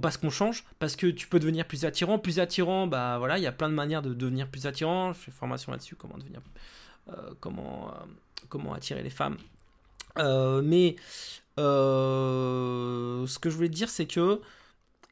parce 0.00 0.16
qu'on 0.16 0.30
change, 0.30 0.64
parce 0.78 0.96
que 0.96 1.06
tu 1.06 1.26
peux 1.26 1.38
devenir 1.38 1.66
plus 1.66 1.84
attirant. 1.84 2.18
Plus 2.18 2.38
attirant, 2.40 2.86
bah 2.86 3.18
voilà, 3.18 3.38
il 3.38 3.44
y 3.44 3.46
a 3.46 3.52
plein 3.52 3.68
de 3.68 3.74
manières 3.74 4.02
de 4.02 4.14
devenir 4.14 4.48
plus 4.48 4.66
attirant. 4.66 5.12
Je 5.12 5.18
fais 5.18 5.30
formation 5.30 5.72
là-dessus, 5.72 5.96
comment 5.96 6.18
devenir, 6.18 6.40
comment, 7.40 7.92
comment 8.48 8.74
attirer 8.74 9.02
les 9.02 9.10
femmes. 9.10 9.36
Mais 10.16 10.96
euh, 11.58 13.26
ce 13.26 13.38
que 13.38 13.50
je 13.50 13.56
voulais 13.56 13.68
dire, 13.68 13.88
c'est 13.88 14.06
que 14.06 14.40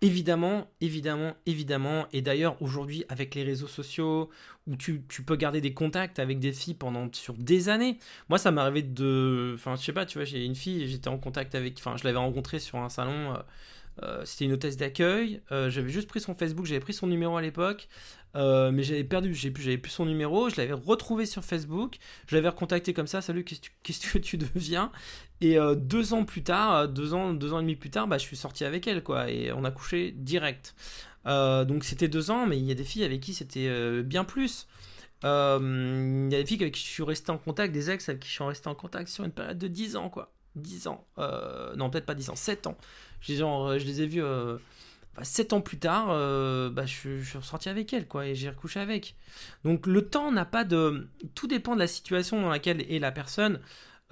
évidemment, 0.00 0.70
évidemment, 0.80 1.34
évidemment, 1.46 2.06
et 2.12 2.22
d'ailleurs 2.22 2.60
aujourd'hui 2.62 3.04
avec 3.08 3.34
les 3.34 3.42
réseaux 3.42 3.66
sociaux 3.66 4.30
où 4.66 4.76
tu, 4.76 5.00
peux 5.26 5.36
garder 5.36 5.60
des 5.60 5.74
contacts 5.74 6.18
avec 6.18 6.38
des 6.38 6.52
filles 6.52 6.74
pendant 6.74 7.08
sur 7.12 7.34
des 7.34 7.68
années. 7.68 7.98
Moi, 8.28 8.38
ça 8.38 8.50
m'est 8.50 8.60
arrivé 8.60 8.82
de, 8.82 9.52
enfin, 9.54 9.76
je 9.76 9.82
sais 9.82 9.92
pas, 9.92 10.06
tu 10.06 10.18
vois, 10.18 10.24
j'ai 10.24 10.44
une 10.44 10.54
fille, 10.54 10.88
j'étais 10.88 11.08
en 11.08 11.18
contact 11.18 11.54
avec, 11.54 11.78
enfin, 11.78 11.96
je 11.96 12.04
l'avais 12.04 12.18
rencontrée 12.18 12.60
sur 12.60 12.78
un 12.78 12.88
salon. 12.88 13.34
Euh, 13.34 13.38
euh, 14.02 14.24
c'était 14.24 14.44
une 14.44 14.52
hôtesse 14.52 14.76
d'accueil. 14.76 15.40
j'avais 15.50 15.90
juste 15.90 16.08
pris 16.08 16.20
son 16.20 16.34
Facebook, 16.34 16.66
j'avais 16.66 16.80
pris 16.80 16.94
son 16.94 17.06
numéro 17.06 17.36
à 17.36 17.42
l'époque. 17.42 17.88
Euh, 18.36 18.70
mais 18.70 18.82
j'avais 18.82 19.04
perdu, 19.04 19.34
j'avais 19.34 19.52
plus, 19.52 19.78
plus 19.78 19.90
son 19.90 20.04
numéro, 20.04 20.50
je 20.50 20.56
l'avais 20.56 20.74
retrouvé 20.74 21.24
sur 21.24 21.44
Facebook, 21.44 21.96
je 22.26 22.36
l'avais 22.36 22.48
recontacté 22.48 22.92
comme 22.92 23.06
ça, 23.06 23.22
salut, 23.22 23.44
qu'est-ce 23.82 24.12
que 24.12 24.18
tu 24.18 24.36
deviens? 24.36 24.92
Et 25.40 25.58
euh, 25.58 25.74
deux 25.74 26.12
ans 26.12 26.24
plus 26.24 26.42
tard, 26.42 26.74
euh, 26.74 26.86
deux 26.86 27.14
ans, 27.14 27.32
deux 27.32 27.52
ans 27.52 27.58
et 27.58 27.62
demi 27.62 27.76
plus 27.76 27.90
tard, 27.90 28.06
bah, 28.06 28.18
je 28.18 28.24
suis 28.24 28.36
sorti 28.36 28.64
avec 28.64 28.86
elle, 28.86 29.02
quoi, 29.02 29.30
et 29.30 29.52
on 29.52 29.64
a 29.64 29.70
couché 29.70 30.12
direct. 30.12 30.74
donc 31.24 31.84
c'était 31.84 32.08
deux 32.08 32.30
ans, 32.30 32.46
mais 32.46 32.58
il 32.58 32.64
y 32.64 32.70
a 32.70 32.74
des 32.74 32.84
filles 32.84 33.04
avec 33.04 33.20
qui 33.20 33.34
c'était 33.34 34.02
bien 34.02 34.24
plus. 34.24 34.66
Il 35.22 35.28
y 36.30 36.34
a 36.34 36.38
des 36.38 36.46
filles 36.46 36.62
avec 36.62 36.74
qui 36.74 36.84
je 36.84 36.90
suis 36.90 37.02
resté 37.02 37.30
en 37.30 37.38
contact, 37.38 37.72
des 37.72 37.90
ex 37.90 38.08
avec 38.08 38.22
qui 38.22 38.28
je 38.28 38.34
suis 38.34 38.44
resté 38.44 38.68
en 38.68 38.74
contact 38.74 39.08
sur 39.08 39.24
une 39.24 39.32
période 39.32 39.58
de 39.58 39.68
10 39.68 39.96
ans, 39.96 40.10
quoi. 40.10 40.32
10 40.56 40.88
ans. 40.88 41.06
non, 41.76 41.90
peut-être 41.90 42.06
pas 42.06 42.14
10 42.14 42.30
ans, 42.30 42.36
7 42.36 42.66
ans. 42.66 42.76
Je, 43.20 43.34
je 43.34 43.84
les 43.84 44.02
ai 44.02 44.06
vus 44.06 44.22
7 45.22 45.52
ans 45.52 45.60
plus 45.60 45.78
tard, 45.78 46.08
euh, 46.10 46.70
bah, 46.70 46.86
je, 46.86 47.22
suis 47.22 47.42
sorti 47.42 47.68
avec 47.68 47.92
elle, 47.92 48.06
quoi, 48.06 48.26
et 48.26 48.34
j'ai 48.34 48.48
recouché 48.48 48.80
avec. 48.80 49.16
Donc 49.64 49.86
le 49.86 50.06
temps 50.06 50.30
n'a 50.32 50.44
pas 50.44 50.64
de... 50.64 51.08
Tout 51.34 51.46
dépend 51.46 51.74
de 51.74 51.80
la 51.80 51.86
situation 51.86 52.40
dans 52.40 52.48
laquelle 52.48 52.80
est 52.90 52.98
la 52.98 53.12
personne. 53.12 53.60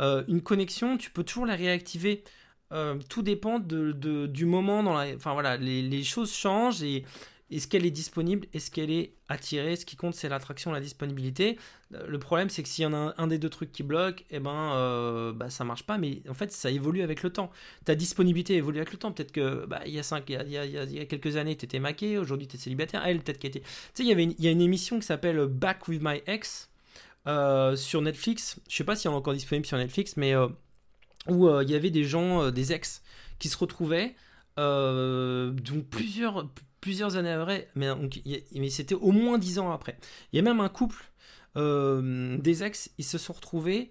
Euh, 0.01 0.25
une 0.29 0.43
connexion, 0.43 0.97
tu 0.97 1.11
peux 1.11 1.25
toujours 1.25 1.47
la 1.47 1.55
réactiver. 1.55 2.25
Euh, 2.73 2.99
tout 3.09 3.23
dépend 3.23 3.59
de, 3.59 3.93
du 4.27 4.45
moment 4.45 4.83
dans 4.83 4.95
la... 4.95 5.15
Enfin 5.15 5.33
voilà, 5.33 5.57
les, 5.57 5.83
les 5.83 6.03
choses 6.03 6.33
changent 6.33 6.83
et 6.83 7.05
est-ce 7.49 7.69
qu'elle 7.69 7.87
est 7.87 7.93
disponible? 7.93 8.49
Est-ce 8.55 8.73
qu'elle 8.73 8.91
est 8.91 9.13
attirée? 9.29 9.77
Ce 9.77 9.87
qui 9.87 9.95
compte, 9.95 10.15
c'est 10.15 10.29
l'attraction, 10.29 10.73
la 10.73 10.81
disponibilité. 10.81 11.59
Euh, 11.95 12.05
le 12.09 12.19
problème, 12.19 12.51
c'est 12.51 12.63
que 12.65 12.69
s'il 12.69 12.83
y 12.83 12.87
en 12.87 12.93
a 12.93 13.15
un, 13.19 13.27
des 13.29 13.39
deux 13.39 13.49
trucs 13.49 13.71
qui 13.71 13.85
bloque, 13.85 14.25
eh 14.31 14.41
ben, 14.41 14.73
euh, 14.75 15.33
bah, 15.33 15.49
ça 15.49 15.63
marche 15.63 15.85
pas. 15.85 15.97
Mais 15.97 16.23
en 16.29 16.35
fait, 16.35 16.51
ça 16.51 16.73
évolue 16.73 17.03
avec 17.03 17.23
le 17.23 17.31
temps. 17.31 17.53
Ta 17.85 17.95
disponibilité 17.95 18.57
évolue 18.57 18.79
avec 18.79 18.91
le 18.91 18.99
temps. 18.99 19.13
Peut-être 19.13 19.31
que 19.31 19.65
bah, 19.67 19.81
il, 19.87 19.93
y 19.93 19.99
a 20.01 20.03
cinq, 20.03 20.25
il, 20.29 20.35
y 20.51 20.59
a, 20.59 20.65
y 20.65 20.99
a, 20.99 21.05
quelques 21.05 21.37
années, 21.37 21.57
tu 21.57 21.67
étais 21.67 21.79
maqué. 21.79 22.19
Aujourd'hui, 22.19 22.49
tu 22.49 22.57
es 22.57 22.59
célibataire. 22.59 23.07
Elle, 23.07 23.21
peut-être 23.21 23.39
qu'elle 23.39 23.51
était. 23.51 23.63
Tu 23.95 24.05
sais, 24.05 24.05
y, 24.05 24.11
il 24.11 24.45
y 24.45 24.49
a 24.49 24.51
une 24.51 24.61
émission 24.61 24.99
qui 24.99 25.07
s'appelle 25.07 25.47
Back 25.47 25.87
with 25.87 26.03
My 26.03 26.23
Ex 26.27 26.69
euh, 27.29 27.77
sur 27.77 28.03
Netflix. 28.03 28.59
Je 28.69 28.75
sais 28.75 28.85
pas 28.85 28.97
si 28.97 29.07
elle 29.07 29.13
est 29.13 29.17
encore 29.17 29.35
disponible 29.35 29.67
sur 29.67 29.79
Netflix, 29.79 30.17
mais 30.17 30.35
où 31.29 31.61
il 31.61 31.71
y 31.71 31.77
avait 31.77 31.91
des 31.91 32.05
gens, 32.05 32.51
des 32.51 32.73
ex, 32.73 33.03
qui 33.39 33.49
se 33.49 33.57
retrouvaient. 33.57 34.17
donc 34.57 35.85
plusieurs, 35.91 36.49
plusieurs 36.87 37.17
années 37.17 37.33
après, 37.33 37.67
mais, 37.75 37.89
mais 38.55 38.71
c'était 38.71 38.95
au 38.95 39.11
moins 39.11 39.39
dix 39.39 39.59
ans 39.59 39.73
après. 39.73 39.99
Il 40.33 40.37
y 40.37 40.39
a 40.39 40.43
même 40.43 40.61
un 40.61 40.69
couple, 40.69 41.11
euh, 41.57 42.39
des 42.39 42.63
ex, 42.63 42.91
ils 42.97 43.05
se 43.05 43.19
sont 43.19 43.33
retrouvés, 43.33 43.91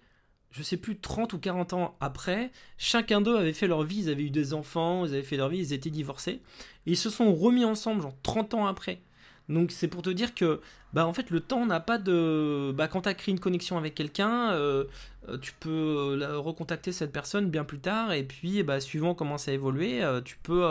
je 0.52 0.64
sais 0.64 0.78
plus, 0.78 0.98
30 0.98 1.34
ou 1.34 1.38
40 1.38 1.74
ans 1.74 1.98
après. 2.00 2.54
Chacun 2.78 3.20
d'eux 3.20 3.36
avait 3.36 3.52
fait 3.52 3.68
leur 3.68 3.84
vie, 3.84 4.04
ils 4.04 4.10
avaient 4.10 4.24
eu 4.24 4.30
des 4.30 4.54
enfants, 4.54 5.06
ils 5.06 5.14
avaient 5.14 5.24
fait 5.24 5.36
leur 5.36 5.50
vie, 5.50 5.58
ils 5.58 5.74
étaient 5.74 5.90
divorcés. 5.90 6.40
Ils 6.86 6.96
se 6.96 7.10
sont 7.10 7.36
remis 7.36 7.66
ensemble, 7.66 8.02
genre 8.02 8.16
30 8.24 8.54
ans 8.54 8.66
après. 8.66 9.02
Donc 9.50 9.72
c'est 9.72 9.90
pour 9.90 10.02
te 10.02 10.10
dire 10.10 10.34
que 10.34 10.62
bah 10.94 11.06
en 11.06 11.12
fait 11.12 11.32
le 11.32 11.42
temps 11.42 11.66
n'a 11.66 11.82
pas 11.82 11.98
de 11.98 12.72
bah 12.74 12.88
quand 12.88 13.02
tu 13.02 13.10
as 13.10 13.14
créé 13.14 13.34
une 13.34 13.42
connexion 13.42 13.78
avec 13.78 13.94
quelqu'un 13.94 14.52
euh, 14.54 14.86
euh, 15.28 15.38
tu 15.38 15.52
peux 15.60 16.18
recontacter 16.38 16.94
cette 16.94 17.12
personne 17.12 17.50
bien 17.50 17.66
plus 17.66 17.80
tard 17.80 18.14
et 18.14 18.24
puis 18.24 18.64
bah 18.64 18.80
suivant 18.80 19.14
comment 19.14 19.38
ça 19.38 19.52
a 19.52 19.54
évolué 19.54 20.02
tu 20.24 20.38
peux 20.42 20.64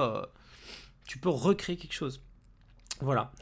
tu 1.07 1.19
peux 1.19 1.29
recréer 1.29 1.77
quelque 1.77 1.95
chose. 1.95 2.21
Voilà. 3.01 3.33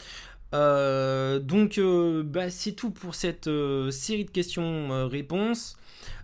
Euh, 0.54 1.38
donc, 1.38 1.78
euh, 1.78 2.22
bah, 2.22 2.50
c'est 2.50 2.72
tout 2.72 2.90
pour 2.90 3.14
cette 3.14 3.46
euh, 3.46 3.90
série 3.90 4.24
de 4.24 4.30
questions-réponses. 4.30 5.76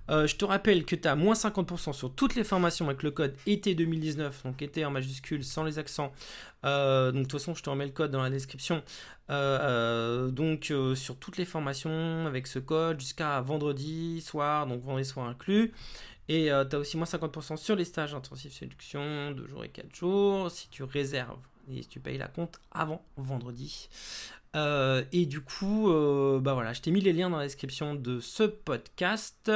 je 0.08 0.36
te 0.36 0.44
rappelle 0.44 0.84
que 0.84 0.96
tu 0.96 1.06
as 1.06 1.14
moins 1.16 1.34
50% 1.34 1.92
sur 1.92 2.14
toutes 2.14 2.34
les 2.34 2.44
formations 2.44 2.86
avec 2.86 3.02
le 3.02 3.10
code 3.10 3.34
été 3.46 3.74
2019, 3.74 4.42
donc 4.44 4.62
été 4.62 4.84
en 4.84 4.90
majuscule 4.90 5.44
sans 5.44 5.64
les 5.64 5.78
accents. 5.78 6.12
donc 6.62 7.14
de 7.14 7.22
toute 7.22 7.32
façon, 7.32 7.54
je 7.54 7.62
te 7.62 7.70
remets 7.70 7.86
le 7.86 7.92
code 7.92 8.10
dans 8.10 8.22
la 8.22 8.30
description. 8.30 8.82
donc 9.28 10.72
sur 10.94 11.16
toutes 11.18 11.36
les 11.36 11.44
formations 11.44 12.26
avec 12.26 12.46
ce 12.46 12.58
code 12.58 13.00
jusqu'à 13.00 13.40
vendredi 13.42 14.22
soir, 14.22 14.66
donc 14.66 14.82
vendredi 14.82 15.06
soir 15.06 15.28
inclus. 15.28 15.72
Et 16.28 16.50
euh, 16.50 16.64
tu 16.64 16.76
as 16.76 16.78
aussi 16.78 16.96
moins 16.96 17.06
50% 17.06 17.56
sur 17.56 17.74
les 17.74 17.84
stages 17.84 18.14
intensifs 18.14 18.52
séduction, 18.52 19.32
2 19.32 19.46
jours 19.46 19.64
et 19.64 19.68
4 19.68 19.94
jours, 19.94 20.50
si 20.50 20.68
tu 20.68 20.82
réserves 20.82 21.38
et 21.70 21.82
si 21.82 21.88
tu 21.88 22.00
payes 22.00 22.18
la 22.18 22.28
compte 22.28 22.60
avant 22.70 23.02
vendredi. 23.16 23.88
Euh, 24.56 25.04
et 25.12 25.26
du 25.26 25.40
coup, 25.40 25.90
euh, 25.90 26.40
bah 26.40 26.54
voilà, 26.54 26.72
je 26.72 26.80
t'ai 26.80 26.90
mis 26.90 27.00
les 27.00 27.12
liens 27.12 27.30
dans 27.30 27.38
la 27.38 27.44
description 27.44 27.94
de 27.94 28.20
ce 28.20 28.44
podcast. 28.44 29.50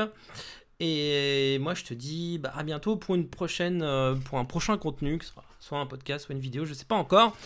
Et 0.80 1.58
moi, 1.60 1.74
je 1.74 1.84
te 1.84 1.94
dis 1.94 2.38
bah, 2.38 2.52
à 2.56 2.62
bientôt 2.62 2.96
pour 2.96 3.14
une 3.14 3.28
prochaine, 3.28 3.80
pour 4.24 4.38
un 4.38 4.44
prochain 4.44 4.76
contenu, 4.78 5.18
que 5.18 5.24
ce 5.24 5.32
soit 5.60 5.78
un 5.78 5.86
podcast, 5.86 6.26
soit 6.26 6.34
une 6.34 6.40
vidéo, 6.40 6.64
je 6.64 6.74
sais 6.74 6.84
pas 6.84 6.96
encore. 6.96 7.36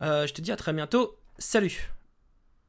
je 0.00 0.32
te 0.32 0.40
dis 0.40 0.52
à 0.52 0.56
très 0.56 0.72
bientôt. 0.72 1.16
Salut 1.38 1.95